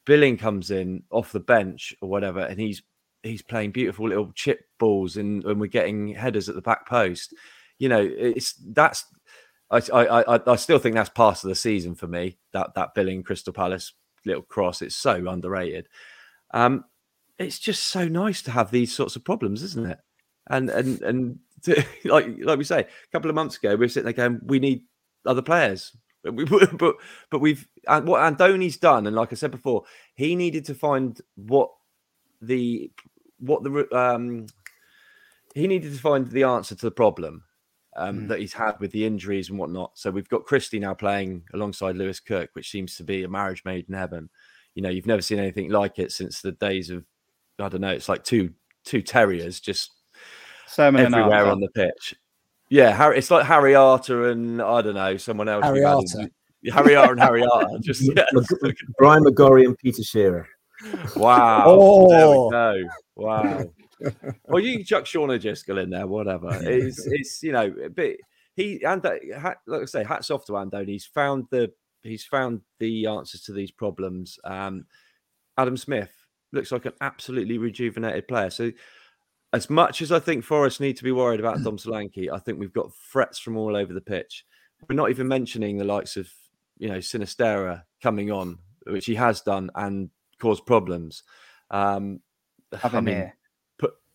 Billing 0.06 0.36
comes 0.36 0.70
in 0.70 1.02
off 1.10 1.32
the 1.32 1.40
bench 1.40 1.94
or 2.00 2.08
whatever, 2.08 2.40
and 2.40 2.60
he's 2.60 2.82
he's 3.24 3.42
playing 3.42 3.72
beautiful 3.72 4.08
little 4.08 4.32
chip 4.32 4.64
balls 4.78 5.16
and, 5.16 5.44
and 5.44 5.60
we're 5.60 5.66
getting 5.66 6.08
headers 6.08 6.48
at 6.48 6.54
the 6.54 6.62
back 6.62 6.88
post. 6.88 7.34
You 7.78 7.88
know, 7.88 8.00
it's 8.00 8.54
that's 8.54 9.04
I, 9.70 9.80
I, 9.88 10.52
I, 10.52 10.56
still 10.56 10.78
think 10.78 10.94
that's 10.94 11.08
part 11.08 11.42
of 11.42 11.48
the 11.48 11.54
season 11.54 11.94
for 11.94 12.06
me. 12.06 12.38
That 12.52 12.74
that 12.74 12.94
Billing 12.94 13.22
Crystal 13.22 13.52
Palace 13.52 13.92
little 14.24 14.42
cross, 14.42 14.82
it's 14.82 14.96
so 14.96 15.28
underrated. 15.28 15.88
Um, 16.52 16.84
it's 17.38 17.58
just 17.58 17.84
so 17.84 18.06
nice 18.06 18.42
to 18.42 18.50
have 18.50 18.70
these 18.70 18.94
sorts 18.94 19.16
of 19.16 19.24
problems, 19.24 19.62
isn't 19.62 19.86
it? 19.86 19.98
And 20.48 20.70
and 20.70 21.00
and 21.02 21.38
to, 21.62 21.84
like 22.04 22.26
like 22.40 22.58
we 22.58 22.64
say, 22.64 22.80
a 22.80 23.12
couple 23.12 23.30
of 23.30 23.36
months 23.36 23.56
ago, 23.56 23.70
we 23.70 23.76
were 23.76 23.88
sitting 23.88 24.04
there 24.04 24.28
going, 24.28 24.40
we 24.44 24.58
need 24.58 24.84
other 25.26 25.42
players. 25.42 25.96
But 26.22 26.34
we, 26.34 26.44
but 26.78 26.96
but 27.30 27.40
we've 27.40 27.66
and 27.88 28.06
what 28.06 28.20
Andoni's 28.20 28.76
done, 28.76 29.06
and 29.06 29.16
like 29.16 29.32
I 29.32 29.36
said 29.36 29.50
before, 29.50 29.84
he 30.14 30.36
needed 30.36 30.64
to 30.66 30.74
find 30.74 31.20
what 31.36 31.70
the 32.40 32.90
what 33.38 33.62
the 33.62 33.96
um 33.96 34.46
he 35.54 35.66
needed 35.66 35.92
to 35.92 35.98
find 35.98 36.28
the 36.28 36.44
answer 36.44 36.74
to 36.74 36.86
the 36.86 36.90
problem 36.90 37.44
um, 37.96 38.20
mm. 38.20 38.28
that 38.28 38.40
he's 38.40 38.52
had 38.52 38.78
with 38.80 38.92
the 38.92 39.04
injuries 39.04 39.50
and 39.50 39.58
whatnot. 39.58 39.92
So 39.94 40.10
we've 40.10 40.28
got 40.28 40.44
Christie 40.44 40.78
now 40.78 40.94
playing 40.94 41.42
alongside 41.52 41.96
Lewis 41.96 42.20
Cook, 42.20 42.50
which 42.54 42.70
seems 42.70 42.96
to 42.96 43.04
be 43.04 43.22
a 43.22 43.28
marriage 43.28 43.64
made 43.64 43.86
in 43.88 43.94
heaven. 43.94 44.30
You 44.74 44.82
know, 44.82 44.88
you've 44.88 45.06
never 45.06 45.22
seen 45.22 45.38
anything 45.38 45.70
like 45.70 45.98
it 45.98 46.12
since 46.12 46.40
the 46.40 46.52
days 46.52 46.90
of 46.90 47.04
I 47.58 47.68
don't 47.68 47.82
know. 47.82 47.90
It's 47.90 48.08
like 48.08 48.24
two 48.24 48.52
two 48.84 49.02
terriers 49.02 49.60
just 49.60 49.90
Sermon 50.66 51.04
everywhere 51.04 51.46
on 51.46 51.60
the 51.60 51.68
pitch. 51.68 52.14
Yeah, 52.70 52.92
Harry, 52.92 53.18
it's 53.18 53.30
like 53.30 53.44
Harry 53.44 53.74
Arter 53.74 54.30
and 54.30 54.62
I 54.62 54.80
don't 54.80 54.94
know 54.94 55.16
someone 55.18 55.48
else. 55.48 55.64
Harry 55.64 55.84
Arter. 55.84 56.30
Harry 56.72 56.96
Arter 56.96 57.12
and 57.12 57.20
Harry 57.20 57.44
Arter. 57.44 57.78
Just 57.82 58.02
yeah. 58.16 58.24
Brian 58.96 59.24
McGorry 59.24 59.66
and 59.66 59.76
Peter 59.76 60.02
Shearer. 60.02 60.48
Wow. 61.14 61.64
Oh. 61.66 62.08
There 62.08 62.30
we 62.30 62.82
go. 62.84 62.90
Wow 63.16 63.64
well, 64.44 64.62
you 64.62 64.76
can 64.76 64.84
chuck 64.84 65.06
Sean 65.06 65.30
O'Driscoll 65.30 65.78
in 65.78 65.90
there, 65.90 66.06
whatever. 66.06 66.48
It's 66.62 67.06
it's 67.06 67.42
you 67.42 67.52
know, 67.52 67.72
but 67.94 68.16
he 68.54 68.82
and 68.84 69.02
like 69.02 69.82
I 69.82 69.84
say, 69.86 70.04
hats 70.04 70.30
off 70.30 70.44
to 70.46 70.52
Andoni. 70.52 70.88
He's 70.88 71.06
found 71.06 71.46
the 71.50 71.72
he's 72.02 72.24
found 72.24 72.60
the 72.78 73.06
answers 73.06 73.42
to 73.42 73.52
these 73.52 73.70
problems. 73.70 74.38
Um, 74.44 74.86
Adam 75.56 75.76
Smith 75.76 76.12
looks 76.52 76.72
like 76.72 76.86
an 76.86 76.92
absolutely 77.00 77.58
rejuvenated 77.58 78.28
player. 78.28 78.50
So, 78.50 78.72
as 79.52 79.70
much 79.70 80.02
as 80.02 80.12
I 80.12 80.18
think 80.18 80.44
Forest 80.44 80.80
need 80.80 80.96
to 80.96 81.04
be 81.04 81.12
worried 81.12 81.40
about 81.40 81.62
Dom 81.62 81.76
Solanke, 81.78 82.30
I 82.32 82.38
think 82.38 82.58
we've 82.58 82.72
got 82.72 82.94
threats 82.94 83.38
from 83.38 83.56
all 83.56 83.76
over 83.76 83.92
the 83.92 84.00
pitch. 84.00 84.44
We're 84.88 84.96
not 84.96 85.10
even 85.10 85.28
mentioning 85.28 85.78
the 85.78 85.84
likes 85.84 86.16
of 86.16 86.28
you 86.78 86.88
know 86.88 86.98
Sinisterra 86.98 87.84
coming 88.02 88.30
on, 88.30 88.58
which 88.86 89.06
he 89.06 89.14
has 89.14 89.40
done 89.40 89.70
and 89.74 90.10
caused 90.38 90.66
problems. 90.66 91.22
Um, 91.70 92.20
I 92.82 93.00
mean, 93.00 93.32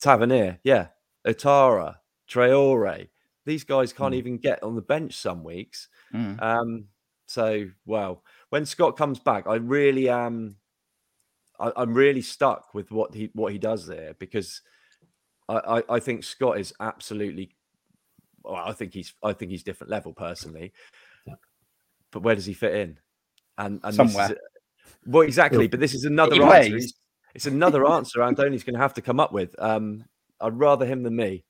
Tavernier, 0.01 0.59
yeah, 0.63 0.87
Ouattara, 1.25 1.95
Traore. 2.29 3.07
These 3.45 3.63
guys 3.63 3.93
can't 3.93 4.13
mm. 4.13 4.17
even 4.17 4.37
get 4.37 4.61
on 4.63 4.75
the 4.75 4.81
bench 4.81 5.15
some 5.15 5.43
weeks. 5.43 5.87
Mm. 6.13 6.41
Um, 6.41 6.85
so, 7.27 7.67
well, 7.85 8.23
when 8.49 8.65
Scott 8.65 8.97
comes 8.97 9.19
back, 9.19 9.47
I 9.47 9.55
really 9.55 10.09
am. 10.09 10.57
I, 11.59 11.71
am 11.77 11.93
really 11.93 12.21
stuck 12.21 12.73
with 12.73 12.91
what 12.91 13.15
he 13.15 13.31
what 13.33 13.51
he 13.51 13.57
does 13.57 13.87
there 13.87 14.13
because 14.19 14.61
I, 15.49 15.55
I, 15.55 15.95
I 15.95 15.99
think 15.99 16.23
Scott 16.23 16.59
is 16.59 16.73
absolutely. 16.79 17.55
Well, 18.43 18.55
I 18.55 18.73
think 18.73 18.93
he's 18.93 19.13
I 19.23 19.33
think 19.33 19.51
he's 19.51 19.63
different 19.63 19.91
level 19.91 20.13
personally, 20.13 20.73
but 22.11 22.21
where 22.21 22.35
does 22.35 22.45
he 22.45 22.53
fit 22.53 22.75
in? 22.75 22.99
And 23.57 23.79
and 23.83 23.95
Somewhere. 23.95 24.31
Is, 24.31 24.37
well, 25.05 25.23
exactly. 25.23 25.67
But 25.67 25.79
this 25.79 25.93
is 25.93 26.05
another 26.05 26.35
He 26.35 26.41
answer. 26.41 26.69
plays. 26.69 26.93
It's, 27.37 27.45
another 27.45 27.87
answer. 27.87 28.19
Andoni's 28.19 28.63
going 28.63 28.73
to 28.73 28.79
have 28.79 28.95
to 28.95 29.01
come 29.01 29.19
up 29.19 29.31
with. 29.31 29.55
Um, 29.59 30.05
I'd 30.41 30.57
rather 30.57 30.85
him 30.85 31.03
than 31.03 31.15
me. 31.15 31.45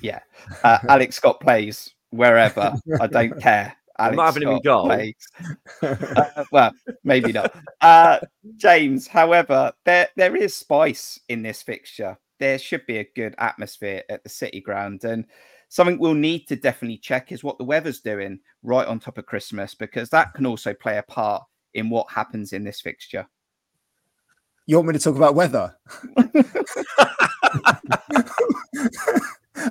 Yeah. 0.00 0.20
Uh, 0.62 0.78
Alex 0.88 1.16
Scott 1.16 1.40
plays 1.40 1.92
wherever. 2.10 2.72
I 3.00 3.06
don't 3.08 3.40
care. 3.40 3.76
I'm 3.98 4.14
Alex 4.14 4.16
not 4.16 4.26
having 4.26 4.42
him 4.42 4.48
in 4.50 4.56
Scott 4.56 4.64
goal. 4.64 4.84
plays. 4.86 5.14
Uh, 5.82 6.44
well, 6.52 6.72
maybe 7.02 7.32
not. 7.32 7.54
Uh, 7.80 8.20
James, 8.56 9.06
however, 9.06 9.72
there 9.84 10.08
there 10.16 10.36
is 10.36 10.54
spice 10.54 11.18
in 11.28 11.42
this 11.42 11.62
fixture. 11.62 12.16
There 12.40 12.58
should 12.58 12.86
be 12.86 12.98
a 12.98 13.10
good 13.14 13.34
atmosphere 13.38 14.02
at 14.08 14.22
the 14.22 14.28
City 14.28 14.60
Ground, 14.60 15.04
and 15.04 15.26
something 15.68 15.98
we'll 15.98 16.14
need 16.14 16.46
to 16.48 16.56
definitely 16.56 16.98
check 16.98 17.30
is 17.32 17.44
what 17.44 17.58
the 17.58 17.64
weather's 17.64 18.00
doing 18.00 18.40
right 18.62 18.86
on 18.86 18.98
top 18.98 19.18
of 19.18 19.26
Christmas, 19.26 19.74
because 19.74 20.08
that 20.10 20.34
can 20.34 20.46
also 20.46 20.74
play 20.74 20.98
a 20.98 21.02
part 21.02 21.42
in 21.74 21.90
what 21.90 22.10
happens 22.10 22.52
in 22.52 22.64
this 22.64 22.80
fixture. 22.80 23.26
You 24.66 24.76
want 24.76 24.88
me 24.88 24.92
to 24.94 24.98
talk 24.98 25.16
about 25.16 25.34
weather? 25.34 25.76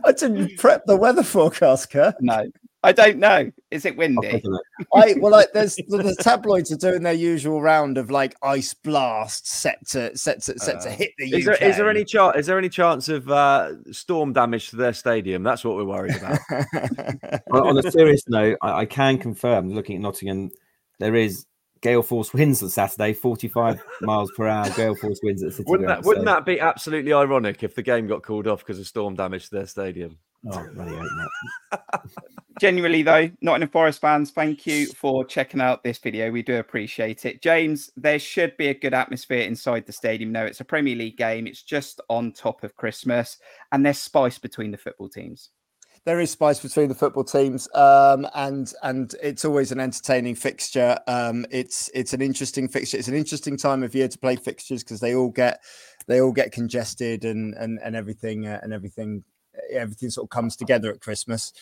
I 0.06 0.12
didn't 0.12 0.58
prep 0.58 0.86
the 0.86 0.96
weather 0.96 1.24
forecast, 1.24 1.89
Kirk. 1.91 2.16
No, 2.22 2.46
I 2.84 2.91
don't 2.91 3.18
know. 3.18 3.52
Is 3.72 3.86
it 3.86 3.98
windy? 3.98 4.30
take 4.30 4.44
a 4.44 4.48
look. 4.48 4.64
I 4.94 5.16
well, 5.20 5.32
like 5.32 5.52
there's 5.54 5.76
the, 5.76 5.98
the 5.98 6.16
tabloids 6.22 6.72
are 6.72 6.78
doing 6.78 7.02
their 7.02 7.14
usual 7.14 7.62
round 7.62 7.98
of 7.98 8.12
like 8.12 8.36
ice 8.44 8.74
blasts 8.74 9.52
set 9.52 9.86
to 9.89 10.16
set 10.18 10.41
to 10.44 10.60
set 10.60 10.82
to 10.82 10.89
Uh, 10.89 10.91
hit 10.91 11.12
the 11.18 11.38
Is 11.38 11.46
there 11.46 11.56
is 11.56 11.78
there 11.78 11.89
any 11.89 12.04
chance? 12.04 12.38
Is 12.38 12.46
there 12.46 12.58
any 12.58 12.70
chance 12.70 13.10
of 13.10 13.30
uh, 13.32 13.91
storm 13.91 14.34
damage 14.34 14.70
to 14.72 14.76
their 14.76 14.94
stadium? 14.94 15.44
That's 15.44 15.64
what 15.64 15.76
we're 15.76 15.86
worried 15.86 16.18
about. 16.18 16.39
on, 17.52 17.68
on 17.68 17.78
a 17.78 17.91
serious 17.91 18.28
note, 18.28 18.58
I, 18.62 18.82
I 18.82 18.86
can 18.86 19.18
confirm, 19.18 19.74
looking 19.74 19.96
at 19.96 20.02
Nottingham, 20.02 20.52
there 21.00 21.16
is 21.16 21.46
gale 21.84 22.01
force 22.01 22.34
winds 22.34 22.63
on 22.63 22.69
Saturday, 22.69 23.13
45 23.13 23.84
miles 24.01 24.31
per 24.36 24.47
hour 24.47 24.67
gale 24.71 24.95
force 24.95 25.19
winds 25.21 25.43
at 25.43 25.51
City 25.51 25.69
wouldn't 25.69 25.88
that 25.88 26.03
wouldn't 26.03 26.25
so- 26.25 26.34
that 26.34 26.45
be 26.45 26.59
absolutely 26.59 27.13
ironic 27.13 27.61
if 27.61 27.75
the 27.75 27.84
game 27.84 28.07
got 28.07 28.23
called 28.23 28.47
off 28.47 28.59
because 28.59 28.79
of 28.79 28.88
storm 28.88 29.15
damage 29.15 29.49
to 29.49 29.55
their 29.55 29.67
stadium? 29.67 30.17
Oh, 30.51 30.67
bloody 30.73 30.91
not. 30.91 32.01
Genuinely, 32.59 33.01
though, 33.01 33.29
Nottingham 33.41 33.69
Forest 33.69 34.01
fans, 34.01 34.31
thank 34.31 34.67
you 34.67 34.88
for 34.88 35.23
checking 35.23 35.61
out 35.61 35.84
this 35.84 35.97
video. 35.97 36.31
We 36.31 36.43
do 36.43 36.57
appreciate 36.57 37.25
it. 37.25 37.41
James, 37.41 37.89
there 37.95 38.19
should 38.19 38.55
be 38.57 38.67
a 38.67 38.73
good 38.73 38.93
atmosphere 38.93 39.41
inside 39.41 39.86
the 39.86 39.93
stadium. 39.93 40.31
No, 40.31 40.45
it's 40.45 40.59
a 40.59 40.65
Premier 40.65 40.95
League 40.95 41.17
game. 41.17 41.47
It's 41.47 41.63
just 41.63 42.01
on 42.09 42.34
top 42.34 42.63
of 42.63 42.75
Christmas, 42.75 43.38
and 43.71 43.86
there's 43.86 43.99
spice 43.99 44.38
between 44.38 44.71
the 44.71 44.77
football 44.77 45.09
teams. 45.09 45.49
There 46.06 46.20
is 46.20 46.32
spice 46.32 46.60
between 46.60 46.89
the 46.89 46.95
football 46.95 47.24
teams, 47.24 47.68
um, 47.74 48.28
and 48.36 48.74
and 48.84 49.16
it's 49.22 49.45
always 49.45 49.72
an 49.72 49.80
entertaining 49.80 50.36
fixture. 50.36 50.97
Um, 51.08 51.45
it's 51.49 51.89
it's 51.93 52.14
an 52.14 52.22
interesting 52.22 52.68
fixture. 52.68 52.97
It's 52.97 53.08
an 53.08 53.16
interesting 53.16 53.58
time 53.58 53.84
of 53.84 53.95
year 53.95 54.08
to 54.08 54.18
play 54.18 54.36
fixtures 54.36 54.84
because 54.84 54.99
they 54.99 55.16
all 55.16 55.30
get 55.30 55.62
they 56.08 56.20
all 56.20 56.34
get 56.34 56.51
congested 56.51 57.24
and 57.24 57.54
and 57.56 57.80
and 57.82 57.95
everything 57.95 58.45
uh, 58.45 58.60
and 58.62 58.74
everything 58.74 59.24
everything 59.72 60.10
sort 60.10 60.26
of 60.26 60.30
comes 60.30 60.56
together 60.56 60.91
at 60.91 60.99
Christmas. 60.99 61.54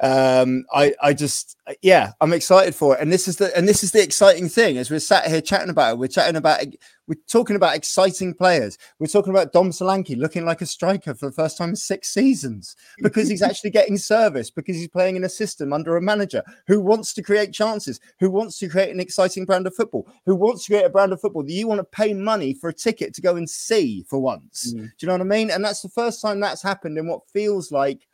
Um, 0.00 0.66
I 0.74 0.94
I 1.02 1.14
just 1.14 1.56
yeah, 1.80 2.12
I'm 2.20 2.34
excited 2.34 2.74
for 2.74 2.94
it, 2.94 3.00
and 3.00 3.10
this 3.10 3.26
is 3.26 3.36
the 3.36 3.56
and 3.56 3.66
this 3.66 3.82
is 3.82 3.92
the 3.92 4.02
exciting 4.02 4.48
thing 4.48 4.76
as 4.76 4.90
we're 4.90 5.00
sat 5.00 5.26
here 5.26 5.40
chatting 5.40 5.70
about 5.70 5.94
it. 5.94 5.98
We're 5.98 6.08
chatting 6.08 6.36
about 6.36 6.64
we're 7.08 7.16
talking 7.28 7.56
about 7.56 7.74
exciting 7.74 8.34
players. 8.34 8.76
We're 8.98 9.06
talking 9.06 9.30
about 9.30 9.52
Dom 9.52 9.70
Solanke 9.70 10.16
looking 10.16 10.44
like 10.44 10.60
a 10.60 10.66
striker 10.66 11.14
for 11.14 11.26
the 11.26 11.32
first 11.32 11.56
time 11.56 11.70
in 11.70 11.76
six 11.76 12.12
seasons 12.12 12.76
because 13.02 13.28
he's 13.28 13.42
actually 13.42 13.70
getting 13.70 13.96
service 13.96 14.50
because 14.50 14.76
he's 14.76 14.88
playing 14.88 15.16
in 15.16 15.24
a 15.24 15.28
system 15.28 15.72
under 15.72 15.96
a 15.96 16.02
manager 16.02 16.42
who 16.66 16.80
wants 16.80 17.14
to 17.14 17.22
create 17.22 17.52
chances, 17.52 17.98
who 18.20 18.30
wants 18.30 18.58
to 18.58 18.68
create 18.68 18.90
an 18.90 19.00
exciting 19.00 19.46
brand 19.46 19.66
of 19.66 19.74
football, 19.74 20.06
who 20.26 20.34
wants 20.34 20.66
to 20.66 20.72
create 20.72 20.86
a 20.86 20.90
brand 20.90 21.12
of 21.12 21.20
football 21.20 21.42
that 21.42 21.52
you 21.52 21.66
want 21.66 21.78
to 21.78 21.84
pay 21.84 22.12
money 22.12 22.52
for 22.52 22.68
a 22.68 22.74
ticket 22.74 23.14
to 23.14 23.22
go 23.22 23.36
and 23.36 23.48
see 23.48 24.04
for 24.08 24.18
once. 24.18 24.74
Mm. 24.74 24.82
Do 24.82 24.90
you 24.98 25.08
know 25.08 25.14
what 25.14 25.20
I 25.22 25.24
mean? 25.24 25.50
And 25.50 25.64
that's 25.64 25.82
the 25.82 25.88
first 25.88 26.20
time 26.20 26.40
that's 26.40 26.62
happened 26.62 26.98
in 26.98 27.06
what 27.06 27.28
feels 27.30 27.72
like 27.72 28.06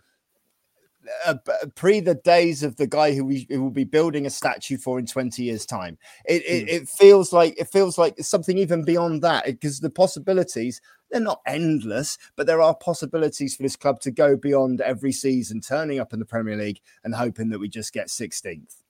uh, 1.26 1.34
pre 1.74 2.00
the 2.00 2.14
days 2.14 2.62
of 2.62 2.76
the 2.76 2.86
guy 2.86 3.14
who 3.14 3.24
we 3.24 3.46
who 3.48 3.62
will 3.62 3.70
be 3.70 3.84
building 3.84 4.26
a 4.26 4.30
statue 4.30 4.76
for 4.76 4.98
in 4.98 5.06
20 5.06 5.42
years 5.42 5.66
time. 5.66 5.98
It, 6.24 6.42
it, 6.42 6.68
it 6.68 6.88
feels 6.88 7.32
like 7.32 7.58
it 7.58 7.68
feels 7.68 7.98
like 7.98 8.18
something 8.20 8.58
even 8.58 8.84
beyond 8.84 9.22
that 9.22 9.46
because 9.46 9.80
the 9.80 9.90
possibilities 9.90 10.80
they're 11.10 11.20
not 11.20 11.42
endless 11.46 12.16
but 12.36 12.46
there 12.46 12.62
are 12.62 12.74
possibilities 12.74 13.54
for 13.54 13.62
this 13.62 13.76
club 13.76 14.00
to 14.00 14.10
go 14.10 14.34
beyond 14.34 14.80
every 14.80 15.12
season 15.12 15.60
turning 15.60 16.00
up 16.00 16.14
in 16.14 16.18
the 16.18 16.24
premier 16.24 16.56
league 16.56 16.80
and 17.04 17.14
hoping 17.14 17.50
that 17.50 17.58
we 17.58 17.68
just 17.68 17.92
get 17.92 18.06
16th 18.06 18.82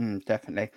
Mm, 0.00 0.24
definitely. 0.24 0.70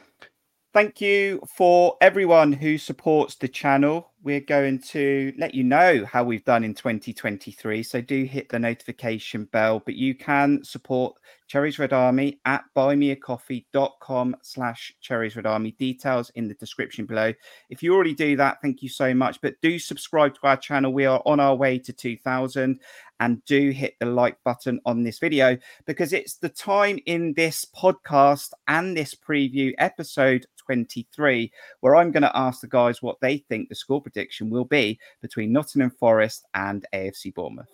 Thank 0.73 1.01
you 1.01 1.39
for 1.55 1.97
everyone 2.01 2.51
who 2.51 2.79
supports 2.79 3.35
the 3.35 3.47
channel. 3.47 4.09
We're 4.23 4.39
going 4.39 4.79
to 4.79 5.31
let 5.37 5.53
you 5.53 5.63
know 5.63 6.03
how 6.03 6.23
we've 6.23 6.45
done 6.45 6.63
in 6.63 6.73
2023. 6.73 7.83
So 7.83 8.01
do 8.01 8.23
hit 8.23 8.49
the 8.49 8.57
notification 8.57 9.45
bell, 9.45 9.83
but 9.85 9.93
you 9.93 10.15
can 10.15 10.63
support 10.63 11.15
Cherries 11.47 11.77
Red 11.77 11.93
Army 11.93 12.39
at 12.45 12.63
buymeacoffee.com 12.75 14.37
slash 14.41 14.95
Cherries 15.01 15.35
Red 15.35 15.45
Army. 15.45 15.73
Details 15.73 16.31
in 16.33 16.47
the 16.47 16.55
description 16.55 17.05
below. 17.05 17.33
If 17.69 17.83
you 17.83 17.93
already 17.93 18.15
do 18.15 18.35
that, 18.37 18.59
thank 18.61 18.81
you 18.81 18.89
so 18.89 19.13
much. 19.13 19.41
But 19.41 19.61
do 19.61 19.77
subscribe 19.77 20.33
to 20.35 20.47
our 20.47 20.57
channel. 20.57 20.91
We 20.91 21.05
are 21.05 21.21
on 21.25 21.39
our 21.39 21.55
way 21.55 21.77
to 21.77 21.93
2000 21.93 22.79
and 23.19 23.45
do 23.45 23.69
hit 23.69 23.95
the 23.99 24.05
like 24.05 24.37
button 24.43 24.79
on 24.85 25.03
this 25.03 25.19
video 25.19 25.57
because 25.85 26.11
it's 26.11 26.35
the 26.35 26.49
time 26.49 26.97
in 27.05 27.33
this 27.33 27.65
podcast 27.65 28.51
and 28.67 28.97
this 28.97 29.13
preview 29.13 29.73
episode 29.77 30.45
23 30.65 31.51
where 31.81 31.95
I'm 31.95 32.11
going 32.11 32.23
to 32.23 32.37
ask 32.37 32.61
the 32.61 32.67
guys 32.67 33.01
what 33.01 33.19
they 33.21 33.37
think 33.37 33.69
the 33.69 33.75
score 33.75 34.01
prediction 34.01 34.49
will 34.49 34.65
be 34.65 34.99
between 35.21 35.51
Nottingham 35.51 35.91
Forest 35.91 36.45
and 36.53 36.85
AFC 36.93 37.33
Bournemouth. 37.33 37.69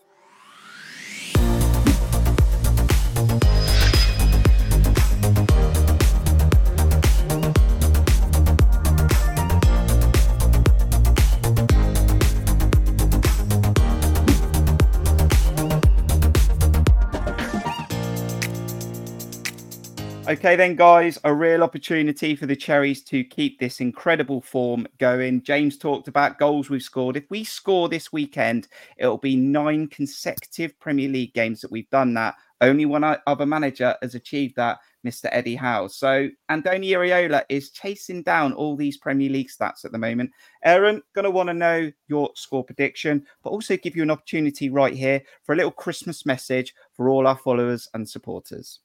Okay, 20.30 20.56
then, 20.56 20.76
guys, 20.76 21.18
a 21.24 21.34
real 21.34 21.64
opportunity 21.64 22.36
for 22.36 22.46
the 22.46 22.56
Cherries 22.56 23.02
to 23.06 23.24
keep 23.24 23.60
this 23.60 23.80
incredible 23.80 24.42
form 24.42 24.86
going. 25.00 25.42
James 25.42 25.76
talked 25.76 26.08
about 26.08 26.38
goals 26.38 26.70
we've 26.70 26.84
scored. 26.84 27.18
If 27.18 27.32
we 27.32 27.44
score 27.44 27.90
this 27.90 28.14
weekend, 28.14 28.68
it'll 28.98 29.18
be 29.18 29.36
nine 29.36 29.88
consecutive 29.88 30.80
Premier 30.80 31.10
League 31.10 31.34
games 31.34 31.62
that 31.62 31.72
we've 31.72 31.90
done 31.90 32.14
that. 32.14 32.36
Only 32.62 32.86
one 32.86 33.04
other 33.26 33.48
manager 33.48 33.96
has 34.04 34.14
achieved 34.14 34.56
that, 34.58 34.78
Mr. 35.04 35.30
Eddie 35.32 35.56
Howe. 35.56 35.88
So, 35.88 36.30
Andoni 36.52 36.92
Iraola 36.92 37.42
is 37.50 37.72
chasing 37.72 38.22
down 38.22 38.54
all 38.54 38.76
these 38.76 38.98
Premier 38.98 39.32
League 39.32 39.50
stats 39.50 39.84
at 39.84 39.92
the 39.92 39.98
moment. 39.98 40.30
Aaron, 40.64 41.02
going 41.16 41.26
to 41.26 41.32
want 41.32 41.48
to 41.48 41.56
know 41.56 41.92
your 42.08 42.30
score 42.36 42.64
prediction, 42.64 43.26
but 43.42 43.50
also 43.50 43.78
give 43.78 43.96
you 43.96 44.04
an 44.04 44.12
opportunity 44.12 44.70
right 44.70 44.94
here 44.94 45.24
for 45.42 45.54
a 45.54 45.56
little 45.56 45.72
Christmas 45.72 46.24
message 46.24 46.76
for 46.94 47.10
all 47.10 47.26
our 47.26 47.38
followers 47.38 47.90
and 47.96 48.08
supporters. 48.08 48.82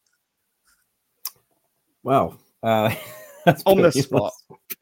Well, 2.04 2.38
uh, 2.62 2.94
that's 3.44 3.62
On 3.66 3.80
the 3.80 3.90
spot. 3.90 4.32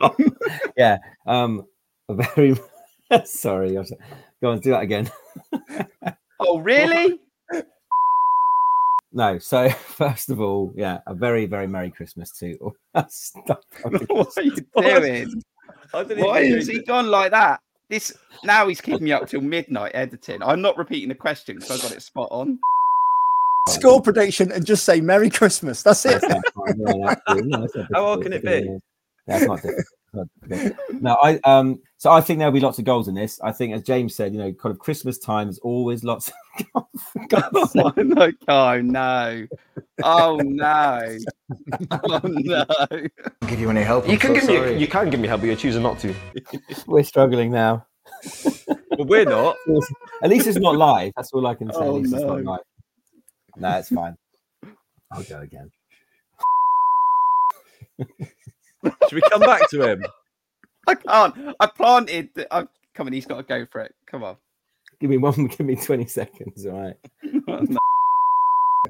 yeah. 0.76 0.98
Um, 1.26 1.66
very 2.10 2.56
sorry. 3.24 3.72
Go 4.42 4.50
on, 4.50 4.58
do 4.58 4.72
that 4.72 4.82
again. 4.82 5.10
Oh, 6.40 6.58
really? 6.58 7.20
No. 9.12 9.38
So 9.38 9.70
first 9.70 10.30
of 10.30 10.40
all, 10.40 10.72
yeah, 10.76 10.98
a 11.06 11.14
very 11.14 11.46
very 11.46 11.66
merry 11.66 11.90
Christmas 11.90 12.32
to 12.38 12.56
all. 12.60 12.76
What 12.92 14.32
are 14.36 14.42
you 14.42 14.56
doing? 14.76 15.42
Why 15.92 16.44
has 16.46 16.66
he 16.66 16.82
gone 16.82 17.06
like 17.06 17.30
that? 17.30 17.60
This 17.88 18.12
now 18.42 18.66
he's 18.66 18.80
keeping 18.80 19.04
me 19.04 19.12
up 19.12 19.28
till 19.28 19.42
midnight 19.42 19.92
editing. 19.94 20.42
I'm 20.42 20.62
not 20.62 20.76
repeating 20.76 21.10
the 21.10 21.14
question 21.14 21.56
because 21.56 21.78
I 21.78 21.88
got 21.88 21.96
it 21.96 22.02
spot 22.02 22.28
on. 22.30 22.58
score 23.68 24.00
prediction 24.00 24.50
and 24.52 24.66
just 24.66 24.84
say 24.84 25.00
merry 25.00 25.30
christmas 25.30 25.82
that's 25.82 26.04
it 26.04 26.20
That's 26.20 26.32
not. 26.56 26.76
No, 26.76 27.06
that's. 27.06 27.44
No, 27.44 27.60
that's 27.60 27.76
How 27.94 28.06
hard 28.06 28.22
can 28.22 28.32
it 28.32 28.42
be? 28.42 28.78
Yeah, 29.28 29.36
it's 29.36 29.46
not 29.46 29.62
difficult. 29.62 29.78
It's 29.78 30.14
not 30.14 30.28
difficult. 30.48 31.02
No, 31.02 31.18
I 31.22 31.38
um 31.44 31.80
so 31.96 32.10
I 32.10 32.20
think 32.20 32.38
there'll 32.38 32.52
be 32.52 32.60
lots 32.60 32.78
of 32.78 32.84
goals 32.84 33.08
in 33.08 33.14
this. 33.14 33.40
I 33.42 33.52
think 33.52 33.74
as 33.74 33.82
James 33.82 34.14
said, 34.14 34.32
you 34.32 34.38
know, 34.38 34.52
kind 34.52 34.72
of 34.72 34.78
Christmas 34.78 35.18
time 35.18 35.48
is 35.48 35.58
always 35.60 36.02
lots 36.02 36.28
of 36.28 36.34
goals. 37.30 37.72
For 37.72 37.92
Oh 37.94 37.94
no! 38.02 38.32
Oh 38.48 38.80
no! 38.80 39.46
Oh 40.02 40.36
no! 40.42 41.16
Oh 41.92 42.20
no! 42.24 42.64
give 43.46 43.60
you 43.60 43.70
any 43.70 43.82
help. 43.82 44.06
You 44.06 44.14
I'm 44.14 44.18
can 44.18 44.40
so 44.40 44.46
give 44.48 44.66
me 44.66 44.78
you 44.78 44.88
can 44.88 45.10
give 45.10 45.20
me 45.20 45.28
help, 45.28 45.40
but 45.40 45.46
you're 45.46 45.56
choosing 45.56 45.82
not 45.82 45.98
to. 46.00 46.14
We're 46.86 47.04
struggling 47.04 47.52
now. 47.52 47.86
But 48.66 49.06
we're 49.06 49.24
not. 49.24 49.56
At 50.22 50.30
least 50.30 50.46
it's 50.46 50.58
not 50.58 50.76
live. 50.76 51.12
That's 51.16 51.32
all 51.32 51.46
I 51.46 51.54
can 51.54 51.72
say. 51.72 51.78
Oh, 51.78 51.96
At 51.96 52.02
least 52.02 52.14
it's 52.14 52.24
no. 53.56 53.68
not 53.68 53.80
it's 53.80 53.88
fine. 53.88 54.16
I'll 55.10 55.22
go 55.24 55.40
again. 55.40 55.70
Should 59.08 59.12
we 59.12 59.20
come 59.30 59.40
back 59.40 59.68
to 59.70 59.90
him? 59.90 60.04
I 60.86 60.94
can't. 60.94 61.54
I 61.60 61.66
planted. 61.66 62.30
I, 62.50 62.66
come 62.94 63.06
on, 63.06 63.12
he's 63.12 63.26
got 63.26 63.36
to 63.36 63.42
go 63.42 63.66
for 63.70 63.82
it. 63.82 63.94
Come 64.06 64.24
on. 64.24 64.36
Give 65.00 65.10
me 65.10 65.18
one. 65.18 65.46
Give 65.48 65.66
me 65.66 65.76
twenty 65.76 66.06
seconds. 66.06 66.66
All 66.66 66.80
right. 66.80 66.96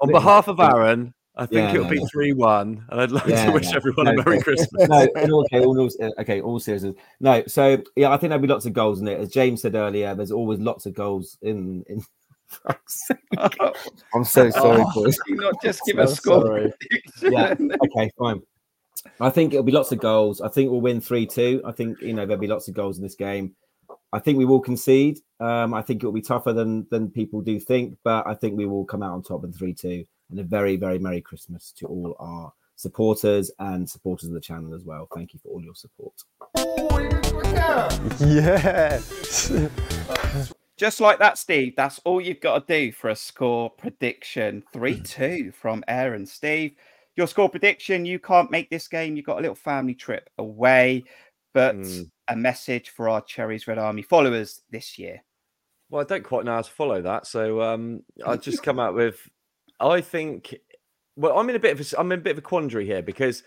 On 0.01 0.11
behalf 0.11 0.49
of 0.49 0.59
Aaron, 0.59 1.13
I 1.37 1.47
think 1.47 1.61
Yeah, 1.61 1.75
it'll 1.75 1.85
no, 1.85 1.91
be 1.91 2.05
3 2.07 2.33
1. 2.33 2.87
And 2.89 3.01
I'd 3.01 3.11
like 3.11 3.27
Yeah, 3.27 3.47
to 3.47 3.53
wish 3.53 3.71
no, 3.71 3.77
everyone 3.77 4.07
no, 4.07 4.13
a 4.13 4.17
Merry 4.17 4.37
no. 4.37 4.43
Christmas. 4.43 4.89
no, 4.89 5.01
in 5.03 5.33
okay, 5.33 5.61
all, 5.61 5.81
all, 5.81 5.91
okay, 6.19 6.41
all 6.41 6.59
seriousness. 6.59 6.97
No, 7.21 7.43
so 7.47 7.83
yeah, 7.97 8.11
I 8.11 8.17
think 8.17 8.31
there'll 8.31 8.43
be 8.43 8.49
lots 8.49 8.67
of 8.67 8.73
goals 8.73 9.01
in 9.01 9.09
it. 9.09 9.21
As 9.21 9.29
James 9.29 9.63
said 9.63 9.75
earlier, 9.75 10.15
there's 10.15 10.33
always 10.33 10.59
lots 10.61 10.87
of 10.87 10.95
goals 10.95 11.39
in. 11.43 11.85
in... 11.89 12.03
I'm 14.15 14.25
so 14.25 14.51
sorry, 14.51 14.83
Oh, 14.85 14.93
boys. 14.95 15.17
Not 15.29 15.55
just 15.63 15.81
give 15.87 15.97
So 15.97 16.03
a 16.03 16.09
score. 16.09 16.47
sorry. 16.47 16.73
Yeah. 17.23 17.55
Okay, 17.85 18.11
fine. 18.19 18.41
I 19.21 19.31
think 19.31 19.53
it'll 19.53 19.65
be 19.65 19.73
lots 19.73 19.91
of 19.93 19.99
goals. 19.99 20.41
I 20.41 20.49
think 20.49 20.71
we'll 20.71 20.81
win 20.81 21.01
three 21.01 21.27
two. 21.27 21.61
I 21.65 21.73
think 21.73 22.01
you 22.01 22.13
know 22.13 22.25
there'll 22.27 22.41
be 22.41 22.47
lots 22.47 22.69
of 22.69 22.75
goals 22.75 22.99
in 22.99 23.03
this 23.03 23.15
game. 23.17 23.55
I 24.13 24.19
think 24.19 24.39
we 24.39 24.45
will 24.45 24.61
concede. 24.61 25.19
Um, 25.41 25.75
I 25.75 25.83
think 25.83 26.03
it 26.03 26.07
will 26.07 26.13
be 26.13 26.21
tougher 26.23 26.53
than 26.53 26.87
than 26.91 27.11
people 27.11 27.41
do 27.41 27.59
think, 27.59 27.97
but 28.05 28.27
I 28.27 28.35
think 28.35 28.57
we 28.57 28.67
will 28.67 28.85
come 28.85 29.03
out 29.03 29.15
on 29.15 29.23
top 29.23 29.45
in 29.45 29.53
three 29.53 29.75
two. 29.75 30.05
And 30.31 30.39
a 30.39 30.45
very 30.45 30.77
very 30.77 30.99
merry 30.99 31.21
Christmas 31.21 31.73
to 31.79 31.87
all 31.87 32.15
our 32.21 32.53
supporters 32.77 33.51
and 33.59 33.89
supporters 33.89 34.29
of 34.29 34.35
the 34.35 34.41
channel 34.41 34.75
as 34.75 34.85
well. 34.85 35.09
Thank 35.15 35.35
you 35.35 35.41
for 35.43 35.49
all 35.49 35.63
your 35.63 35.75
support. 35.75 36.15
Yeah. 38.21 39.01
Just 40.79 41.01
like 41.01 41.18
that, 41.18 41.39
Steve. 41.39 41.75
That's 41.77 42.01
all 42.05 42.20
you've 42.20 42.41
got 42.41 42.66
to 42.66 42.75
do 42.81 42.93
for 42.93 43.11
a 43.11 43.16
score 43.16 43.70
prediction. 43.70 44.62
3 44.73 45.01
2 45.05 45.53
from 45.53 45.85
Aaron. 45.87 46.27
Steve, 46.27 46.73
your 47.16 47.27
score 47.27 47.49
prediction 47.49 48.05
you 48.07 48.18
can't 48.18 48.51
make 48.51 48.70
this 48.70 48.89
game. 48.89 49.16
You've 49.16 49.27
got 49.27 49.39
a 49.39 49.43
little 49.43 49.55
family 49.55 49.95
trip 49.95 50.31
away, 50.39 51.05
but 51.53 51.77
Mm. 51.77 52.11
a 52.29 52.37
message 52.37 52.91
for 52.91 53.09
our 53.09 53.20
Cherries 53.20 53.66
Red 53.66 53.79
Army 53.79 54.03
followers 54.03 54.62
this 54.70 54.99
year. 54.99 55.23
Well, 55.91 56.01
I 56.01 56.05
don't 56.05 56.25
quite 56.25 56.47
know 56.47 56.55
how 56.55 56.62
to 56.62 56.70
follow 56.70 57.03
that, 57.03 57.27
so 57.27 57.61
um, 57.61 58.03
I'll 58.25 58.39
just 58.39 58.62
come 58.62 58.81
out 58.81 58.95
with. 58.95 59.29
I 59.79 60.01
think. 60.01 60.55
Well, 61.16 61.39
I'm 61.39 61.51
in 61.51 61.57
a 61.57 61.61
bit 61.61 61.79
of 61.79 61.93
a, 61.93 62.01
I'm 62.01 62.11
in 62.12 62.20
a 62.20 62.23
bit 62.23 62.33
of 62.33 62.39
a 62.39 62.43
quandary 62.43 62.87
here 62.87 63.03
because 63.03 63.43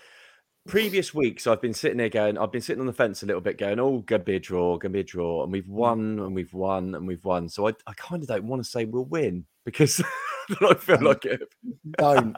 previous 0.68 1.14
weeks 1.14 1.48
I've 1.48 1.62
been 1.62 1.74
sitting 1.74 1.98
there 1.98 2.10
going, 2.10 2.38
I've 2.38 2.52
been 2.52 2.62
sitting 2.62 2.82
on 2.82 2.88
the 2.88 2.94
fence 2.94 3.24
a 3.24 3.26
little 3.26 3.42
bit, 3.42 3.58
going, 3.58 3.80
"Oh, 3.80 4.00
gonna 4.00 4.24
be 4.24 4.36
a 4.36 4.40
draw, 4.40 4.78
gonna 4.78 4.94
be 4.94 5.00
a 5.02 5.04
draw," 5.04 5.44
and 5.44 5.52
we've 5.52 5.70
won, 5.70 6.20
and 6.20 6.36
we've 6.36 6.54
won, 6.54 6.96
and 6.96 7.08
we've 7.08 7.24
won. 7.24 7.50
So 7.50 7.68
I, 7.68 7.74
I 7.88 7.94
kind 7.94 8.22
of 8.22 8.28
don't 8.28 8.48
want 8.48 8.64
to 8.64 8.70
say 8.70 8.86
we'll 8.86 9.06
win 9.06 9.46
because 9.64 10.02
I 10.62 10.74
feel 10.76 11.02
like 11.02 11.26
it. 11.26 11.42
Don't. 11.98 12.36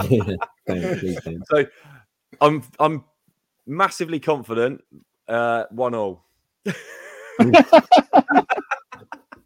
Don't, 0.66 0.98
please 0.98 1.18
don't. 1.24 1.42
So 1.48 1.66
I'm 2.40 2.62
I'm 2.78 3.04
massively 3.66 4.20
confident. 4.20 4.82
Uh, 5.28 5.64
one 5.70 5.94
all. 5.94 6.24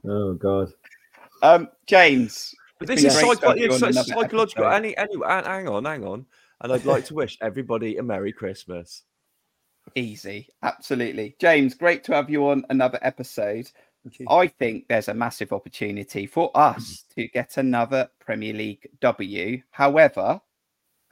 Oh 0.09 0.35
God. 0.35 0.73
Um, 1.43 1.69
James. 1.87 2.55
But 2.79 2.89
this 2.89 3.05
is 3.05 3.14
great 3.14 3.23
to 3.23 3.27
have 3.27 3.39
psycho- 3.39 3.55
you 3.55 3.67
it's 3.67 3.83
on 3.83 3.89
it's 3.89 3.97
another 3.99 4.23
psychological. 4.23 4.67
Any, 4.67 4.97
any, 4.97 5.12
hang 5.27 5.45
hang 5.45 5.69
on, 5.69 5.85
hang 5.85 6.05
on. 6.05 6.27
And 6.61 6.73
I'd 6.73 6.85
like 6.85 7.05
to 7.07 7.15
wish 7.15 7.39
everybody 7.43 7.97
a 7.97 8.03
Merry 8.03 8.33
Christmas. 8.33 9.03
Easy, 9.95 10.49
absolutely. 10.63 11.37
James, 11.41 11.75
great 11.75 12.03
to 12.05 12.15
have 12.15 12.31
you 12.31 12.49
on 12.49 12.65
another 12.71 12.99
episode. 13.03 13.71
I 14.29 14.47
think 14.47 14.87
there's 14.89 15.09
a 15.09 15.15
massive 15.15 15.53
opportunity 15.53 16.27
for 16.27 16.51
us 16.55 17.05
mm. 17.11 17.15
to 17.15 17.29
get 17.29 17.57
another 17.57 18.09
Premier 18.21 18.53
League 18.53 18.89
W. 19.01 19.61
However, 19.71 20.41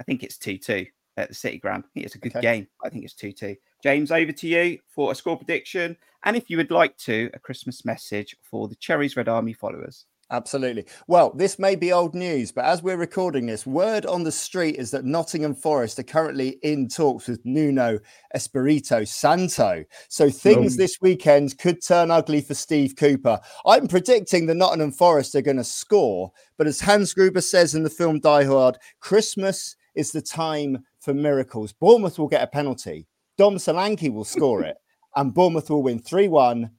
I 0.01 0.05
think 0.05 0.23
it's 0.23 0.39
2 0.39 0.59
2 0.59 0.87
at 1.17 1.29
the 1.29 1.35
City 1.35 1.59
Ground. 1.59 1.85
I 1.87 1.89
think 1.93 2.07
it's 2.07 2.15
a 2.15 2.19
good 2.19 2.37
Okay. 2.37 2.41
game. 2.41 2.69
I 2.85 2.89
think 2.89 3.05
it's 3.05 3.15
2 3.15 3.33
2. 3.33 3.57
James, 3.83 4.11
over 4.11 4.33
to 4.33 4.49
you 4.49 4.79
for 4.89 5.13
a 5.13 5.15
score 5.15 5.37
prediction. 5.37 5.97
And 6.25 6.37
if 6.37 6.49
you 6.49 6.57
would 6.57 6.71
like 6.71 6.97
to, 6.99 7.31
a 7.35 7.39
Christmas 7.39 7.85
message 7.85 8.37
for 8.43 8.69
the 8.69 8.77
Cherries 8.77 9.17
Red 9.17 9.29
Army 9.29 9.53
followers. 9.53 10.07
Absolutely. 10.35 10.85
Well, 11.07 11.31
this 11.31 11.61
may 11.61 11.77
be 11.77 11.93
old 11.93 12.13
news, 12.13 12.51
but 12.51 12.65
as 12.65 12.83
we're 12.83 12.97
recording 12.97 13.47
this, 13.47 13.65
word 13.65 14.05
on 14.05 14.25
the 14.25 14.33
street 14.33 14.75
is 14.75 14.91
that 14.91 15.05
Nottingham 15.05 15.55
Forest 15.55 16.01
are 16.01 16.03
currently 16.03 16.59
in 16.63 16.89
talks 16.89 17.29
with 17.29 17.39
Nuno 17.45 18.01
Espirito 18.35 19.05
Santo. 19.05 19.85
So 20.09 20.31
things 20.31 20.75
Oh. 20.75 20.79
this 20.79 21.01
weekend 21.01 21.57
could 21.59 21.81
turn 21.85 22.11
ugly 22.11 22.41
for 22.41 22.55
Steve 22.55 22.97
Cooper. 22.97 23.39
I'm 23.65 23.87
predicting 23.87 24.47
the 24.47 24.57
Nottingham 24.57 24.91
Forest 24.91 25.37
are 25.37 25.41
going 25.41 25.59
to 25.59 25.65
score, 25.65 26.33
but 26.57 26.67
as 26.67 26.81
Hans 26.81 27.15
Gruber 27.15 27.41
says 27.41 27.77
in 27.77 27.85
the 27.85 27.91
film 27.91 28.19
Die 28.19 28.43
Hard, 28.45 28.77
Christmas 28.99 29.77
is 29.95 30.11
the 30.11 30.21
time 30.21 30.85
for 30.99 31.15
miracles. 31.15 31.73
Bournemouth 31.73 32.19
will 32.19 32.27
get 32.27 32.43
a 32.43 32.49
penalty. 32.49 33.07
Dom 33.39 33.55
Solanke 33.55 34.13
will 34.13 34.25
score 34.25 34.65
it, 34.65 34.79
and 35.15 35.33
Bournemouth 35.33 35.71
will 35.71 35.85
win 35.85 36.01
3 36.01 36.27
1. 36.27 36.71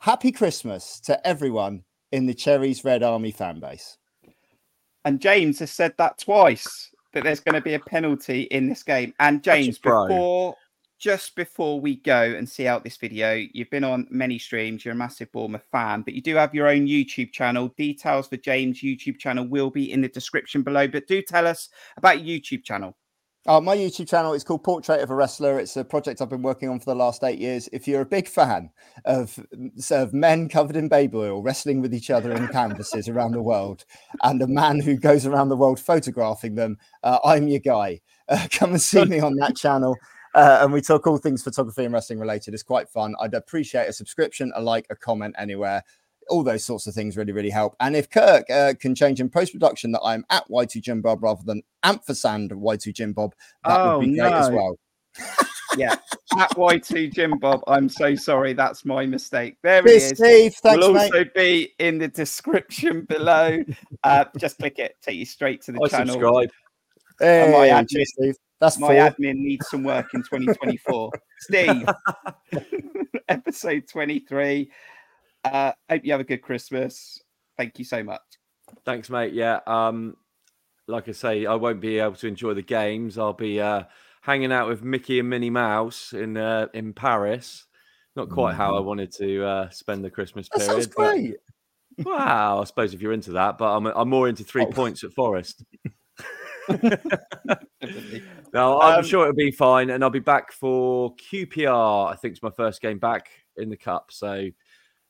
Happy 0.00 0.32
Christmas 0.32 1.00
to 1.00 1.26
everyone 1.26 1.82
in 2.12 2.26
the 2.26 2.34
Cherries 2.34 2.84
Red 2.84 3.02
Army 3.02 3.30
fan 3.30 3.60
base. 3.60 3.96
And 5.04 5.20
James 5.20 5.58
has 5.60 5.70
said 5.70 5.94
that 5.98 6.18
twice 6.18 6.90
that 7.12 7.24
there's 7.24 7.40
going 7.40 7.54
to 7.54 7.60
be 7.60 7.74
a 7.74 7.80
penalty 7.80 8.42
in 8.42 8.68
this 8.68 8.82
game. 8.82 9.14
And 9.18 9.42
James, 9.42 9.78
before 9.78 10.56
just 11.00 11.34
before 11.34 11.80
we 11.80 11.96
go 11.96 12.22
and 12.22 12.46
see 12.46 12.66
out 12.66 12.84
this 12.84 12.98
video, 12.98 13.42
you've 13.52 13.70
been 13.70 13.84
on 13.84 14.06
many 14.10 14.38
streams. 14.38 14.84
You're 14.84 14.92
a 14.92 14.96
massive 14.96 15.32
Bournemouth 15.32 15.66
fan, 15.72 16.02
but 16.02 16.12
you 16.12 16.20
do 16.20 16.36
have 16.36 16.54
your 16.54 16.68
own 16.68 16.86
YouTube 16.86 17.32
channel. 17.32 17.68
Details 17.76 18.28
for 18.28 18.36
James' 18.36 18.82
YouTube 18.82 19.18
channel 19.18 19.46
will 19.46 19.70
be 19.70 19.90
in 19.90 20.02
the 20.02 20.08
description 20.08 20.62
below. 20.62 20.86
But 20.86 21.06
do 21.06 21.22
tell 21.22 21.46
us 21.46 21.70
about 21.96 22.22
your 22.22 22.38
YouTube 22.38 22.64
channel. 22.64 22.96
Uh, 23.50 23.60
my 23.60 23.76
YouTube 23.76 24.08
channel 24.08 24.32
is 24.32 24.44
called 24.44 24.62
Portrait 24.62 25.00
of 25.00 25.10
a 25.10 25.14
Wrestler. 25.16 25.58
It's 25.58 25.76
a 25.76 25.82
project 25.82 26.22
I've 26.22 26.28
been 26.28 26.40
working 26.40 26.68
on 26.68 26.78
for 26.78 26.84
the 26.84 26.94
last 26.94 27.24
eight 27.24 27.40
years. 27.40 27.68
If 27.72 27.88
you're 27.88 28.02
a 28.02 28.06
big 28.06 28.28
fan 28.28 28.70
of, 29.06 29.44
of 29.90 30.12
men 30.12 30.48
covered 30.48 30.76
in 30.76 30.86
baby 30.86 31.16
oil 31.16 31.42
wrestling 31.42 31.80
with 31.80 31.92
each 31.92 32.10
other 32.10 32.30
in 32.30 32.46
canvases 32.46 33.08
around 33.08 33.32
the 33.32 33.42
world 33.42 33.86
and 34.22 34.40
a 34.40 34.46
man 34.46 34.78
who 34.78 34.94
goes 34.96 35.26
around 35.26 35.48
the 35.48 35.56
world 35.56 35.80
photographing 35.80 36.54
them, 36.54 36.78
uh, 37.02 37.18
I'm 37.24 37.48
your 37.48 37.58
guy. 37.58 38.00
Uh, 38.28 38.46
come 38.52 38.70
and 38.70 38.80
see 38.80 39.04
me 39.04 39.18
on 39.18 39.34
that 39.38 39.56
channel. 39.56 39.96
Uh, 40.32 40.60
and 40.62 40.72
we 40.72 40.80
talk 40.80 41.08
all 41.08 41.18
things 41.18 41.42
photography 41.42 41.84
and 41.84 41.92
wrestling 41.92 42.20
related. 42.20 42.54
It's 42.54 42.62
quite 42.62 42.88
fun. 42.88 43.16
I'd 43.20 43.34
appreciate 43.34 43.88
a 43.88 43.92
subscription, 43.92 44.52
a 44.54 44.62
like, 44.62 44.86
a 44.90 44.94
comment 44.94 45.34
anywhere. 45.36 45.82
All 46.30 46.42
those 46.42 46.64
sorts 46.64 46.86
of 46.86 46.94
things 46.94 47.16
really, 47.16 47.32
really 47.32 47.50
help. 47.50 47.76
And 47.80 47.94
if 47.96 48.08
Kirk 48.08 48.48
uh, 48.50 48.74
can 48.80 48.94
change 48.94 49.20
in 49.20 49.28
post 49.28 49.52
production 49.52 49.92
that 49.92 50.00
I'm 50.02 50.24
at 50.30 50.48
Y2 50.48 50.80
Jim 50.80 51.02
Bob 51.02 51.22
rather 51.22 51.42
than 51.44 51.62
ampersand 51.82 52.50
Y2 52.52 52.94
Jim 52.94 53.12
Bob, 53.12 53.34
that 53.64 53.78
Oh, 53.80 53.98
would 53.98 54.06
be 54.06 54.16
great 54.18 54.32
as 54.32 54.50
well. 54.50 54.78
Yeah, 55.76 55.94
at 56.38 56.50
Y2 56.56 57.12
Jim 57.12 57.38
Bob. 57.38 57.62
I'm 57.68 57.88
so 57.88 58.14
sorry. 58.14 58.52
That's 58.54 58.84
my 58.84 59.06
mistake. 59.06 59.56
There 59.62 59.80
it 59.80 59.86
Cheers, 59.86 60.02
is. 60.12 60.18
Steve. 60.18 60.54
Thanks, 60.62 60.86
will 60.86 60.94
mate. 60.94 61.12
also 61.12 61.24
be 61.34 61.72
in 61.78 61.98
the 61.98 62.08
description 62.08 63.02
below. 63.08 63.62
Uh, 64.02 64.24
just 64.38 64.58
click 64.58 64.78
it, 64.78 64.96
take 65.02 65.16
you 65.16 65.26
straight 65.26 65.62
to 65.62 65.72
the 65.72 65.80
I 65.84 65.88
channel. 65.88 66.14
subscribe. 66.14 66.50
Hey, 67.20 67.50
my 67.52 67.68
admin- 67.68 68.04
Steve. 68.06 68.34
That's 68.60 68.78
My 68.78 68.88
four. 68.88 68.96
admin 68.96 69.36
needs 69.36 69.68
some 69.68 69.82
work 69.84 70.12
in 70.12 70.22
2024. 70.22 71.10
Steve, 71.40 71.86
episode 73.28 73.84
23. 73.88 74.70
Uh, 75.44 75.72
hope 75.88 76.04
you 76.04 76.12
have 76.12 76.20
a 76.20 76.24
good 76.24 76.42
Christmas. 76.42 77.22
Thank 77.56 77.78
you 77.78 77.84
so 77.84 78.02
much. 78.02 78.20
Thanks, 78.84 79.10
mate. 79.10 79.32
Yeah. 79.32 79.60
Um, 79.66 80.16
like 80.86 81.08
I 81.08 81.12
say, 81.12 81.46
I 81.46 81.54
won't 81.54 81.80
be 81.80 81.98
able 81.98 82.14
to 82.16 82.26
enjoy 82.26 82.54
the 82.54 82.62
games. 82.62 83.18
I'll 83.18 83.32
be 83.32 83.60
uh, 83.60 83.84
hanging 84.22 84.52
out 84.52 84.68
with 84.68 84.82
Mickey 84.82 85.18
and 85.20 85.28
Minnie 85.30 85.50
Mouse 85.50 86.12
in 86.12 86.36
uh, 86.36 86.66
in 86.74 86.92
Paris. 86.92 87.66
Not 88.16 88.28
quite 88.28 88.54
how 88.56 88.76
I 88.76 88.80
wanted 88.80 89.12
to 89.14 89.44
uh, 89.44 89.70
spend 89.70 90.04
the 90.04 90.10
Christmas 90.10 90.48
That 90.52 90.58
period. 90.60 90.72
sounds 90.72 90.86
but- 90.88 90.94
great. 91.14 91.36
Wow, 92.04 92.60
I 92.62 92.64
suppose 92.64 92.94
if 92.94 93.02
you're 93.02 93.12
into 93.12 93.32
that, 93.32 93.58
but 93.58 93.76
I'm 93.76 93.84
I'm 93.86 94.08
more 94.08 94.26
into 94.28 94.42
three 94.42 94.62
Oh. 94.62 94.70
points 94.72 95.04
at 95.04 95.12
Forest. 95.12 95.62
No, 98.52 98.80
I'm 98.80 98.98
Um, 99.00 99.04
sure 99.04 99.22
it'll 99.22 99.34
be 99.34 99.50
fine, 99.52 99.90
and 99.90 100.02
I'll 100.02 100.10
be 100.10 100.18
back 100.18 100.50
for 100.52 101.14
QPR. 101.16 102.10
I 102.12 102.16
think 102.16 102.32
it's 102.32 102.42
my 102.42 102.50
first 102.50 102.80
game 102.80 102.98
back 102.98 103.28
in 103.56 103.68
the 103.68 103.76
cup. 103.76 104.10
So, 104.10 104.48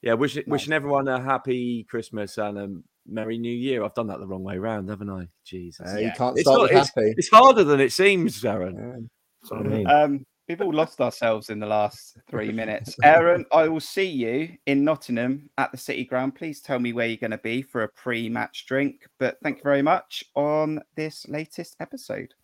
yeah, 0.03 0.15
wish, 0.15 0.39
wishing 0.47 0.73
everyone 0.73 1.09
a 1.09 1.21
happy 1.21 1.85
Christmas 1.85 2.39
and 2.39 2.59
a 2.59 2.69
merry 3.07 3.39
New 3.39 3.53
Year. 3.55 3.85
I've 3.85 3.95
done 3.95 4.07
that 4.09 4.21
the 4.21 4.27
wrong 4.27 4.43
way 4.45 4.57
around, 4.57 4.89
haven't 4.89 5.11
I? 5.11 5.29
Jesus, 5.45 5.89
Uh, 5.95 5.99
You 5.99 6.13
can't 6.17 6.37
It's 6.39 6.43
start 6.49 6.59
not- 6.59 6.63
with 6.71 6.73
happy. 6.95 7.15
it's 7.17 7.29
harder 7.31 7.65
than 7.65 7.81
it 7.81 7.93
seems, 7.93 8.45
Aaron. 8.45 9.11
That's 9.43 9.51
what 9.51 9.61
I 9.61 9.63
mean. 9.69 9.87
Um, 9.87 10.27
we've 10.49 10.61
all 10.61 10.73
lost 10.73 11.01
ourselves 11.01 11.49
in 11.51 11.59
the 11.61 11.67
last 11.67 12.19
three 12.29 12.53
minutes. 12.53 12.95
Aaron, 13.03 13.47
I 13.53 13.69
will 13.69 13.81
see 13.81 14.05
you 14.07 14.51
in 14.67 14.85
Nottingham 14.85 15.49
at 15.59 15.71
the 15.73 15.79
City 15.79 16.05
Ground. 16.05 16.35
Please 16.35 16.61
tell 16.61 16.79
me 16.79 16.93
where 16.93 17.07
you're 17.07 17.17
going 17.17 17.31
to 17.31 17.39
be 17.39 17.63
for 17.63 17.83
a 17.83 17.89
pre 17.89 18.29
match 18.29 18.67
drink. 18.67 19.07
But 19.19 19.39
thank 19.43 19.59
you 19.59 19.63
very 19.63 19.83
much 19.83 20.25
on 20.35 20.83
this 20.97 21.27
latest 21.29 21.77
episode. 21.81 22.35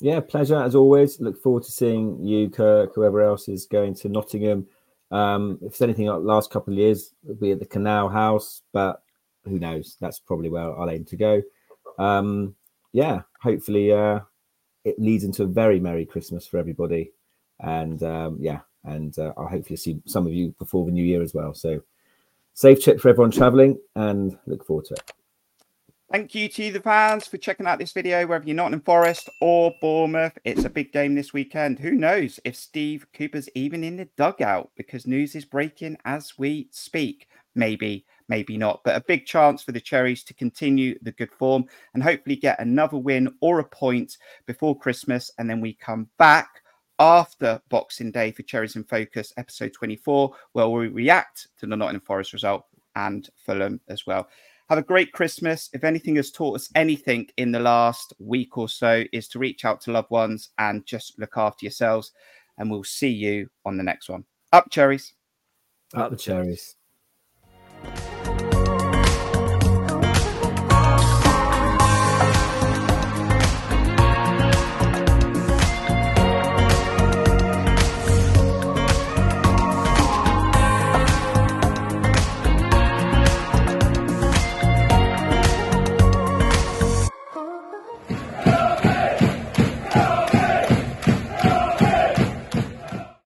Yeah, 0.00 0.20
pleasure 0.20 0.56
as 0.62 0.74
always. 0.74 1.18
Look 1.22 1.40
forward 1.42 1.62
to 1.62 1.70
seeing 1.72 2.22
you, 2.22 2.50
Kirk, 2.50 2.94
whoever 2.94 3.22
else 3.22 3.48
is 3.48 3.64
going 3.64 3.94
to 3.96 4.10
Nottingham. 4.10 4.66
Um, 5.10 5.58
if 5.62 5.72
it's 5.72 5.82
anything 5.82 6.06
like 6.06 6.20
last 6.22 6.50
couple 6.50 6.72
of 6.72 6.78
years, 6.78 7.14
it'll 7.24 7.36
be 7.36 7.52
at 7.52 7.60
the 7.60 7.66
Canal 7.66 8.08
House, 8.08 8.62
but 8.72 9.02
who 9.44 9.58
knows? 9.58 9.96
That's 10.00 10.18
probably 10.18 10.50
where 10.50 10.78
I'll 10.78 10.90
aim 10.90 11.04
to 11.06 11.16
go. 11.16 11.42
Um, 11.98 12.54
yeah, 12.92 13.22
hopefully 13.40 13.92
uh, 13.92 14.20
it 14.84 14.98
leads 14.98 15.24
into 15.24 15.44
a 15.44 15.46
very 15.46 15.80
merry 15.80 16.04
Christmas 16.04 16.46
for 16.46 16.58
everybody, 16.58 17.12
and 17.60 18.02
um, 18.02 18.38
yeah, 18.40 18.60
and 18.84 19.18
uh, 19.18 19.32
I'll 19.36 19.48
hopefully 19.48 19.76
see 19.76 20.00
some 20.06 20.26
of 20.26 20.32
you 20.32 20.54
before 20.58 20.84
the 20.84 20.92
new 20.92 21.04
year 21.04 21.22
as 21.22 21.34
well. 21.34 21.54
So 21.54 21.82
safe 22.54 22.82
trip 22.82 23.00
for 23.00 23.08
everyone 23.08 23.30
traveling, 23.30 23.78
and 23.94 24.36
look 24.46 24.66
forward 24.66 24.86
to 24.86 24.94
it. 24.94 25.12
Thank 26.12 26.36
you 26.36 26.48
to 26.50 26.70
the 26.70 26.80
fans 26.80 27.26
for 27.26 27.36
checking 27.36 27.66
out 27.66 27.80
this 27.80 27.90
video, 27.90 28.28
whether 28.28 28.46
you're 28.46 28.54
Nottingham 28.54 28.82
Forest 28.82 29.28
or 29.40 29.74
Bournemouth. 29.80 30.38
It's 30.44 30.64
a 30.64 30.70
big 30.70 30.92
game 30.92 31.16
this 31.16 31.32
weekend. 31.32 31.80
Who 31.80 31.90
knows 31.90 32.38
if 32.44 32.54
Steve 32.54 33.04
Cooper's 33.12 33.48
even 33.56 33.82
in 33.82 33.96
the 33.96 34.08
dugout 34.16 34.70
because 34.76 35.08
news 35.08 35.34
is 35.34 35.44
breaking 35.44 35.96
as 36.04 36.38
we 36.38 36.68
speak. 36.70 37.26
Maybe, 37.56 38.06
maybe 38.28 38.56
not, 38.56 38.82
but 38.84 38.94
a 38.94 39.04
big 39.08 39.26
chance 39.26 39.64
for 39.64 39.72
the 39.72 39.80
Cherries 39.80 40.22
to 40.24 40.34
continue 40.34 40.96
the 41.02 41.10
good 41.10 41.32
form 41.32 41.64
and 41.94 42.04
hopefully 42.04 42.36
get 42.36 42.60
another 42.60 42.98
win 42.98 43.34
or 43.40 43.58
a 43.58 43.64
point 43.64 44.16
before 44.46 44.78
Christmas. 44.78 45.32
And 45.38 45.50
then 45.50 45.60
we 45.60 45.74
come 45.74 46.08
back 46.18 46.62
after 47.00 47.60
Boxing 47.68 48.12
Day 48.12 48.30
for 48.30 48.44
Cherries 48.44 48.76
in 48.76 48.84
Focus, 48.84 49.32
episode 49.38 49.72
24, 49.72 50.32
where 50.52 50.68
we 50.68 50.86
react 50.86 51.48
to 51.58 51.66
the 51.66 51.74
Nottingham 51.74 52.06
Forest 52.06 52.32
result 52.32 52.64
and 52.94 53.28
Fulham 53.44 53.80
as 53.88 54.06
well. 54.06 54.28
Have 54.68 54.78
a 54.78 54.82
great 54.82 55.12
Christmas. 55.12 55.70
If 55.72 55.84
anything 55.84 56.16
has 56.16 56.32
taught 56.32 56.56
us 56.56 56.68
anything 56.74 57.28
in 57.36 57.52
the 57.52 57.60
last 57.60 58.12
week 58.18 58.58
or 58.58 58.68
so, 58.68 59.04
is 59.12 59.28
to 59.28 59.38
reach 59.38 59.64
out 59.64 59.80
to 59.82 59.92
loved 59.92 60.10
ones 60.10 60.48
and 60.58 60.84
just 60.84 61.16
look 61.20 61.36
after 61.36 61.64
yourselves. 61.64 62.10
And 62.58 62.68
we'll 62.68 62.82
see 62.82 63.10
you 63.10 63.48
on 63.64 63.76
the 63.76 63.84
next 63.84 64.08
one. 64.08 64.24
Up, 64.52 64.68
cherries. 64.70 65.14
Up 65.94 66.10
the 66.10 66.16
cherries. 66.16 66.74